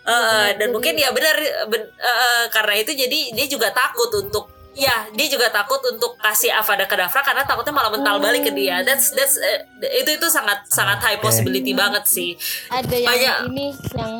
Eh, 0.00 0.08
eh, 0.08 0.48
dan 0.56 0.72
mungkin 0.72 0.96
ya 0.96 1.12
benar 1.12 1.36
ben- 1.68 1.92
eh, 1.94 2.18
eh, 2.24 2.44
karena 2.50 2.74
itu 2.80 2.92
jadi 2.92 3.18
dia 3.32 3.46
juga 3.48 3.70
takut 3.70 4.10
untuk 4.20 4.54
Ya, 4.74 5.06
dia 5.14 5.30
juga 5.30 5.54
takut 5.54 5.78
untuk 5.86 6.18
kasih 6.18 6.50
Avada 6.50 6.82
Kedavra 6.90 7.22
karena 7.22 7.46
takutnya 7.46 7.70
malah 7.70 7.94
mental 7.94 8.18
balik 8.18 8.50
ke 8.50 8.50
dia. 8.50 8.82
That's 8.82 9.14
that's 9.14 9.38
eh, 9.38 9.62
itu 10.02 10.18
itu 10.18 10.26
sangat 10.26 10.66
sangat 10.66 10.98
high 10.98 11.22
possibility 11.22 11.70
banget 11.70 12.02
sih. 12.10 12.34
Ada 12.74 12.98
yang 12.98 13.06
Banyak. 13.06 13.36
ini 13.54 13.66
yang 13.94 14.12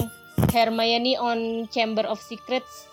Hermione 0.55 1.19
on 1.19 1.39
Chamber 1.75 2.07
of 2.07 2.23
Secrets. 2.23 2.87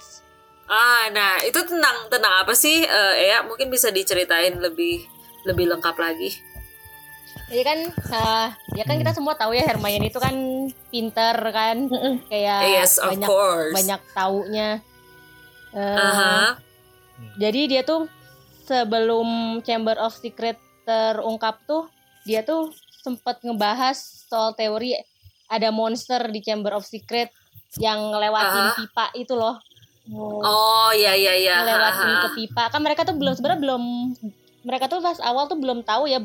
Ah, 0.66 1.14
nah 1.14 1.38
itu 1.46 1.62
tentang 1.62 2.10
tentang 2.10 2.34
apa 2.42 2.58
sih? 2.58 2.82
Eh, 2.82 3.14
ya 3.30 3.46
mungkin 3.46 3.70
bisa 3.70 3.94
diceritain 3.94 4.58
lebih 4.58 5.06
lebih 5.46 5.70
lengkap 5.70 5.94
lagi. 6.02 6.34
Jadi 7.46 7.62
kan 7.62 7.80
eh, 7.94 8.48
ya 8.74 8.84
kan 8.90 8.98
kita 8.98 9.14
semua 9.14 9.38
tahu 9.38 9.54
ya 9.54 9.70
Hermione 9.70 10.10
itu 10.10 10.18
kan 10.18 10.34
pinter 10.92 11.34
kan 11.50 11.88
kayak 12.32 12.60
Yes, 12.68 13.00
of 13.00 13.16
banyak 13.16 13.28
course. 13.28 13.74
banyak 13.74 14.02
taunya. 14.12 14.70
Eh, 15.72 15.98
Aha. 15.98 16.60
Jadi 17.40 17.72
dia 17.72 17.82
tuh 17.82 18.12
sebelum 18.68 19.60
Chamber 19.64 19.96
of 19.98 20.12
Secret 20.14 20.60
terungkap 20.84 21.64
tuh 21.64 21.88
dia 22.28 22.44
tuh 22.44 22.70
sempat 23.02 23.42
ngebahas 23.42 23.98
soal 24.28 24.54
teori 24.54 24.94
ada 25.48 25.72
monster 25.72 26.30
di 26.30 26.44
Chamber 26.44 26.76
of 26.76 26.84
Secret 26.84 27.32
yang 27.80 28.12
ngelewatin 28.12 28.66
Aha. 28.68 28.76
pipa 28.76 29.06
itu 29.16 29.34
loh. 29.34 29.56
Oh 30.44 30.92
ya 30.92 31.16
ya 31.16 31.34
ya. 31.40 31.64
ngelewatin 31.64 32.10
Aha. 32.12 32.22
ke 32.22 32.30
pipa. 32.36 32.64
Kan 32.68 32.82
mereka 32.84 33.08
tuh 33.08 33.16
belum 33.16 33.32
sebenarnya 33.32 33.62
belum 33.64 33.84
mereka 34.62 34.86
tuh 34.86 35.00
pas 35.00 35.18
awal 35.24 35.48
tuh 35.48 35.58
belum 35.58 35.82
tahu 35.82 36.06
ya 36.06 36.20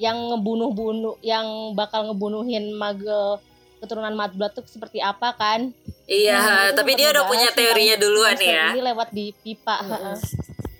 yang 0.00 0.16
ngebunuh-bunuh 0.32 1.20
yang 1.20 1.76
bakal 1.76 2.08
ngebunuhin 2.08 2.72
mage 2.72 3.20
keturunan 3.80 4.12
Madblood 4.12 4.52
tuh 4.54 4.64
seperti 4.68 5.00
apa 5.00 5.32
kan. 5.34 5.72
Iya, 6.04 6.36
Nah, 6.36 6.68
tapi 6.76 6.94
dia 6.98 7.10
udah 7.10 7.24
punya 7.24 7.48
teorinya 7.50 7.96
duluan 7.96 8.36
ya. 8.36 8.76
Ini 8.76 8.82
lewat 8.84 9.08
di 9.10 9.32
pipa. 9.32 9.80
heeh. 9.82 10.16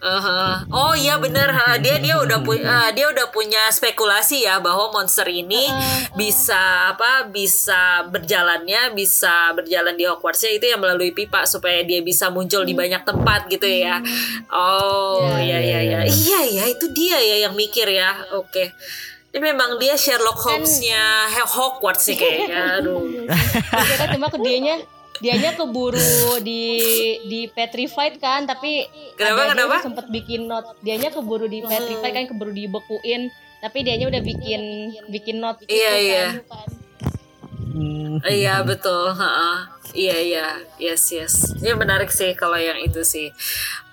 Aha. 0.01 0.65
Oh 0.73 0.97
iya 0.97 1.21
bener 1.21 1.53
ha. 1.53 1.77
dia 1.77 2.01
dia 2.01 2.17
udah 2.17 2.41
punya 2.41 2.89
dia 2.97 3.05
udah 3.13 3.29
punya 3.29 3.69
spekulasi 3.69 4.49
ya 4.49 4.57
bahwa 4.57 4.89
monster 4.97 5.29
ini 5.29 5.69
bisa 6.17 6.97
apa 6.97 7.29
bisa 7.29 8.09
berjalannya 8.09 8.97
bisa 8.97 9.53
berjalan 9.53 9.93
di 10.01 10.09
Hogwartsnya 10.09 10.57
itu 10.57 10.73
yang 10.73 10.81
melalui 10.81 11.13
pipa 11.13 11.45
supaya 11.45 11.85
dia 11.85 12.01
bisa 12.01 12.33
muncul 12.33 12.65
di 12.65 12.73
banyak 12.73 13.05
tempat 13.05 13.45
gitu 13.53 13.69
ya. 13.69 14.01
Oh 14.49 15.37
iya 15.37 15.61
iya 15.61 15.81
iya 15.85 16.01
iya 16.09 16.41
ya 16.49 16.65
itu 16.65 16.89
dia 16.97 17.21
ya 17.21 17.45
yang 17.45 17.53
mikir 17.53 17.85
ya. 17.85 18.25
Oke. 18.41 18.73
Ini 19.31 19.39
memang 19.41 19.79
dia 19.79 19.95
Sherlock 19.95 20.43
Holmes-nya 20.43 21.31
Hogwarts 21.47 22.03
sih 22.03 22.19
kayaknya. 22.19 22.67
Aduh. 22.83 23.31
Dia 23.31 23.97
kan 23.97 24.09
cuma 24.11 24.27
ke 24.27 24.39
dianya 24.39 24.83
dianya 25.21 25.53
keburu 25.53 26.01
di 26.41 26.65
di 27.23 27.45
petrified 27.47 28.17
kan 28.17 28.43
tapi 28.43 28.89
Kenapa, 29.15 29.53
kenapa? 29.53 29.75
tuh 29.79 29.93
sempet 29.93 30.07
bikin 30.09 30.49
not 30.49 30.65
dianya 30.81 31.13
keburu 31.13 31.45
di 31.45 31.61
petrified 31.61 32.11
kan 32.11 32.25
keburu 32.25 32.49
dibekuin 32.51 33.29
tapi 33.61 33.85
dianya 33.85 34.09
udah 34.09 34.23
bikin 34.25 34.61
bikin 35.13 35.37
not 35.39 35.61
gitu 35.61 35.69
Iya, 35.71 35.93
kan. 35.93 36.01
iya. 36.01 36.27
Hmm. 37.71 38.17
Iya 38.25 38.55
betul, 38.65 39.13
ha 39.13 39.63
iya 39.93 40.17
iya, 40.19 40.47
yes 40.81 41.13
yes. 41.13 41.35
Ini 41.55 41.77
menarik 41.77 42.11
sih 42.11 42.33
kalau 42.33 42.57
yang 42.57 42.81
itu 42.81 43.05
sih. 43.05 43.29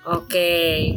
Oke, 0.02 0.96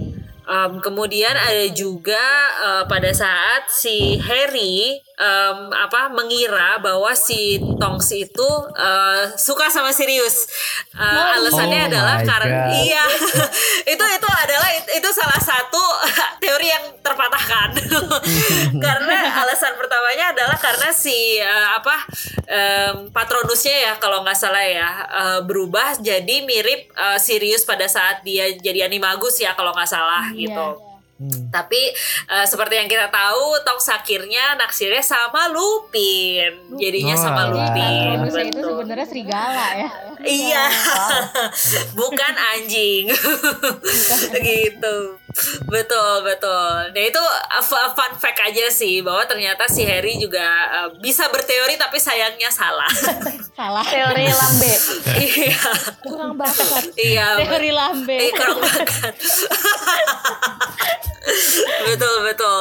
Em, 0.51 0.82
kemudian 0.82 1.30
ada 1.30 1.66
juga 1.70 2.18
eh, 2.59 2.84
pada 2.90 3.14
saat 3.14 3.70
si 3.70 4.18
Harry 4.18 4.98
em, 5.21 5.68
apa 5.68 6.09
mengira 6.09 6.81
bahwa 6.81 7.12
si 7.12 7.61
Tonks 7.77 8.09
itu 8.16 8.49
eh, 8.73 9.37
suka 9.37 9.68
sama 9.68 9.93
Sirius. 9.93 10.49
Eh, 10.97 11.27
alasannya 11.37 11.81
Oh 11.81 11.89
adalah 11.93 12.16
karena 12.25 12.66
God. 12.66 12.73
iya 12.81 13.05
itu 13.93 14.05
itu 14.05 14.29
adalah 14.29 14.68
itu 14.97 15.09
salah 15.12 15.41
satu 15.41 15.83
teori 16.43 16.66
yang 16.73 16.85
terpatahkan 17.05 17.68
karena 18.85 19.16
alasan 19.45 19.77
pertamanya 19.77 20.33
adalah 20.33 20.57
karena 20.57 20.89
si 20.91 21.37
eh, 21.39 21.68
apa 21.77 21.97
em, 22.49 22.95
patronusnya 23.12 23.77
ya 23.77 23.93
kalau 24.01 24.25
nggak 24.25 24.37
salah 24.37 24.64
ya 24.64 24.91
eh, 25.07 25.41
berubah 25.45 26.01
jadi 26.01 26.43
mirip 26.49 26.91
eh, 26.97 27.18
Sirius 27.21 27.68
pada 27.68 27.85
saat 27.87 28.25
dia 28.25 28.49
jadi 28.57 28.89
animagus 28.89 29.39
ya 29.39 29.53
kalau 29.53 29.77
nggak 29.77 29.89
salah 29.89 30.33
gitu. 30.33 30.89
Hmm. 31.21 31.53
Tapi 31.53 31.93
eh, 32.27 32.47
seperti 32.49 32.81
yang 32.81 32.89
kita 32.89 33.12
tahu, 33.12 33.61
Tonks 33.61 33.93
akhirnya 33.93 34.57
naksirnya 34.57 35.05
sama 35.05 35.53
Lupin. 35.53 36.73
Jadinya 36.81 37.12
Oh, 37.12 37.21
sama 37.21 37.45
alah. 37.45 37.53
Lupin. 37.53 38.16
Itu 38.25 38.57
betul. 38.57 38.73
sebenarnya 38.73 39.05
serigala 39.05 39.66
ya 39.77 39.91
Iya, 40.21 40.64
bukan 42.01 42.35
anjing, 42.57 43.09
gitu. 44.41 45.20
Betul 45.72 46.12
betul. 46.20 46.70
Nah 46.91 47.03
itu 47.03 47.22
uh, 47.22 47.61
fu- 47.61 47.91
fun 47.91 48.12
fact 48.14 48.41
aja 48.43 48.66
sih 48.66 48.99
bahwa 49.01 49.22
ternyata 49.24 49.64
si 49.64 49.83
Harry 49.83 50.16
juga 50.16 50.43
uh, 50.68 50.89
bisa 50.97 51.28
berteori 51.28 51.74
tapi 51.74 51.97
sayangnya 51.97 52.49
salah. 52.49 52.91
salah 53.59 53.85
Teori 53.85 54.26
lambe. 54.26 54.72
Iya, 55.20 55.62
Kurang 56.03 56.35
bakat. 56.35 56.85
iya. 56.97 57.39
teori 57.39 57.70
lambe 57.70 58.16
Eh, 58.16 58.31
kurang 58.31 58.59
bakat. 58.59 59.14
betul 61.87 62.16
betul. 62.24 62.61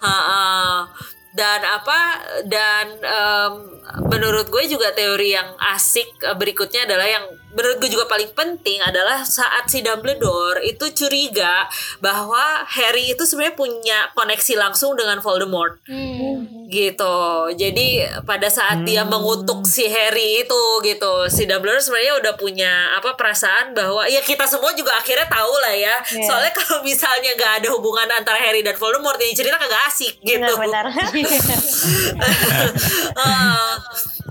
Ha-ha. 0.00 0.86
Dan 1.38 1.60
apa? 1.62 2.00
Dan 2.44 2.84
em, 2.98 3.52
menurut 4.04 4.46
gue 4.48 4.64
juga 4.66 4.90
teori 4.90 5.32
yang 5.32 5.48
asik 5.70 6.18
eh, 6.20 6.34
berikutnya 6.34 6.84
adalah 6.84 7.06
yang 7.06 7.24
menurut 7.48 7.80
gue 7.80 7.90
juga 7.90 8.04
paling 8.06 8.28
penting 8.32 8.78
adalah 8.78 9.24
saat 9.24 9.66
si 9.66 9.80
Dumbledore 9.80 10.60
itu 10.62 10.84
curiga 10.92 11.64
bahwa 11.98 12.38
Harry 12.68 13.10
itu 13.10 13.24
sebenarnya 13.24 13.56
punya 13.56 13.98
koneksi 14.12 14.54
langsung 14.54 14.94
dengan 14.94 15.18
Voldemort 15.18 15.80
Hmm. 15.88 16.68
gitu. 16.68 17.16
Jadi 17.56 18.04
pada 18.22 18.46
saat 18.46 18.84
dia 18.84 19.00
mengutuk 19.02 19.64
si 19.64 19.88
Harry 19.88 20.44
itu 20.44 20.62
gitu, 20.84 21.26
si 21.26 21.48
Dumbledore 21.48 21.80
sebenarnya 21.80 22.14
udah 22.20 22.34
punya 22.36 22.72
apa 22.94 23.16
perasaan 23.16 23.72
bahwa 23.72 24.04
ya 24.04 24.20
kita 24.20 24.44
semua 24.44 24.76
juga 24.76 24.92
akhirnya 24.94 25.24
tahu 25.26 25.54
lah 25.58 25.72
ya. 25.74 25.96
Iya. 26.04 26.28
Soalnya 26.28 26.52
kalau 26.52 26.84
misalnya 26.84 27.32
nggak 27.32 27.64
ada 27.64 27.68
hubungan 27.72 28.06
antara 28.12 28.36
Harry 28.38 28.60
dan 28.60 28.76
Voldemort, 28.76 29.16
ini 29.18 29.32
cerita 29.32 29.56
kagak 29.56 29.82
asik 29.88 30.20
gitu. 30.20 30.44
Benar-benar. 30.44 30.84
Eh, 33.18 33.76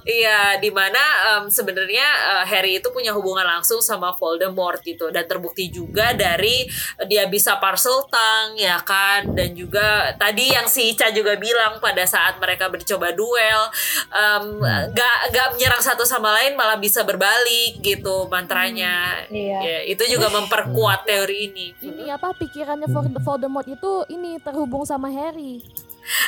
Iya, 0.07 0.55
di 0.63 0.71
mana 0.71 1.03
em, 1.35 1.51
sebenarnya 1.51 2.07
eh, 2.39 2.43
Harry 2.47 2.79
itu 2.79 2.87
punya 2.95 3.11
hubungan 3.11 3.43
langsung 3.43 3.83
sama 3.83 4.15
Voldemort 4.15 4.79
gitu. 4.79 5.11
Dan 5.11 5.27
terbukti 5.27 5.67
juga 5.67 6.15
dari 6.15 6.63
dia 7.11 7.27
bisa 7.27 7.59
parcel 7.59 8.07
tang 8.07 8.55
ya 8.55 8.79
kan? 8.87 9.27
Dan 9.35 9.51
juga 9.51 10.15
tadi 10.15 10.55
yang 10.55 10.71
si 10.71 10.95
Ica 10.95 11.11
juga 11.11 11.35
bilang 11.35 11.83
pada 11.83 12.07
saat 12.07 12.39
mereka 12.39 12.71
bercoba 12.71 13.11
duel 13.11 13.61
em, 14.07 14.63
gak 14.95 15.17
gak 15.35 15.47
menyerang 15.59 15.83
satu 15.83 16.07
sama 16.07 16.31
lain 16.39 16.55
malah 16.55 16.79
bisa 16.79 17.03
berbalik 17.03 17.83
gitu 17.83 18.31
mantranya. 18.31 19.27
Iya. 19.27 19.59
Ya, 19.59 19.79
itu 19.91 20.07
juga 20.07 20.31
memperkuat 20.31 21.03
teori 21.03 21.51
ini. 21.51 21.67
Ini 21.83 22.15
apa 22.15 22.31
pikirannya 22.31 22.87
Vold- 22.87 23.19
Voldemort 23.19 23.67
itu 23.67 24.07
ini 24.07 24.39
terhubung 24.39 24.87
sama 24.87 25.11
Harry. 25.11 25.59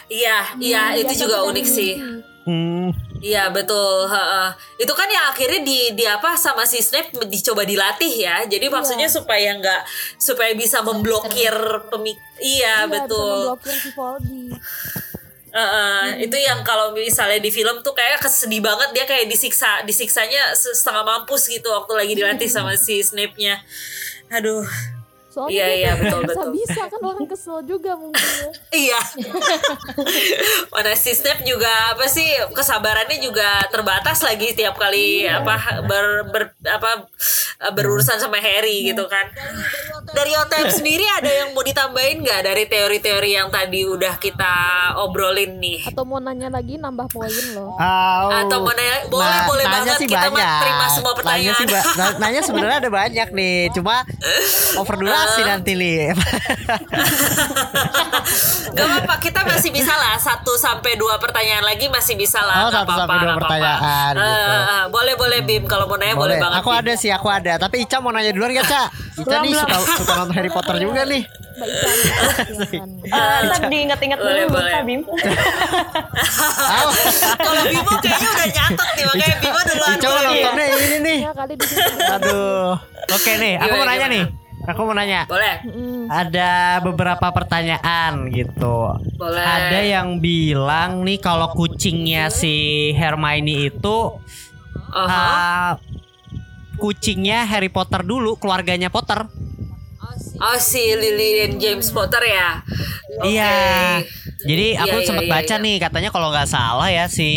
Iya 0.08 0.38
iya 0.58 0.82
Hmm, 0.88 1.00
itu 1.00 1.06
biasa 1.10 1.22
juga 1.22 1.38
unik 1.46 1.66
sih 1.66 1.94
mimpi. 1.96 2.28
Hmm. 2.42 2.90
Iya 3.20 3.52
betul. 3.52 4.08
heeh. 4.08 4.48
Itu 4.80 4.96
kan 4.96 5.06
yang 5.06 5.30
akhirnya 5.30 5.62
di, 5.62 5.92
di 5.94 6.02
apa 6.04 6.34
sama 6.34 6.64
si 6.64 6.80
Snape 6.80 7.14
dicoba 7.28 7.62
dilatih 7.62 8.10
ya. 8.10 8.42
Jadi 8.44 8.66
maksudnya 8.68 9.06
supaya 9.08 9.54
nggak 9.54 9.82
supaya 10.18 10.56
bisa 10.56 10.80
memblokir 10.80 11.52
pemik. 11.88 12.18
Iya 12.38 12.40
Iya, 12.40 12.76
bisa 12.82 12.94
betul. 13.06 13.36
memblokir 13.46 13.76
si 13.76 13.90
Voldy. 13.92 14.44
Eh, 15.50 15.60
eh, 15.60 16.04
itu 16.24 16.38
yang 16.38 16.62
kalau 16.62 16.90
misalnya 16.90 17.38
di 17.38 17.50
film 17.50 17.82
tuh 17.82 17.92
kayak 17.92 18.18
kesedih 18.20 18.62
banget 18.62 18.94
dia 18.94 19.04
kayak 19.04 19.26
disiksa 19.26 19.82
disiksanya 19.82 20.54
se- 20.54 20.74
setengah 20.74 21.02
mampus 21.04 21.46
gitu 21.46 21.68
waktu 21.68 21.94
lagi 21.96 22.14
dilatih 22.16 22.46
sama 22.48 22.74
si 22.76 23.04
Snape-nya. 23.04 23.62
Aduh. 24.32 24.64
Soalnya 25.30 25.54
Iya, 25.54 25.66
iya, 25.72 25.92
betul, 25.96 26.20
bisa 26.20 26.34
betul. 26.34 26.50
bisa 26.52 26.82
kan 26.84 27.02
orang 27.04 27.26
kesel 27.26 27.58
juga 27.64 27.92
mungkin 27.94 28.18
ya. 28.18 28.50
Iya. 28.82 29.00
Mana 30.70 30.94
si 30.94 31.12
Snape 31.12 31.44
juga 31.44 31.70
apa 31.90 32.06
sih 32.06 32.26
kesabarannya 32.50 33.18
juga 33.20 33.46
terbatas 33.68 34.22
lagi 34.22 34.54
tiap 34.54 34.76
kali 34.76 35.24
apa 35.24 35.56
ber, 35.84 36.06
ber- 36.28 36.56
apa 36.64 37.06
berurusan 37.72 38.18
sama 38.18 38.38
Harry 38.38 38.88
gitu 38.88 39.06
kan. 39.06 39.28
Dari 40.10 40.32
OTM 40.34 40.70
sendiri 40.72 41.06
ada 41.12 41.28
yang 41.28 41.50
mau 41.52 41.62
ditambahin 41.62 42.20
nggak 42.20 42.42
dari 42.42 42.64
teori-teori 42.66 43.30
yang 43.32 43.50
tadi 43.50 43.86
udah 43.86 44.16
kita 44.18 44.54
obrolin 44.98 45.58
nih? 45.58 45.86
Atau 45.86 46.02
mau 46.04 46.18
nanya 46.18 46.50
lagi 46.50 46.76
nambah 46.76 47.06
poin 47.08 47.30
loh. 47.52 47.76
Oh. 47.76 48.30
Atau 48.32 48.64
mau 48.64 48.72
nanya- 48.72 49.06
boleh, 49.06 49.40
boleh 49.46 49.64
nanya 49.64 49.76
banget. 49.86 49.98
sih 49.98 50.08
Kita 50.08 50.28
banyak. 50.28 50.60
terima 50.60 50.86
semua 50.88 51.12
Nanya 51.12 51.20
pertanyaan. 51.20 51.58
sih 51.58 51.68
ba- 51.68 51.88
na- 51.94 52.18
nanya 52.18 52.42
sebenarnya 52.42 52.78
ada 52.80 52.90
banyak 52.90 53.28
nih, 53.30 53.56
cuma 53.72 53.96
over 54.80 54.96
durasi 55.22 55.42
nanti 55.44 55.72
nih. 55.74 55.98
Gak 58.70 58.86
apa-apa, 58.86 59.14
kita 59.20 59.40
masih 59.44 59.70
bisa 59.70 59.92
lah 59.92 60.16
satu 60.16 60.54
sampai 60.56 60.96
dua 60.96 61.18
pertanyaan 61.18 61.62
lagi 61.62 61.88
masih 61.88 62.16
bisa 62.16 62.40
lah. 62.40 62.62
Oh, 62.62 62.70
satu 62.70 62.86
apa-apa, 62.86 63.00
sampai 63.04 63.16
dua 63.20 63.34
pertanyaan 63.36 64.12
Eh, 64.12 64.22
gitu. 64.22 64.54
eh, 64.70 64.84
boleh 64.90 65.14
boleh 65.16 65.40
Bim 65.42 65.64
kalau 65.66 65.86
mau 65.86 65.96
nanya 65.96 66.14
boleh, 66.14 66.30
Boleh, 66.30 66.38
banget. 66.40 66.58
aku 66.60 66.70
Bim. 66.70 66.80
ada 66.80 66.92
sih, 66.96 67.10
aku 67.10 67.28
ada. 67.28 67.52
Tapi 67.58 67.76
Ica 67.84 67.98
mau 68.00 68.10
nanya 68.10 68.32
duluan 68.32 68.50
gak, 68.52 68.66
Ca? 68.66 68.82
Ica 69.16 69.36
nih 69.42 69.52
suka, 69.54 69.76
suka 69.96 70.12
nonton 70.16 70.34
Harry 70.34 70.50
Potter 70.50 70.76
juga 70.78 71.02
nih. 71.04 71.22
Silakan. 71.60 72.88
Eh, 73.10 73.38
ntar 73.42 73.60
diingat-ingat 73.66 74.16
Boleh, 74.16 74.46
dulu 74.46 74.56
boleh. 74.56 74.72
Bim. 74.86 75.02
Kalau 77.36 77.62
Bimo 77.66 77.92
kayaknya 77.98 78.30
udah 78.30 78.48
nyatet 78.48 78.88
nih 78.94 79.04
makanya 79.04 79.36
Bimo 79.42 79.60
duluan. 79.66 79.96
Boleh. 79.98 80.24
nontonnya 80.24 80.66
ini 80.70 80.98
nih. 81.00 81.20
Ya 81.20 81.32
sini. 81.60 82.06
Aduh. 82.14 82.70
Oke 83.10 83.32
nih, 83.36 83.54
aku 83.58 83.66
Gimana, 83.66 83.76
mau 83.76 83.88
nanya 83.90 84.08
nih. 84.08 84.24
Aku 84.68 84.84
mau 84.84 84.92
nanya. 84.92 85.24
Boleh. 85.30 85.64
Ada 86.12 86.84
beberapa 86.84 87.32
pertanyaan 87.32 88.28
gitu. 88.34 88.92
Boleh. 89.16 89.40
Ada 89.44 89.80
yang 89.80 90.20
bilang 90.20 91.08
nih 91.08 91.20
kalau 91.24 91.56
kucingnya 91.56 92.28
si 92.28 92.90
Hermione 92.92 93.72
itu 93.72 93.98
Aha. 94.92 95.08
ah, 95.08 95.72
kucingnya 96.76 97.48
Harry 97.48 97.72
Potter 97.72 98.04
dulu, 98.04 98.36
keluarganya 98.36 98.92
Potter. 98.92 99.26
Oh 100.40 100.56
si 100.60 100.80
Lily 100.80 101.44
dan 101.44 101.52
James 101.60 101.92
Potter 101.92 102.24
ya. 102.24 102.64
Oke. 103.20 103.36
Iya. 103.36 103.56
Jadi 104.40 104.68
aku 104.80 104.88
Iya, 104.88 105.02
iya, 105.04 105.08
sempat 105.08 105.26
iya, 105.28 105.34
baca 105.36 105.56
iya. 105.56 105.64
nih 105.64 105.76
katanya 105.84 106.10
kalau 106.16 106.28
nggak 106.32 106.48
salah 106.48 106.88
ya 106.88 107.12
si 107.12 107.30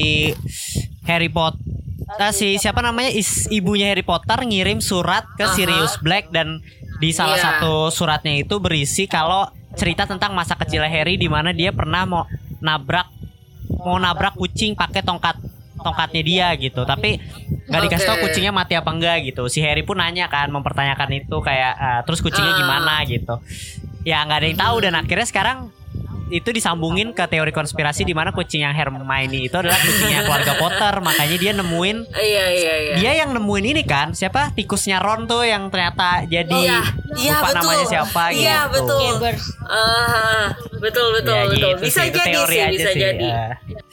Harry 1.03 1.27
Potter 1.27 2.31
si 2.31 2.61
siapa 2.63 2.79
namanya 2.79 3.11
is, 3.11 3.51
ibunya 3.51 3.91
Harry 3.91 4.07
Potter 4.07 4.39
ngirim 4.47 4.79
surat 4.79 5.27
ke 5.35 5.43
Aha. 5.43 5.55
Sirius 5.59 5.99
Black 5.99 6.31
dan 6.31 6.63
di 7.03 7.11
salah 7.11 7.35
Iya. 7.35 7.45
satu 7.59 7.91
suratnya 7.91 8.39
itu 8.39 8.63
berisi 8.63 9.11
kalau 9.11 9.51
cerita 9.75 10.07
tentang 10.07 10.31
masa 10.33 10.55
kecil 10.55 10.87
Harry 10.87 11.19
di 11.19 11.27
mana 11.27 11.51
dia 11.51 11.75
pernah 11.75 12.07
mau 12.07 12.23
nabrak 12.63 13.11
mau 13.83 13.99
nabrak 13.99 14.39
kucing 14.39 14.79
pakai 14.79 15.03
tongkat 15.03 15.35
tongkatnya 15.83 16.23
dia 16.23 16.47
gitu 16.55 16.87
tapi 16.87 17.19
nggak 17.67 17.83
dikasih 17.91 18.07
Oke. 18.15 18.23
kucingnya 18.31 18.55
mati 18.55 18.79
apa 18.79 18.87
enggak 18.95 19.27
gitu 19.27 19.51
si 19.51 19.59
Harry 19.59 19.83
pun 19.83 19.99
nanya 19.99 20.31
kan 20.31 20.47
mempertanyakan 20.47 21.11
itu 21.19 21.37
kayak 21.43 21.73
ah, 21.75 22.01
terus 22.07 22.23
kucingnya 22.23 22.55
Ah. 22.55 22.61
gimana 22.63 22.95
gitu 23.03 23.35
ya 24.07 24.23
nggak 24.23 24.39
ada 24.39 24.47
yang 24.47 24.61
tahu 24.61 24.77
dan 24.79 24.95
akhirnya 24.95 25.27
sekarang 25.27 25.59
itu 26.33 26.49
disambungin 26.49 27.13
ke 27.13 27.25
teori 27.27 27.53
konspirasi 27.53 28.03
di 28.03 28.11
mana 28.11 28.33
kucing 28.33 28.61
yang 28.61 28.73
Hermione 28.73 29.05
itu 29.43 29.53
adalah 29.53 29.77
kucingnya 29.77 30.25
keluarga 30.25 30.57
Potter 30.57 30.95
makanya 30.99 31.37
dia 31.37 31.53
nemuin 31.53 31.97
Iya 32.09 32.45
iya 32.49 32.75
iya. 32.79 32.95
dia 32.97 33.13
yang 33.21 33.31
nemuin 33.31 33.65
ini 33.69 33.83
kan 33.85 34.11
siapa 34.13 34.51
tikusnya 34.53 34.97
Ron 34.97 35.25
tuh 35.25 35.45
yang 35.45 35.69
ternyata 35.69 36.25
jadi 36.25 36.49
Iya, 36.49 36.81
iya 37.19 37.37
lupa 37.37 37.49
betul. 37.51 37.61
namanya 37.69 37.87
siapa 37.87 38.23
Iya 38.31 38.59
gitu. 38.65 38.75
betul. 38.75 39.01
Chambers. 39.03 39.45
Ah, 39.65 40.45
betul 40.79 41.07
betul 41.13 41.33
Ya, 41.33 41.45
betul. 41.45 41.73
gitu 41.75 41.83
Bisa 41.83 42.01
sih, 42.03 42.11
jadi 42.11 42.31
teori 42.33 42.57
sih, 42.57 42.65
bisa 42.73 42.91
sih, 42.91 43.01
jadi. 43.01 43.27
ya. 43.27 43.47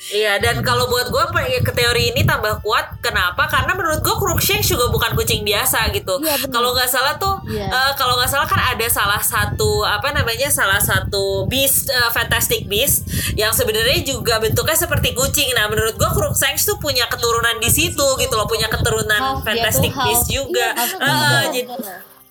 Iya 0.10 0.34
dan 0.38 0.56
kalau 0.62 0.88
buat 0.88 1.08
gue 1.08 1.24
ke 1.62 1.72
teori 1.72 2.12
ini 2.12 2.24
tambah 2.24 2.60
kuat. 2.60 3.00
Kenapa? 3.00 3.46
Karena 3.46 3.74
menurut 3.74 4.00
gue 4.00 4.12
Crookshanks 4.14 4.68
juga 4.68 4.88
bukan 4.88 5.12
kucing 5.14 5.44
biasa 5.44 5.92
gitu. 5.92 6.20
Iya, 6.20 6.36
benar. 6.38 6.52
kalau 6.52 6.70
nggak 6.72 6.88
salah 6.88 7.14
tuh, 7.16 7.36
Iya. 7.46 7.68
eh, 7.68 7.92
kalau 7.96 8.16
nggak 8.16 8.28
salah 8.28 8.46
kan 8.46 8.60
ada 8.60 8.88
salah 8.88 9.20
satu 9.20 9.82
apa 9.82 10.12
namanya 10.12 10.48
salah 10.50 10.80
satu 10.80 11.44
beast, 11.46 11.88
eh, 11.88 12.10
fantastic 12.30 12.70
beast 12.70 13.10
yang 13.34 13.50
sebenarnya 13.50 14.06
juga 14.06 14.38
bentuknya 14.38 14.78
seperti 14.78 15.18
kucing. 15.18 15.50
Nah 15.52 15.66
menurut 15.66 15.98
gue 15.98 16.06
Crookshanks 16.08 16.62
tuh 16.62 16.78
punya 16.78 17.10
keturunan 17.10 17.58
di 17.58 17.68
situ 17.68 18.06
gitu 18.16 18.34
loh, 18.34 18.46
punya 18.46 18.70
keturunan 18.70 19.10
Half, 19.10 19.42
dia 19.42 19.46
fantastic 19.50 19.90
tuh 19.90 19.98
half. 19.98 20.06
beast 20.06 20.26
juga. 20.30 20.68
Eh, 20.72 20.86
beagle. 20.94 21.42
jadi 21.44 21.62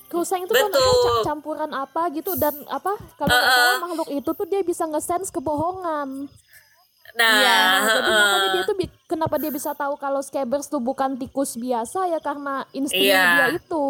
Kruseng 0.08 0.40
itu 0.40 0.54
kan 0.54 0.70
Betul. 0.70 0.88
ca- 1.20 1.26
campuran 1.26 1.68
apa 1.68 2.02
gitu 2.10 2.32
dan 2.32 2.54
apa 2.66 2.96
kalau 3.12 3.28
Uh-uh. 3.28 3.44
salah 3.44 3.80
makhluk 3.84 4.08
itu 4.08 4.30
tuh 4.32 4.46
dia 4.46 4.62
bisa 4.62 4.86
nge-sense 4.86 5.28
kebohongan. 5.28 6.30
nah, 7.10 7.34
Iya, 7.34 7.58
Jadi 7.82 8.08
eh, 8.08 8.14
makanya 8.14 8.48
dia 8.48 8.62
tuh 8.64 8.76
kenapa 9.04 9.34
dia 9.36 9.50
bisa 9.50 9.74
tahu 9.74 9.98
kalau 9.98 10.22
Scabbers 10.22 10.64
tuh 10.64 10.78
bukan 10.78 11.18
tikus 11.18 11.58
biasa 11.58 12.06
ya 12.06 12.22
karena 12.22 12.64
instingnya 12.70 13.04
Iya. 13.10 13.26
dia 13.26 13.48
itu. 13.58 13.86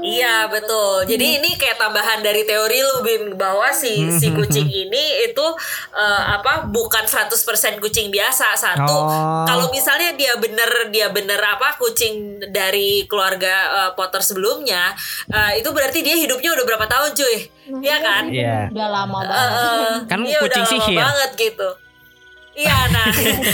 Iya 0.00 0.46
betul. 0.46 1.02
Jadi 1.04 1.38
ini 1.38 1.50
kayak 1.52 1.74
tambahan 1.76 2.20
dari 2.20 2.42
teori 2.42 2.78
lu 2.78 2.96
Bim 3.00 3.22
bahwa 3.34 3.66
si 3.68 3.90
si 4.12 4.30
kucing 4.36 4.64
ini 4.64 5.04
itu 5.24 5.46
eh, 5.92 6.22
apa 6.32 6.64
bukan 6.64 7.02
100% 7.02 7.34
kucing 7.78 8.08
biasa 8.08 8.54
satu. 8.54 8.86
Oh. 8.88 9.42
Kalau 9.42 9.66
misalnya 9.68 10.12
dia 10.12 10.34
bener 10.36 10.66
dia 10.88 11.06
bener 11.08 11.38
apa 11.38 11.74
kucing 11.76 12.14
dari 12.48 13.04
keluarga 13.04 13.54
eh, 13.80 13.90
Potter 13.92 14.20
sebelumnya 14.20 14.94
eh, 15.28 15.58
itu 15.58 15.68
berarti 15.68 15.98
dia 16.00 16.14
hidupnya 16.14 16.50
udah 16.52 16.64
berapa 16.64 16.86
tahun 16.86 17.10
cuy? 17.12 17.36
Iya 17.80 17.96
kan? 17.98 18.24
Iya. 18.26 18.56
Udah 18.70 18.88
lama 18.88 19.18
Eh, 19.18 19.26
banget. 19.26 19.50
eh, 19.52 19.94
Kan 20.06 20.18
iya, 20.22 20.38
kucing 20.40 20.62
udah 20.62 20.70
lama 20.72 20.84
sihir. 20.84 20.98
banget 21.00 21.30
gitu. 21.36 21.68
Iya 22.52 22.78
nah. 22.92 23.08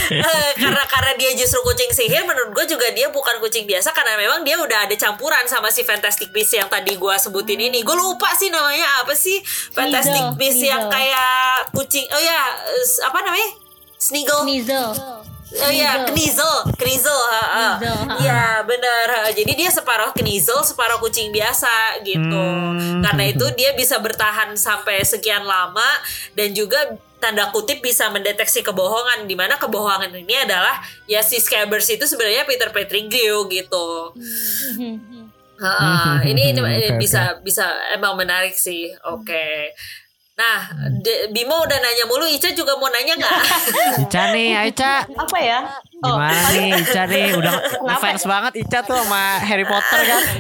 Eh, 0.09 0.51
karena 0.59 0.83
karena 0.91 1.13
dia 1.15 1.31
justru 1.39 1.63
kucing 1.63 1.91
sihir 1.95 2.27
menurut 2.27 2.51
gue 2.51 2.75
juga 2.75 2.91
dia 2.91 3.07
bukan 3.15 3.39
kucing 3.39 3.63
biasa 3.63 3.95
karena 3.95 4.19
memang 4.19 4.43
dia 4.43 4.59
udah 4.59 4.91
ada 4.91 4.97
campuran 4.99 5.47
sama 5.47 5.71
si 5.71 5.87
Fantastic 5.87 6.35
Beasts 6.35 6.59
yang 6.59 6.67
tadi 6.67 6.99
gue 6.99 7.15
sebutin 7.15 7.63
ini. 7.63 7.87
Gue 7.87 7.95
lupa 7.95 8.35
sih 8.35 8.51
namanya 8.51 9.07
apa 9.07 9.15
sih? 9.15 9.39
Fantastic 9.71 10.35
Beasts 10.35 10.67
yang 10.67 10.91
kayak 10.91 11.71
kucing 11.71 12.11
oh 12.11 12.19
ya 12.19 12.41
eh, 12.59 12.87
apa 13.07 13.19
namanya? 13.23 13.51
Sniggle 13.99 14.43
Sneasel. 14.47 14.89
Oh 15.49 15.73
iya, 15.73 16.05
Knizel, 16.05 16.69
Knizel. 16.77 17.21
Iya 18.21 18.69
benar. 18.69 19.33
Jadi 19.33 19.53
dia 19.57 19.73
separuh 19.73 20.13
Knizel, 20.13 20.61
separuh 20.61 21.01
kucing 21.01 21.33
biasa 21.33 22.05
gitu. 22.05 22.45
Hmm. 22.77 23.01
Karena 23.01 23.25
itu 23.33 23.49
dia 23.57 23.73
bisa 23.73 23.97
bertahan 23.97 24.53
sampai 24.61 25.01
sekian 25.09 25.49
lama 25.49 25.89
dan 26.37 26.53
juga 26.53 27.01
tanda 27.19 27.51
kutip 27.51 27.83
bisa 27.83 28.13
mendeteksi 28.13 28.63
kebohongan 28.63 29.27
di 29.27 29.35
mana 29.35 29.59
kebohongan 29.59 30.15
ini 30.15 30.47
adalah 30.47 30.79
ya 31.11 31.19
si 31.25 31.43
Scabbers 31.43 31.91
itu 31.91 32.07
sebenarnya 32.07 32.47
Peter 32.47 32.71
Pettigrew 32.71 33.49
gitu. 33.51 34.15
Ha, 35.59 35.73
ha. 35.75 36.23
ini, 36.23 36.55
ini 36.55 36.61
Oke, 36.63 36.95
oke. 36.95 37.03
bisa 37.03 37.43
bisa 37.43 37.67
emang 37.91 38.15
menarik 38.15 38.55
sih. 38.55 38.95
Oke. 39.03 39.75
Nah, 40.39 40.71
De- 40.95 41.35
Bimo 41.35 41.59
udah 41.59 41.77
nanya 41.77 42.07
mulu, 42.07 42.23
Ica 42.25 42.55
juga 42.55 42.79
mau 42.79 42.87
nanya 42.87 43.11
nggak? 43.13 43.39
Ica 44.07 44.23
nih, 44.31 44.55
ayo 44.55 44.71
Ica. 44.71 45.03
Apa 45.11 45.35
ya? 45.37 45.59
Oh, 45.99 46.15
Gimana 46.15 46.49
nih 46.55 46.69
Ica 46.79 47.03
nih 47.05 47.27
udah 47.35 47.53
ngefans 47.83 48.23
banget 48.23 48.53
Ica 48.57 48.79
tuh 48.81 48.95
sama 48.97 49.43
Harry 49.43 49.67
Potter 49.67 49.99
kan 50.01 50.23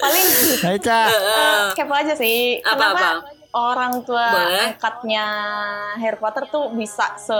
paling 0.00 0.26
Ayo 0.64 0.74
Ica 0.74 1.00
eh, 1.06 1.68
kepo 1.76 1.92
aja 1.92 2.14
sih. 2.14 2.64
Apa, 2.64 2.72
Kenapa 2.88 2.96
apa? 2.96 3.10
orang 3.50 3.92
tua 4.02 4.26
Boleh. 4.30 4.66
angkatnya 4.72 5.26
Harry 5.98 6.16
Potter 6.16 6.48
tuh 6.48 6.72
bisa 6.72 7.16
se 7.16 7.36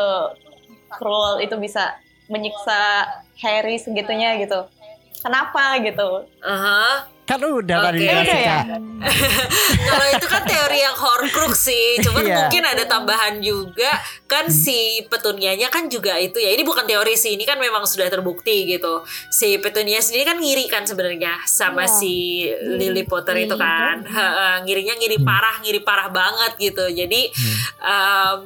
cruel 0.91 1.41
itu 1.41 1.57
bisa 1.57 1.97
menyiksa 2.29 3.09
Harry 3.41 3.81
segitunya 3.81 4.37
gitu. 4.37 4.69
Kenapa 5.29 5.77
gitu? 5.79 6.11
Aha. 6.41 7.05
Kan 7.29 7.45
udah 7.45 7.85
tadi 7.85 8.01
Oke. 8.01 8.09
dijelasin 8.09 8.25
Udah 8.25 8.41
ya? 8.41 8.59
Kak 8.65 8.81
Kalau 9.93 10.07
itu 10.17 10.27
kan 10.27 10.43
teori 10.49 10.79
yang 10.81 10.97
Horcrux 10.97 11.61
sih, 11.61 12.01
cuman 12.01 12.25
Iya. 12.25 12.37
mungkin 12.41 12.65
ada 12.65 12.89
tambahan 12.89 13.37
juga 13.39 13.93
kan 14.25 14.49
si 14.49 15.05
petunianya 15.05 15.69
kan 15.69 15.93
juga 15.93 16.17
itu 16.17 16.41
ya. 16.41 16.57
Ini 16.57 16.65
bukan 16.65 16.89
teori 16.89 17.13
sih, 17.15 17.37
ini 17.37 17.45
kan 17.45 17.61
memang 17.61 17.85
sudah 17.85 18.09
terbukti 18.09 18.65
gitu. 18.65 19.05
Si 19.29 19.61
petunia 19.61 20.01
sendiri 20.01 20.25
kan 20.25 20.41
ngiri 20.41 20.73
kan 20.73 20.89
sebenarnya 20.89 21.45
sama 21.45 21.85
Iya. 21.85 21.93
si 21.93 22.15
Lily 22.65 23.05
Potter 23.05 23.37
itu 23.37 23.61
kan. 23.61 24.01
Heeh, 24.03 24.55
ngirinya 24.65 24.97
ngiri 24.97 25.21
parah, 25.21 25.61
ngiri 25.61 25.85
parah 25.85 26.09
banget 26.09 26.57
gitu. 26.57 26.89
Jadi 26.89 27.29
em, 27.79 28.39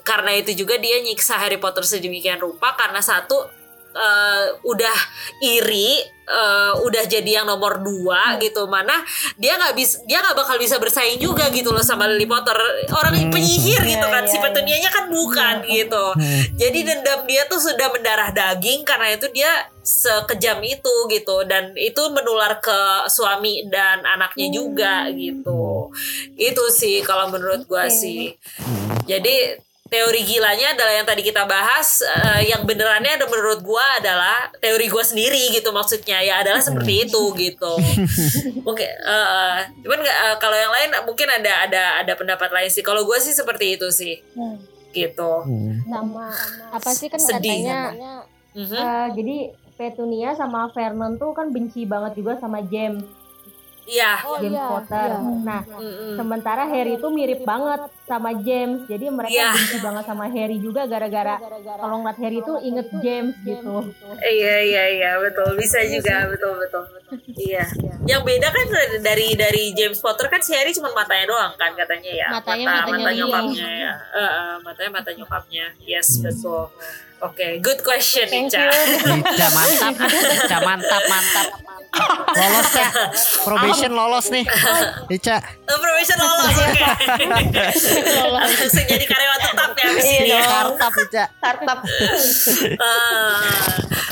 karena 0.00 0.32
itu 0.32 0.56
juga 0.56 0.80
dia 0.80 0.96
nyiksa 0.98 1.36
Harry 1.36 1.60
Potter 1.60 1.84
sedemikian 1.84 2.40
rupa 2.40 2.72
karena 2.72 3.04
satu 3.04 3.59
eh, 3.90 4.44
udah 4.62 4.98
iri 5.42 5.98
eh, 6.30 6.72
udah 6.86 7.04
jadi 7.10 7.42
yang 7.42 7.46
nomor 7.50 7.82
dua 7.82 8.38
gitu. 8.38 8.70
Mana 8.70 9.02
dia 9.34 9.58
nggak 9.58 9.74
bisa 9.74 9.98
dia 10.06 10.22
nggak 10.22 10.38
bakal 10.38 10.56
bisa 10.62 10.78
bersaing 10.78 11.18
juga 11.18 11.50
gitu 11.50 11.74
loh 11.74 11.82
sama 11.82 12.06
Lily 12.06 12.26
Potter. 12.26 12.54
Orang 12.94 13.18
Hmm. 13.18 13.34
penyihir 13.34 13.82
gitu 13.82 14.06
kan 14.06 14.22
Iya, 14.24 14.30
si 14.30 14.36
iya, 14.38 14.44
petunianya 14.46 14.90
kan 14.94 15.04
bukan 15.10 15.54
gitu. 15.66 16.04
Jadi 16.54 16.78
dendam 16.86 17.26
dia 17.26 17.44
tuh 17.50 17.58
sudah 17.58 17.90
mendarah 17.90 18.30
daging 18.30 18.86
karena 18.86 19.10
itu 19.14 19.26
dia 19.34 19.50
sekejam 19.82 20.62
itu 20.62 20.94
gitu. 21.10 21.42
Dan 21.50 21.74
itu 21.74 22.02
menular 22.14 22.62
ke 22.62 23.10
suami 23.10 23.66
dan 23.66 24.06
anaknya 24.06 24.48
juga 24.54 25.10
gitu. 25.10 25.90
Itu 26.38 26.64
sih 26.70 27.02
kalau 27.02 27.26
menurut 27.26 27.66
gua 27.66 27.90
sih. 27.90 28.38
Jadi 29.04 29.58
teori 29.90 30.22
gilanya 30.22 30.72
adalah 30.72 30.94
yang 30.94 31.06
tadi 31.06 31.22
kita 31.26 31.42
bahas 31.50 31.98
eh, 32.06 32.54
yang 32.54 32.62
benerannya 32.62 33.18
ada 33.18 33.26
menurut 33.26 33.60
gua 33.60 33.82
adalah 33.98 34.48
teori 34.62 34.86
gua 34.86 35.02
sendiri 35.02 35.50
gitu 35.50 35.74
maksudnya. 35.74 36.22
Ya 36.22 36.38
adalah 36.40 36.62
seperti 36.62 37.10
itu 37.10 37.22
gitu. 37.34 37.72
Mungkin 38.66 38.86
eh, 38.86 39.58
cuman 39.82 39.98
nggak, 39.98 40.18
eh, 40.30 40.36
kalau 40.38 40.56
yang 40.56 40.70
lain 40.70 40.90
mungkin 41.04 41.26
ada 41.26 41.66
ada 41.66 41.82
ada 42.06 42.12
pendapat 42.14 42.54
lain 42.54 42.70
sih. 42.70 42.86
Kalau 42.86 43.02
gua 43.02 43.18
sih 43.18 43.34
seperti 43.34 43.76
itu 43.76 43.90
sih. 43.90 44.22
Hmm. 44.38 44.56
gitu. 44.90 45.46
Sama 45.86 46.34
apa 46.74 46.90
sih 46.90 47.06
kan 47.06 47.22
Sedih 47.22 47.62
katanya 47.62 48.26
eh, 48.58 49.06
jadi 49.14 49.36
Petunia 49.78 50.34
sama 50.34 50.66
Vernon 50.74 51.14
tuh 51.14 51.30
kan 51.30 51.54
benci 51.54 51.86
banget 51.86 52.18
juga 52.18 52.34
sama 52.42 52.58
James 52.66 53.06
Iya 53.90 54.12
Oh 54.22 54.38
James 54.38 54.54
iya, 54.54 54.66
Potter. 54.68 55.08
iya. 55.10 55.18
Nah, 55.42 55.60
Mm-mm. 55.66 56.14
sementara 56.14 56.62
Harry 56.64 56.94
itu 56.94 57.08
mirip 57.08 57.42
banget 57.42 57.80
sama 58.02 58.30
James. 58.36 58.86
Jadi 58.86 59.04
mereka 59.08 59.34
Iya. 59.34 59.50
benci 59.52 59.76
banget 59.80 60.04
sama 60.04 60.24
Harry 60.28 60.56
juga 60.56 60.82
gara-gara 60.84 61.36
kalau 61.76 61.96
ngeliat 61.98 62.18
Harry 62.18 62.38
itu 62.38 62.54
inget 62.60 62.86
James 62.96 63.34
gitu. 63.40 63.74
Iya 64.16 64.56
iya 64.62 64.84
iya 64.92 65.10
betul 65.18 65.56
bisa 65.56 65.82
juga 65.84 66.24
betul 66.26 66.54
betul 66.56 66.82
betul 66.88 67.18
iya 67.36 67.66
yang 68.04 68.22
beda 68.22 68.48
kan 68.48 68.66
dari 69.00 69.34
dari 69.34 69.72
James 69.72 69.98
Potter 69.98 70.26
kan 70.26 70.38
si 70.38 70.52
Harry 70.52 70.70
cuma 70.70 70.90
matanya 70.92 71.26
doang 71.26 71.52
kan 71.54 71.74
katanya 71.74 72.06
ya 72.08 72.28
Matanya 72.30 72.64
mata 72.64 72.78
matanya 72.86 72.94
mata 72.94 73.10
Lily. 73.10 73.18
nyokapnya 73.20 73.68
ya 73.76 73.92
Eh, 74.12 74.22
eh, 74.22 74.54
matanya 74.60 74.90
mata 74.92 75.10
nyokapnya 75.10 75.64
yes 75.80 76.08
betul 76.20 76.70
oke 77.20 77.46
good 77.60 77.80
question 77.80 78.26
Thank 78.26 78.50
Ica. 78.50 78.64
Ica 79.34 79.48
mantap, 79.50 79.94
Ica 80.40 80.58
mantap, 80.60 81.02
mantap. 81.06 81.48
Lolos 82.30 82.70
ya, 82.70 82.86
probation 83.42 83.90
lolos 83.90 84.30
nih, 84.30 84.46
Ica. 85.10 85.36
Eh, 85.42 85.74
Probation 85.74 86.18
lolos 86.18 86.54
oke 86.54 86.80
langsung 88.38 88.86
jadi 88.86 89.04
karyawan 89.04 89.40
tetap 89.42 89.70
ya 89.74 89.84
abis 89.90 90.04
Iya 90.04 90.14
ini 90.16 90.30
ya. 90.30 90.38
dong. 90.38 90.78
Kartap 90.78 90.94
Ica. 91.02 91.24
Startup. 91.32 91.78
Ah, 92.80 93.40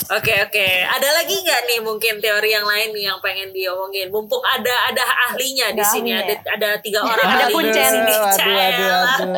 Oke 0.08 0.32
oke. 0.40 0.66
Ada 0.88 1.08
lagi 1.14 1.36
nggak 1.38 1.60
nih 1.68 1.78
mungkin 1.78 2.16
teori 2.18 2.50
yang 2.50 2.64
lain 2.64 2.90
nih 2.90 3.12
yang 3.12 3.20
pengen 3.20 3.52
diomongin? 3.52 4.08
Mumpung 4.08 4.40
ada 4.40 4.72
ada 4.88 5.04
ahlinya 5.28 5.68
di 5.70 5.84
sini. 5.84 6.16
Ada 6.16 6.34
ada 6.48 6.68
tiga 6.80 7.04
orang 7.04 7.28
Ada 7.28 7.44
ahli 7.44 7.44
di 7.44 7.54
kuncen. 7.54 7.90
sini. 7.92 8.12
Aduh, 8.12 8.24
aduh, 8.24 8.56
aduh, 8.56 9.32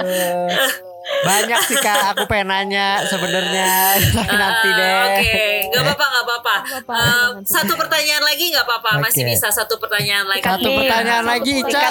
aduh. 0.49 0.71
Banyak 1.01 1.61
sih 1.65 1.77
kak, 1.77 2.13
aku 2.13 2.25
pengen 2.25 2.49
nanya 2.49 3.01
sebenarnya 3.05 3.97
nanti 4.41 4.69
Ah, 4.69 4.77
deh. 4.77 4.95
Oke, 5.11 5.45
nggak 5.69 5.83
apa-apa, 5.83 6.05
nggak 6.07 6.25
apa-apa. 6.25 6.55
Eh, 6.61 6.83
nanti. 6.85 7.47
satu 7.47 7.73
pertanyaan 7.75 8.23
lagi 8.23 8.45
nggak 8.49 8.65
apa-apa, 8.65 8.91
masih 9.01 9.23
Oke. 9.25 9.31
bisa 9.31 9.49
satu 9.49 9.75
pertanyaan 9.77 10.27
lagi. 10.27 10.43
Satu 10.43 10.69
Nih. 10.69 10.77
pertanyaan 10.77 11.25
lagi, 11.25 11.53
Ica. 11.59 11.85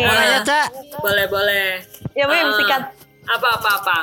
Mau 0.00 0.14
nanya, 0.14 0.40
Cak? 0.42 0.66
Boleh 0.98 1.26
boleh. 1.26 1.68
Ya 2.12 2.24
Bim, 2.24 2.46
Ah, 2.46 2.54
sikat. 2.54 2.82
Apa 3.26 3.48
apa 3.54 3.70
apa. 3.74 3.98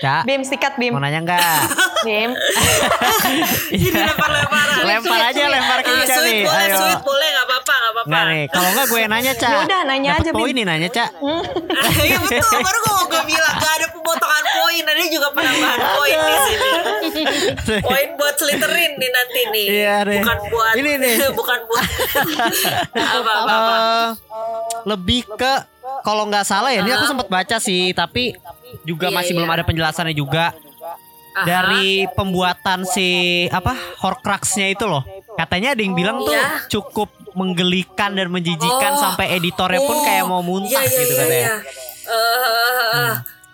Cak, 0.00 0.22
Bim, 0.24 0.40
sikat 0.40 0.74
Bim. 0.74 0.90
mau 0.90 0.98
nanya 0.98 1.20
enggak? 1.20 1.40
Bim. 2.06 2.32
Ini 3.76 3.88
lempar-lemparan. 3.92 4.76
Lempar 4.82 5.20
aja, 5.22 5.42
lempar 5.46 5.78
ke 5.80 5.90
Ah, 5.90 6.00
Ica 6.00 6.14
sweet 6.16 6.32
nih. 6.32 6.42
boleh, 6.42 6.64
Ayo. 6.64 6.76
sweet 6.78 7.00
boleh, 7.02 7.28
nggak 7.28 7.46
apa-apa, 7.46 7.74
nggak 7.74 7.90
apa-apa. 7.90 8.08
Enggak 8.08 8.24
nih, 8.26 8.44
kalau 8.48 8.68
enggak 8.70 8.86
gue 8.88 9.00
nanya, 9.06 9.32
Cak. 9.34 9.50
Ya 9.50 9.58
udah, 9.62 9.80
nanya 9.84 10.08
Dapet 10.10 10.22
aja, 10.22 10.30
Bim. 10.30 10.38
poin 10.38 10.52
nih 10.52 10.64
nanya, 10.64 10.88
Cak. 10.90 11.10
Iya 12.00 12.18
betul, 12.18 12.58
baru 12.58 12.78
gue 12.78 12.92
mau 12.92 13.06
gue 13.06 13.22
bilang 13.26 13.54
gak 13.54 13.72
ada 13.74 13.86
pemotongan 13.90 14.44
poin, 14.50 14.82
ada 14.82 15.02
juga 15.06 15.28
penambahan 15.30 15.80
poin 15.92 16.16
di 16.18 16.36
sini. 16.40 16.70
Poin 17.80 18.08
buat 18.16 18.34
Slytherin 18.34 18.92
nih 18.96 19.10
nanti 19.10 19.40
nih. 19.50 19.66
Iya 19.70 19.96
deh. 20.02 20.18
Bukan 20.18 20.38
buat 20.48 20.74
Ini 20.74 20.92
nih. 20.96 21.14
bukan 21.30 21.58
buat 21.66 21.84
apa 22.94 23.32
apa. 23.34 23.52
apa. 23.52 23.76
Eh, 23.76 24.08
lebih 24.86 25.20
ke 25.30 25.54
kalau 26.00 26.24
nggak 26.26 26.44
salah 26.44 26.70
ya, 26.70 26.80
ini 26.80 26.90
aku 26.90 27.06
sempat 27.06 27.28
baca 27.28 27.56
sih, 27.58 27.92
tapi 27.92 28.34
juga 28.82 29.08
Iya, 29.10 29.16
masih 29.16 29.32
iya. 29.32 29.38
belum 29.42 29.50
ada 29.50 29.64
penjelasannya 29.64 30.14
juga 30.14 30.50
Aha. 30.50 31.44
dari 31.44 32.06
pembuatan 32.12 32.82
si 32.84 33.08
apa 33.48 33.74
Horcruxnya 34.00 34.70
itu 34.70 34.86
loh. 34.86 35.02
Katanya 35.34 35.72
ada 35.72 35.80
yang 35.80 35.94
bilang 35.94 36.20
tuh 36.20 36.34
Iya. 36.34 36.66
cukup 36.68 37.08
menggelikan 37.32 38.12
dan 38.12 38.26
menjijikan 38.28 38.98
Oh. 38.98 39.00
sampai 39.00 39.38
editornya 39.38 39.80
pun 39.80 39.96
Oh, 39.96 40.02
kayak 40.02 40.24
mau 40.26 40.42
muntah 40.42 40.82
iya, 40.82 40.90
iya, 40.90 40.98
gitu 40.98 41.12
iya, 41.12 41.20
katanya. 41.20 41.46
iya. 41.46 41.56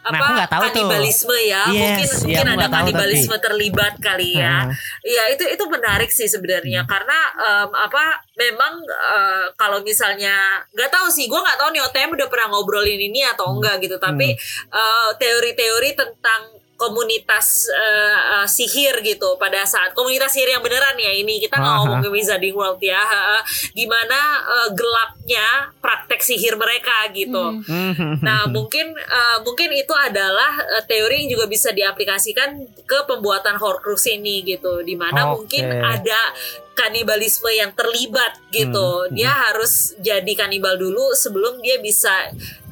Nah, 0.06 0.10
apa 0.12 0.22
aku 0.22 0.32
nggak 0.32 0.48
tahu 0.48 0.62
tuh. 0.62 0.68
kanibalisme 0.72 1.36
ya 1.40 1.62
Yes, 1.66 1.74
mungkin 1.74 2.06
iya, 2.06 2.14
mungkin 2.16 2.46
aku 2.46 2.54
ada 2.56 2.64
tahu 2.64 2.74
kanibalisme 2.76 3.26
tapi. 3.32 3.44
terlibat 3.44 3.94
kali 3.98 4.30
ya 4.34 4.56
Hmm. 4.58 4.72
Iya 5.02 5.22
itu 5.30 5.44
itu 5.46 5.64
menarik 5.66 6.08
sih 6.08 6.26
sebenarnya 6.26 6.80
karena 6.84 7.18
em, 7.36 7.70
apa 7.70 8.04
memang 8.34 8.72
eh, 8.86 9.46
kalau 9.54 9.78
misalnya 9.80 10.34
nggak 10.70 10.88
tahu 10.88 11.06
sih 11.08 11.26
gue 11.26 11.36
nggak 11.36 11.56
tahu 11.56 11.68
nih 11.68 11.82
OTM 11.82 12.10
udah 12.12 12.28
pernah 12.28 12.46
ngobrolin 12.48 12.98
ini 13.00 13.22
atau 13.22 13.50
enggak 13.50 13.78
gitu 13.80 13.96
tapi 13.96 14.34
eh, 14.70 15.10
teori-teori 15.16 15.90
tentang 15.92 16.42
komunitas 16.76 17.68
eh, 17.72 18.20
eh, 18.40 18.46
sihir 18.48 19.00
gitu 19.00 19.40
pada 19.40 19.64
saat 19.64 19.96
komunitas 19.96 20.32
sihir 20.32 20.52
yang 20.56 20.62
beneran 20.62 20.96
ya 21.00 21.12
ini 21.12 21.40
kita 21.40 21.56
nggak 21.56 21.72
Aha. 21.72 21.80
ngomong 21.82 22.00
ke 22.04 22.08
Wizarding 22.12 22.56
World 22.56 22.80
ya 22.84 23.00
ha. 23.00 23.40
gimana 23.72 24.18
eh, 24.44 24.68
gelapnya 24.76 25.72
praktek 25.80 26.20
sihir 26.20 26.54
mereka 26.56 27.08
gitu 27.12 27.58
Hmm. 27.66 28.20
Nah, 28.22 28.46
mungkin 28.50 28.94
uh, 28.94 29.38
mungkin 29.42 29.72
itu 29.72 29.92
adalah 29.92 30.60
uh, 30.60 30.82
teori 30.84 31.24
yang 31.24 31.38
juga 31.38 31.44
bisa 31.48 31.72
diaplikasikan 31.72 32.62
ke 32.84 32.98
pembuatan 33.08 33.56
Horcrux 33.58 34.06
ini 34.10 34.44
gitu, 34.46 34.84
di 34.84 34.94
mana 34.94 35.32
Oke. 35.32 35.32
mungkin 35.40 35.64
ada 35.82 36.20
kanibalisme 36.76 37.48
yang 37.50 37.72
terlibat 37.72 38.36
gitu. 38.52 39.08
Hmm, 39.08 39.12
Dia 39.16 39.32
harus 39.32 39.96
jadi 39.98 40.32
kanibal 40.36 40.76
dulu 40.76 41.16
sebelum 41.16 41.58
dia 41.64 41.80
bisa 41.80 42.12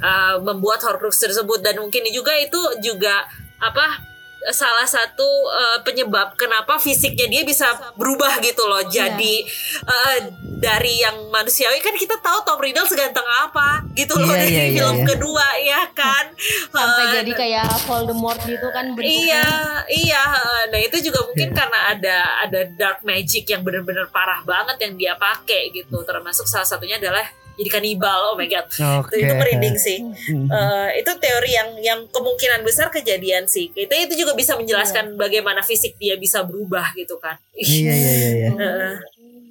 uh, 0.04 0.36
membuat 0.44 0.84
Horcrux 0.84 1.16
tersebut 1.16 1.64
dan 1.64 1.80
mungkin 1.80 2.04
juga 2.12 2.36
itu 2.36 2.60
juga 2.84 3.24
apa 3.62 4.14
salah 4.52 4.84
satu 4.84 5.24
uh, 5.48 5.78
penyebab 5.80 6.36
kenapa 6.36 6.76
fisiknya 6.76 7.30
dia 7.30 7.42
bisa 7.46 7.64
berubah 7.96 8.36
gitu 8.44 8.60
loh. 8.68 8.84
Jadi 8.84 9.46
uh, 9.88 10.18
dari 10.60 11.00
yang 11.00 11.32
manusiawi 11.32 11.80
kan 11.80 11.96
kita 11.96 12.20
tahu 12.20 12.44
Tom 12.44 12.60
Riddle 12.60 12.88
seganteng 12.88 13.24
apa 13.24 13.84
gitu 13.96 14.16
loh 14.16 14.32
Iya, 14.32 14.36
dari 14.36 14.52
iya, 14.52 14.64
iya, 14.64 14.74
film 14.76 14.96
iya. 15.00 15.06
kedua 15.08 15.46
ya 15.60 15.82
kan. 15.96 16.24
Sampai 16.72 17.04
Uh, 17.04 17.12
jadi 17.20 17.32
kayak 17.32 17.68
Voldemort 17.88 18.40
gitu 18.44 18.68
kan 18.68 18.92
bentuknya. 18.92 19.16
Iya, 19.16 19.48
iya. 19.88 20.24
Nah 20.68 20.80
itu 20.80 20.96
juga 21.00 21.24
mungkin 21.24 21.48
karena 21.52 21.80
ada 21.96 22.18
ada 22.44 22.60
dark 22.68 23.00
magic 23.04 23.48
yang 23.48 23.64
benar-benar 23.64 24.12
parah 24.12 24.44
banget 24.44 24.76
yang 24.84 24.94
dia 24.96 25.14
pakai 25.16 25.72
gitu. 25.72 26.04
Termasuk 26.04 26.44
salah 26.44 26.68
satunya 26.68 27.00
adalah 27.00 27.24
jadi 27.54 27.70
kanibal. 27.70 28.32
Oh 28.32 28.34
my 28.36 28.46
god, 28.46 28.66
Oke. 28.68 29.14
itu, 29.14 29.26
itu 29.26 29.34
merinding 29.34 29.76
sih. 29.78 29.98
Hmm. 30.02 30.46
Eh, 30.50 30.88
itu 31.02 31.10
teori 31.18 31.50
yang 31.54 31.70
yang 31.80 32.00
kemungkinan 32.10 32.66
besar 32.66 32.90
kejadian 32.90 33.46
sih. 33.46 33.70
Itu 33.72 33.90
itu 33.94 34.14
juga 34.14 34.34
bisa 34.34 34.58
menjelaskan 34.58 35.14
bagaimana 35.14 35.62
fisik 35.62 35.96
dia 35.98 36.18
bisa 36.18 36.42
berubah 36.42 36.92
gitu 36.98 37.16
kan. 37.22 37.38
Iya 37.54 37.92
iya 37.94 38.28
iya. 38.34 38.50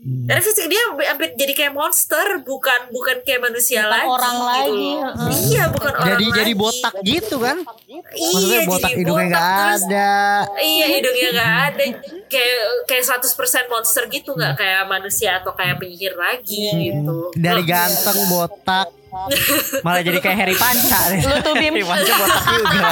Iya. 0.03 0.11
Heeh. 0.13 0.25
Karena 0.25 0.41
fisik 0.41 0.65
dia 0.67 0.81
hampir 1.05 1.27
jadi 1.33 1.53
kayak 1.53 1.73
monster, 1.73 2.25
bukan 2.41 2.79
bukan 2.89 3.17
kayak 3.21 3.41
manusia 3.41 3.81
Bukan 3.81 3.93
lagi. 3.93 4.07
orang 4.09 4.33
gitu 4.33 4.43
lagi, 4.45 4.89
heeh. 4.93 5.31
Iya, 5.45 5.63
bukan 5.69 5.91
orang 5.93 6.07
Jadi 6.09 6.25
jadi 6.29 6.43
lagi. 6.49 6.59
botak 6.59 6.93
gitu 7.01 7.35
kan? 7.37 7.57
Iya, 7.87 8.01
Maksudnya 8.29 8.61
botak 8.65 8.83
jadi 8.85 8.99
hidungnya 8.99 9.23
botak, 9.23 9.31
nggak 9.31 9.47
terus- 9.63 9.85
ada. 9.85 10.11
Iya 10.59 10.85
hidungnya 10.89 11.27
nggak 11.31 11.53
ada 11.63 11.83
kayak 12.25 12.55
kayak 12.83 13.03
100% 13.05 13.65
monster 13.67 14.03
gitu 14.07 14.29
nggak 14.31 14.53
kayak 14.55 14.83
manusia 14.85 15.31
atau 15.35 15.51
kayak 15.51 15.75
penyihir 15.77 16.13
lagi 16.13 16.63
gitu. 16.83 17.31
Dari 17.33 17.63
ganteng 17.63 18.19
botak 18.27 18.87
malah 19.86 20.01
jadi 20.01 20.18
kayak 20.20 20.38
Harry 20.38 20.55
Panca. 20.57 20.99
Lu 21.22 21.38
tuh, 21.43 21.53
Bim. 21.57 21.74
Harry 21.74 21.86
Panca 21.86 22.14
botak 22.18 22.43
juga. 22.57 22.89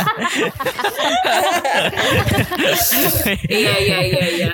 iya 3.51 3.73
iya 3.81 3.99
iya 4.05 4.25
iya. 4.29 4.51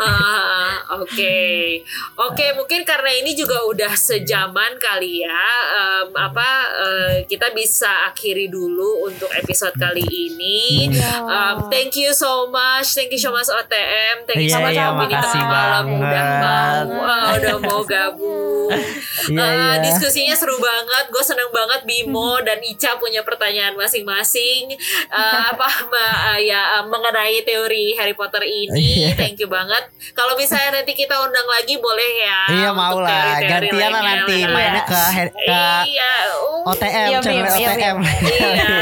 Ah, 0.00 0.60
Oke 1.00 1.80
oke 2.18 2.46
mungkin 2.58 2.82
karena 2.82 3.14
ini 3.14 3.32
juga 3.32 3.62
udah 3.70 3.94
sejaman 3.94 4.74
kali 4.82 5.22
ya. 5.22 5.46
Em, 5.70 6.08
apa 6.18 6.50
eh, 6.66 7.14
kita 7.30 7.54
bisa 7.54 8.10
akhiri 8.10 8.50
dulu 8.50 9.06
untuk 9.06 9.30
episode 9.32 9.78
kali 9.78 10.02
ini. 10.02 10.90
Um, 11.24 11.70
thank 11.70 11.94
you 11.94 12.10
so 12.10 12.50
much, 12.50 12.92
thank 12.98 13.14
you 13.14 13.22
so 13.22 13.30
much 13.30 13.46
OTM, 13.46 14.26
thank 14.26 14.42
you 14.42 14.50
so 14.50 14.58
Iya, 14.58 14.66
much 14.66 14.76
Bini 14.76 15.14
makasih 15.14 15.40
tengah 15.40 15.48
malam 15.48 15.84
udah 15.94 16.26
mau, 16.42 16.82
wah, 16.98 17.28
udah 17.38 17.56
mau 17.62 17.80
gabung. 17.86 18.70
Iya. 19.30 19.78
Diskusinya 19.82 20.34
seru 20.34 20.58
banget 20.58 20.89
banget, 20.90 21.06
gue 21.08 21.22
seneng 21.22 21.50
banget 21.50 21.80
Bimo 21.84 22.42
dan 22.42 22.58
Ica 22.58 22.98
punya 22.98 23.22
pertanyaan 23.22 23.78
masing-masing 23.78 24.74
eh, 25.06 25.40
apa 25.54 25.62
ma- 25.86 26.34
eh, 26.34 26.50
ya 26.50 26.82
eh, 26.82 26.84
mengenai 26.84 27.38
teori 27.42 27.94
Harry 27.94 28.12
Potter 28.12 28.42
ini. 28.42 29.06
Iya. 29.06 29.14
Thank 29.14 29.38
you 29.38 29.46
banget. 29.46 29.86
Kalau 30.12 30.34
misalnya 30.34 30.82
nanti 30.82 30.92
kita 30.92 31.14
undang 31.16 31.46
lagi 31.46 31.78
boleh 31.78 32.10
ya. 32.18 32.40
Iya 32.50 32.70
mau 32.72 32.98
lah, 32.98 33.38
gantian 33.38 33.88
lah 33.88 34.02
nanti 34.02 34.36
lah. 34.40 34.50
mainnya 34.50 34.82
ke 34.82 35.02
ke 35.30 35.62
Iya, 35.86 36.12
uh, 36.28 36.66
OTM, 36.66 37.08
Iya, 37.08 37.18
channel 37.22 37.54
iya, 37.54 37.68
OTM. 37.70 37.96
iya, 38.02 38.74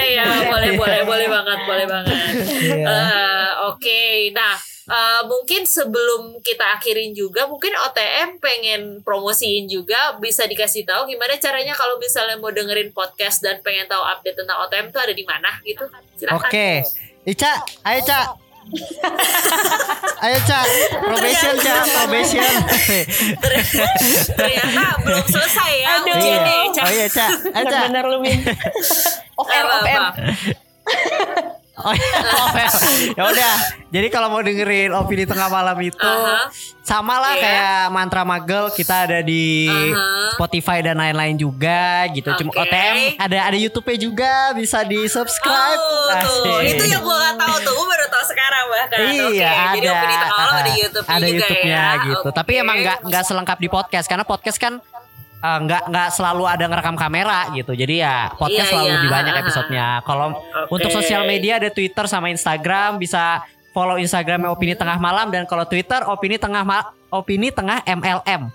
iya, 0.00 0.24
boleh, 0.46 0.70
boleh, 0.72 1.00
boleh 1.02 1.26
banget, 1.26 1.58
boleh 1.66 1.86
banget. 1.86 2.16
Eh, 2.86 3.50
Oke, 3.66 4.30
nah 4.30 4.54
eh, 4.86 5.22
mungkin 5.26 5.66
sebelum 5.66 6.38
kita 6.42 6.78
akhirin 6.78 7.12
juga, 7.12 7.46
mungkin 7.50 7.74
OTM 7.74 8.38
pengen 8.38 8.80
promosiin 9.02 9.66
juga, 9.66 10.14
bisa 10.22 10.46
dikasih 10.46 10.86
tahu 10.86 11.10
gimana 11.10 11.34
caranya 11.38 11.74
kalau 11.74 11.98
misalnya 11.98 12.38
mau 12.38 12.54
dengerin 12.54 12.94
podcast 12.94 13.42
dan 13.42 13.58
pengen 13.66 13.86
tahu 13.90 14.02
update 14.02 14.38
tentang 14.38 14.58
OTM 14.66 14.88
tuh 14.94 15.02
ada 15.02 15.14
di 15.14 15.24
mana 15.26 15.50
gitu. 15.66 15.84
Silakan. 16.16 16.38
Oke. 16.46 16.86
Ica, 17.26 17.52
ayo 17.82 18.00
Ca. 18.06 18.20
ayo 20.22 20.38
Ca, 20.46 20.58
probation 21.02 21.54
Ca, 21.58 21.74
probation. 21.86 22.42
Ternyata 24.38 24.84
belum 25.02 25.26
selesai 25.26 25.72
ya 25.82 25.90
Aduh. 26.02 26.14
ujiannya, 26.14 26.54
iya. 26.54 26.70
Ca. 26.70 26.82
Oh 26.86 26.92
iya 26.94 27.06
Ca, 27.10 27.26
ayo 27.30 27.64
Ca. 27.66 27.78
Bener-bener 27.90 28.04
lu. 28.06 28.18
Off 29.38 29.50
air, 29.50 29.66
off 29.66 29.86
air. 29.86 30.02
Oh, 31.78 31.92
iya. 31.92 32.20
ya 33.12 33.22
udah. 33.26 33.54
Jadi 33.86 34.08
kalau 34.08 34.28
mau 34.28 34.40
dengerin 34.40 34.92
opini 34.92 35.22
tengah 35.22 35.46
malam 35.46 35.76
itu 35.78 36.00
Aha. 36.00 36.48
sama 36.80 37.16
lah 37.16 37.32
Iya. 37.32 37.42
kayak 37.42 37.80
mantra 37.90 38.22
magel 38.22 38.68
kita 38.70 39.04
ada 39.04 39.20
di 39.20 39.68
Aha. 39.68 40.32
Spotify 40.32 40.80
dan 40.80 40.96
lain-lain 40.96 41.36
juga 41.36 41.84
gitu. 42.10 42.32
Cuma 42.34 42.50
Oke. 42.50 42.64
OTM 42.64 42.96
ada 43.18 43.38
ada 43.44 43.58
YouTube-nya 43.58 43.98
juga 43.98 44.32
bisa 44.52 44.80
di 44.82 45.04
subscribe. 45.04 45.76
Oh, 45.76 46.12
tuh. 46.18 46.60
Itu 46.62 46.82
yang 46.82 47.00
gue 47.00 47.12
gak 47.14 47.36
tahu 47.36 47.56
tuh. 47.60 47.72
Gue 47.74 47.86
baru 47.86 48.06
tahu 48.06 48.24
sekarang 48.26 48.64
bahkan. 48.66 48.98
Iya 48.98 49.24
Oke, 49.26 49.44
ada. 49.44 49.74
Jadi 49.74 49.86
opini 49.90 50.14
tengah 50.14 50.32
malam 50.34 50.54
ada 50.54 50.64
Ah, 50.66 50.74
YouTube 50.74 51.04
ada 51.06 51.16
juga 51.18 51.28
YouTube-nya 51.30 51.76
ya. 51.84 52.04
gitu. 52.06 52.28
Tapi 52.30 52.52
Oke. 52.52 52.62
emang 52.62 52.76
nggak 52.78 52.98
nggak 53.04 53.22
selengkap 53.22 53.58
di 53.58 53.68
podcast 53.68 54.06
karena 54.06 54.24
podcast 54.24 54.56
kan 54.56 54.74
eh, 55.46 55.58
nggak 55.62 55.82
nggak 55.86 56.08
selalu 56.10 56.44
ada 56.44 56.64
ngerekam 56.64 56.96
kamera 56.96 57.40
gitu. 57.52 57.72
Jadi 57.72 57.94
ya 57.98 58.32
podcast 58.32 58.58
Iya, 58.60 58.72
selalu 58.72 58.84
iya. 58.84 58.94
lebih 58.96 59.10
banyak 59.12 59.34
episodenya. 59.38 59.88
Kalau 60.02 60.26
Oke. 60.32 60.72
untuk 60.72 60.90
sosial 60.92 61.22
media 61.24 61.56
ada 61.56 61.68
Twitter 61.68 62.04
sama 62.04 62.26
Instagram 62.26 62.96
bisa 62.96 63.40
follow 63.70 63.94
Instagramnya 63.94 64.48
opini 64.48 64.72
tengah 64.72 64.96
malam 64.96 65.28
dan 65.28 65.44
kalau 65.44 65.62
Twitter 65.62 66.02
opini 66.04 66.34
tengah 66.34 66.62
ma- 66.62 66.88
opini 67.08 67.48
tengah 67.48 67.84
MLM. 67.84 68.48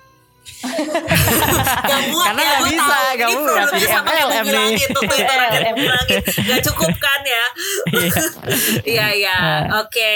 Muat 2.02 2.26
Karena 2.26 2.42
ya, 2.42 2.50
nggak 2.50 2.60
gua 2.60 2.68
bisa, 2.68 2.82
tahu. 2.92 3.14
nggak 3.14 3.30
produknya 3.32 3.78
Jadi 3.78 4.02
MLM 4.02 4.46
nih. 4.48 4.70
gitu 4.76 5.00
Twitter 5.04 5.38
ada 5.40 5.58
yang 5.60 5.76
bilang 5.76 6.06
gitu. 6.08 6.30
Gak 6.50 6.60
cukup 6.66 6.94
kan 6.98 7.22
ya 7.22 7.46
Iya 8.84 9.08
iya 9.14 9.38
Oke 9.78 10.14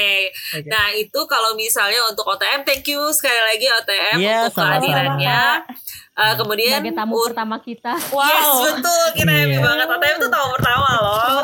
Nah 0.65 0.89
itu 0.91 1.19
kalau 1.25 1.53
misalnya 1.53 2.01
untuk 2.03 2.25
OTM 2.25 2.61
Thank 2.63 2.89
you 2.89 3.05
sekali 3.11 3.37
lagi 3.39 3.65
OTM 3.71 4.17
Iya, 4.17 4.37
Untuk 4.43 4.57
kehadirannya 4.59 5.39
Eh, 6.15 6.33
Kemudian 6.33 6.79
Sebagai 6.79 6.95
tamu 6.95 7.13
un- 7.13 7.27
pertama 7.27 7.55
kita. 7.59 7.91
Yes 7.91 8.47
betul 8.71 9.03
Kita 9.13 9.31
happy 9.31 9.51
Iya. 9.51 9.59
banget 9.59 9.87
OTM 9.89 10.15
itu 10.15 10.27
tamu 10.29 10.47
pertama 10.55 10.89
loh 10.97 11.43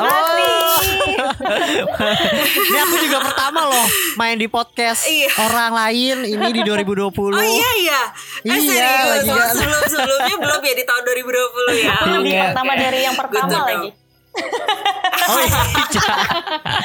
Ini 2.62 2.78
aku 2.80 2.96
juga 2.98 3.18
pertama 3.22 3.60
loh 3.66 3.86
main 4.14 4.34
di 4.34 4.48
podcast 4.48 5.04
Iya. 5.04 5.28
orang 5.42 5.72
lain 5.74 6.16
ini 6.26 6.48
di 6.50 6.60
2020. 6.62 7.12
Oh 7.30 7.38
iya 7.38 7.70
iya 7.78 8.00
Eh 8.42 8.48
Iya, 8.48 8.56
serius 8.56 9.04
lagi 9.04 9.28
Oh, 9.28 9.44
sebelum 9.52 9.82
sebelumnya 9.86 10.36
belum 10.38 10.60
ya 10.62 10.74
di 10.74 10.84
tahun 10.84 11.02
2020 11.04 11.76
ya 11.76 11.92
Iya. 12.18 12.42
pertama 12.48 12.72
dari 12.74 13.00
yang 13.02 13.12
pertama 13.14 13.44
Good 13.46 13.60
know. 13.60 14.01
Oh 15.22 15.38
iya. 15.38 15.60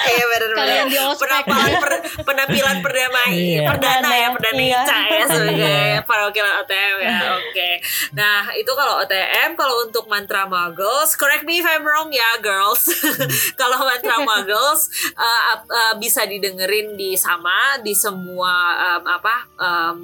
Iya 0.08 0.24
benar 0.26 0.50
Kalian 0.54 0.86
benar. 0.86 0.88
di 0.88 0.98
ospek. 1.02 1.26
Penampilan 1.44 1.74
per- 1.80 2.04
penampilan 2.22 2.78
perdana 2.80 3.24
Iya. 3.28 3.62
perdana 3.66 4.10
ya 4.10 4.28
perdana 4.32 4.62
Iya. 4.62 4.82
Ica 4.82 4.98
ya 5.06 5.24
sebagai 5.26 5.58
Iya. 5.58 6.00
perwakilan 6.04 6.54
OTM 6.62 6.96
ya. 7.02 7.18
Oke. 7.36 7.70
Nah, 8.14 8.42
itu 8.54 8.72
kalau 8.72 8.94
OTM 9.02 9.50
kalau 9.54 9.76
untuk 9.82 10.06
mantra 10.06 10.46
muggles, 10.46 11.16
correct 11.16 11.44
me 11.44 11.58
if 11.58 11.66
I'm 11.66 11.84
wrong 11.84 12.10
ya 12.10 12.38
girls. 12.40 12.88
kalau 13.60 13.82
mantra 13.82 14.20
muggles 14.20 14.88
uh, 15.14 15.42
uh, 15.60 15.94
bisa 15.98 16.24
didengerin 16.24 16.94
di 16.94 17.16
sama 17.16 17.80
di 17.80 17.92
semua 17.92 18.54
um, 18.78 19.04
apa 19.04 19.36
um, 19.58 19.96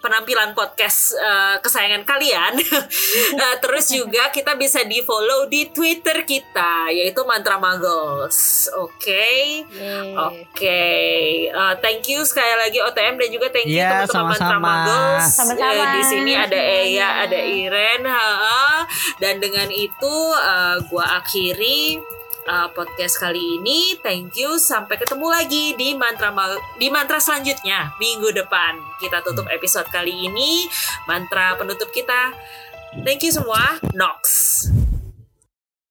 penampilan 0.00 0.52
podcast 0.52 1.16
uh, 1.16 1.56
kesayangan 1.64 2.04
kalian. 2.04 2.60
Uh, 3.36 3.56
terus 3.64 3.88
juga 3.88 4.28
kita 4.28 4.54
bisa 4.60 4.84
di 4.84 5.00
follow 5.00 5.48
di 5.48 5.72
Twitter 5.72 6.28
kita 6.28 6.92
yaitu 6.92 7.24
Mantra 7.24 7.56
Muggles. 7.56 8.68
Oke. 8.76 9.64
Oke, 10.18 10.84
Uh, 11.48 11.74
thank 11.80 12.06
you 12.06 12.20
sekali 12.22 12.54
lagi 12.60 12.78
OTM 12.78 13.18
dan 13.18 13.28
juga 13.32 13.46
thank 13.50 13.66
you 13.66 13.80
Iya, 13.80 14.04
teman-teman 14.04 14.30
Mantra 14.30 14.46
sama-sama. 14.46 14.68
Muggles. 14.68 15.26
Sama-sama. 15.32 15.72
Eh, 15.72 15.86
di 15.96 16.02
sini 16.04 16.32
ada 16.36 16.58
Eya, 16.58 17.08
ada 17.24 17.38
Iren, 17.40 18.02
ha, 18.04 18.84
dan 19.18 19.40
dengan 19.40 19.68
itu 19.72 20.14
uh, 20.36 20.76
gua 20.86 21.18
akhiri 21.22 21.98
uh, 22.48 22.68
podcast 22.72 23.20
kali 23.20 23.60
ini. 23.60 23.94
Thank 24.00 24.40
you, 24.40 24.56
sampai 24.56 24.96
ketemu 24.96 25.28
lagi 25.28 25.76
di 25.76 25.92
mantra 25.94 26.32
ma- 26.32 26.58
di 26.80 26.88
mantra 26.88 27.20
selanjutnya 27.20 27.92
minggu 28.00 28.32
depan. 28.32 28.80
Kita 28.98 29.20
tutup 29.20 29.46
episode 29.52 29.86
kali 29.92 30.26
ini. 30.26 30.66
Mantra 31.04 31.54
penutup 31.60 31.92
kita. 31.92 32.32
Thank 33.04 33.28
you 33.28 33.32
semua. 33.36 33.76
Nox. 33.92 34.24